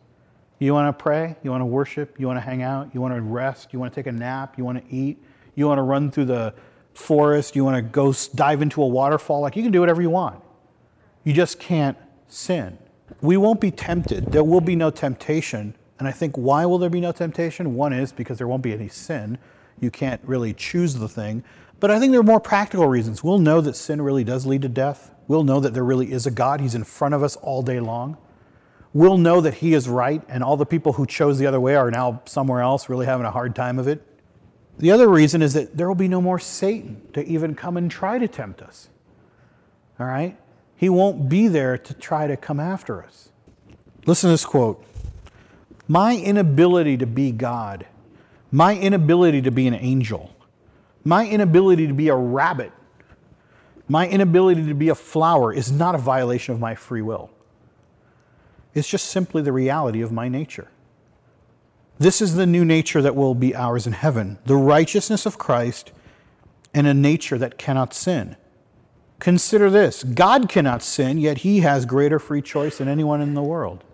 You 0.61 0.75
want 0.75 0.97
to 0.97 1.03
pray? 1.03 1.35
You 1.43 1.51
want 1.51 1.63
to 1.63 1.67
worship? 1.67 2.21
You 2.21 2.29
want 2.29 2.37
to 2.37 2.41
hang 2.41 2.63
out? 2.63 2.95
You 2.95 3.01
want 3.01 3.15
to 3.15 3.21
rest? 3.21 3.73
You 3.73 3.81
want 3.81 3.93
to 3.93 4.01
take 4.01 4.07
a 4.07 4.13
nap? 4.13 4.57
You 4.57 4.65
want 4.65 4.79
to 4.79 4.95
eat? 4.95 5.19
You 5.57 5.67
want 5.67 5.79
to 5.79 5.83
run 5.83 6.13
through 6.13 6.27
the 6.27 6.55
forest? 6.95 7.57
You 7.57 7.65
want 7.65 7.77
to 7.77 7.83
go 7.83 8.15
dive 8.35 8.63
into 8.63 8.83
a 8.83 8.87
waterfall? 8.87 9.41
Like 9.41 9.57
you 9.57 9.63
can 9.63 9.73
do 9.73 9.81
whatever 9.81 10.03
you 10.03 10.11
want. 10.11 10.43
You 11.25 11.33
just 11.33 11.59
can't 11.59 11.97
sin. 12.29 12.79
We 13.21 13.37
won't 13.37 13.61
be 13.61 13.71
tempted. 13.71 14.33
There 14.33 14.45
will 14.45 14.61
be 14.61 14.77
no 14.77 14.91
temptation 14.91 15.75
and 16.03 16.09
I 16.09 16.11
think 16.11 16.35
why 16.35 16.67
will 16.67 16.79
there 16.79 16.91
be 16.91 17.01
no 17.01 17.13
temptation? 17.13 17.77
One 17.77 17.93
is 17.93 18.11
because 18.11 18.37
there 18.37 18.49
won't 18.49 18.65
be 18.65 18.73
any 18.73 18.89
sin. 18.89 19.39
You 19.79 19.89
can't 19.89 20.21
really 20.25 20.53
choose 20.53 20.95
the 20.95 21.09
thing. 21.09 21.45
But 21.79 21.93
I 21.93 22.01
think 22.01 22.11
there 22.11 22.19
are 22.19 22.25
more 22.25 22.41
practical 22.41 22.89
reasons. 22.89 23.23
We'll 23.23 23.39
know 23.39 23.61
that 23.61 23.77
sin 23.77 24.03
really 24.03 24.25
does 24.25 24.45
lead 24.45 24.63
to 24.63 24.69
death. 24.69 25.13
We'll 25.29 25.45
know 25.45 25.61
that 25.61 25.75
there 25.75 25.85
really 25.85 26.11
is 26.11 26.27
a 26.27 26.33
God. 26.33 26.61
He's 26.61 26.75
in 26.75 26.83
front 26.83 27.15
of 27.15 27.23
us 27.23 27.37
all 27.37 27.63
day 27.63 27.79
long. 27.79 28.17
We'll 28.93 29.17
know 29.17 29.41
that 29.43 29.55
He 29.55 29.75
is 29.75 29.89
right, 29.89 30.21
and 30.29 30.43
all 30.43 30.57
the 30.57 30.67
people 30.67 30.95
who 30.95 31.07
chose 31.07 31.39
the 31.39 31.47
other 31.47 31.61
way 31.61 31.77
are 31.77 31.93
now 31.93 32.21
somewhere 32.25 32.63
else 32.63 32.89
really 32.89 33.07
having 33.07 33.25
a 33.25 33.31
hard 33.31 33.55
time 33.55 33.79
of 33.79 33.87
it. 33.87 34.05
The 34.79 34.91
other 34.91 35.09
reason 35.09 35.43
is 35.43 35.55
that 35.55 35.77
there 35.77 35.87
will 35.87 35.95
be 35.95 36.09
no 36.09 36.21
more 36.21 36.39
Satan 36.39 37.03
to 37.13 37.25
even 37.25 37.55
come 37.55 37.77
and 37.77 37.91
try 37.91 38.19
to 38.19 38.27
tempt 38.27 38.63
us. 38.63 38.89
All 40.01 40.07
right? 40.07 40.37
He 40.77 40.89
won't 40.89 41.29
be 41.29 41.49
there 41.49 41.79
to 41.79 41.95
try 41.95 42.27
to 42.27 42.37
come 42.37 42.59
after 42.59 43.03
us. 43.03 43.29
Listen 44.07 44.29
to 44.29 44.33
this 44.33 44.45
quote 44.45 44.85
my 45.89 46.17
inability 46.17 46.97
to 46.97 47.07
be 47.07 47.31
God, 47.33 47.87
my 48.51 48.77
inability 48.77 49.43
to 49.43 49.51
be 49.51 49.67
an 49.67 49.75
angel, 49.75 50.35
my 51.05 51.29
inability 51.29 51.87
to 51.87 51.95
be 51.95 52.09
a 52.09 52.17
rabbit, 52.17 52.73
my 53.89 54.09
inability 54.09 54.67
to 54.67 54.75
be 54.75 54.89
a 54.89 54.95
flower 54.95 55.53
is 55.53 55.71
not 55.71 55.95
a 55.95 55.99
violation 55.99 56.55
of 56.55 56.61
my 56.61 56.75
free 56.75 57.03
will. 57.03 57.31
It's 58.75 58.89
just 58.89 59.11
simply 59.11 59.43
the 59.43 59.53
reality 59.53 60.01
of 60.01 60.13
my 60.13 60.29
nature. 60.29 60.69
This 62.03 62.21
is 62.21 62.35
the 62.35 62.47
new 62.47 62.65
nature 62.65 63.01
that 63.01 63.15
will 63.15 63.37
be 63.37 63.55
ours 63.55 63.87
in 63.87 63.93
heaven 63.93 64.39
the 64.45 64.57
righteousness 64.57 65.25
of 65.25 65.39
Christ 65.39 65.93
and 66.75 66.89
a 66.89 66.95
nature 66.95 67.39
that 67.39 67.59
cannot 67.59 67.95
sin. 67.95 68.37
Consider 69.21 69.71
this 69.71 70.03
God 70.03 70.49
cannot 70.49 70.83
sin, 70.83 71.19
yet 71.19 71.39
he 71.39 71.61
has 71.61 71.87
greater 71.87 72.19
free 72.19 72.43
choice 72.43 72.79
than 72.79 72.89
anyone 72.89 73.21
in 73.21 73.35
the 73.35 73.43
world. 73.43 73.85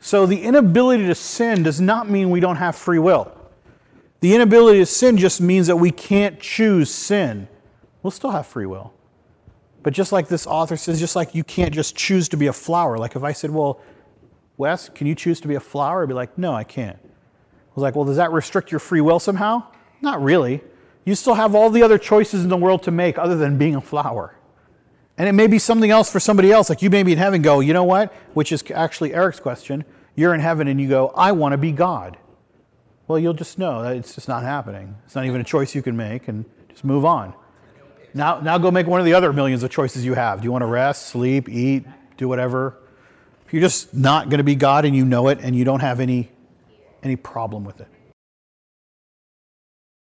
So 0.00 0.26
the 0.26 0.42
inability 0.42 1.06
to 1.06 1.14
sin 1.14 1.62
does 1.62 1.80
not 1.80 2.10
mean 2.10 2.30
we 2.30 2.40
don't 2.40 2.56
have 2.56 2.74
free 2.74 2.98
will. 2.98 3.30
The 4.18 4.34
inability 4.34 4.80
to 4.80 4.86
sin 4.86 5.18
just 5.18 5.40
means 5.40 5.68
that 5.68 5.76
we 5.76 5.92
can't 5.92 6.40
choose 6.40 6.92
sin. 6.92 7.46
We'll 8.02 8.10
still 8.10 8.32
have 8.32 8.48
free 8.48 8.66
will. 8.66 8.92
But 9.84 9.92
just 9.92 10.10
like 10.10 10.26
this 10.26 10.48
author 10.48 10.76
says, 10.76 10.98
just 10.98 11.14
like 11.14 11.32
you 11.32 11.44
can't 11.44 11.72
just 11.72 11.94
choose 11.94 12.28
to 12.30 12.36
be 12.36 12.48
a 12.48 12.52
flower. 12.52 12.98
Like 12.98 13.14
if 13.14 13.22
I 13.22 13.32
said, 13.32 13.50
well, 13.50 13.80
Wes, 14.60 14.90
can 14.90 15.06
you 15.06 15.14
choose 15.14 15.40
to 15.40 15.48
be 15.48 15.54
a 15.54 15.60
flower? 15.60 16.02
I'd 16.02 16.08
be 16.08 16.14
like, 16.14 16.36
no, 16.36 16.52
I 16.52 16.64
can't. 16.64 16.98
I 17.02 17.72
was 17.74 17.82
like, 17.82 17.96
well, 17.96 18.04
does 18.04 18.18
that 18.18 18.30
restrict 18.30 18.70
your 18.70 18.78
free 18.78 19.00
will 19.00 19.18
somehow? 19.18 19.62
Not 20.02 20.22
really. 20.22 20.60
You 21.06 21.14
still 21.14 21.32
have 21.32 21.54
all 21.54 21.70
the 21.70 21.82
other 21.82 21.96
choices 21.96 22.42
in 22.44 22.50
the 22.50 22.58
world 22.58 22.82
to 22.82 22.90
make 22.90 23.18
other 23.18 23.36
than 23.36 23.56
being 23.56 23.74
a 23.74 23.80
flower. 23.80 24.36
And 25.16 25.26
it 25.26 25.32
may 25.32 25.46
be 25.46 25.58
something 25.58 25.90
else 25.90 26.12
for 26.12 26.20
somebody 26.20 26.52
else. 26.52 26.68
Like 26.68 26.82
you 26.82 26.90
may 26.90 27.02
be 27.02 27.12
in 27.12 27.18
heaven 27.18 27.40
go, 27.40 27.60
you 27.60 27.72
know 27.72 27.84
what? 27.84 28.12
Which 28.34 28.52
is 28.52 28.62
actually 28.74 29.14
Eric's 29.14 29.40
question. 29.40 29.82
You're 30.14 30.34
in 30.34 30.40
heaven 30.40 30.68
and 30.68 30.78
you 30.78 30.88
go, 30.90 31.08
I 31.08 31.32
want 31.32 31.52
to 31.52 31.58
be 31.58 31.72
God. 31.72 32.18
Well, 33.08 33.18
you'll 33.18 33.32
just 33.32 33.58
know 33.58 33.82
that 33.82 33.96
it's 33.96 34.14
just 34.14 34.28
not 34.28 34.42
happening. 34.42 34.94
It's 35.06 35.14
not 35.14 35.24
even 35.24 35.40
a 35.40 35.44
choice 35.44 35.74
you 35.74 35.80
can 35.80 35.96
make 35.96 36.28
and 36.28 36.44
just 36.68 36.84
move 36.84 37.06
on. 37.06 37.32
Now, 38.12 38.40
now 38.40 38.58
go 38.58 38.70
make 38.70 38.86
one 38.86 39.00
of 39.00 39.06
the 39.06 39.14
other 39.14 39.32
millions 39.32 39.62
of 39.62 39.70
choices 39.70 40.04
you 40.04 40.12
have. 40.12 40.42
Do 40.42 40.44
you 40.44 40.52
want 40.52 40.62
to 40.62 40.66
rest, 40.66 41.06
sleep, 41.06 41.48
eat, 41.48 41.86
do 42.18 42.28
whatever? 42.28 42.76
You're 43.50 43.62
just 43.62 43.92
not 43.92 44.28
going 44.28 44.38
to 44.38 44.44
be 44.44 44.54
God 44.54 44.84
and 44.84 44.94
you 44.94 45.04
know 45.04 45.28
it 45.28 45.40
and 45.40 45.56
you 45.56 45.64
don't 45.64 45.80
have 45.80 46.00
any, 46.00 46.30
any 47.02 47.16
problem 47.16 47.64
with 47.64 47.80
it. 47.80 47.88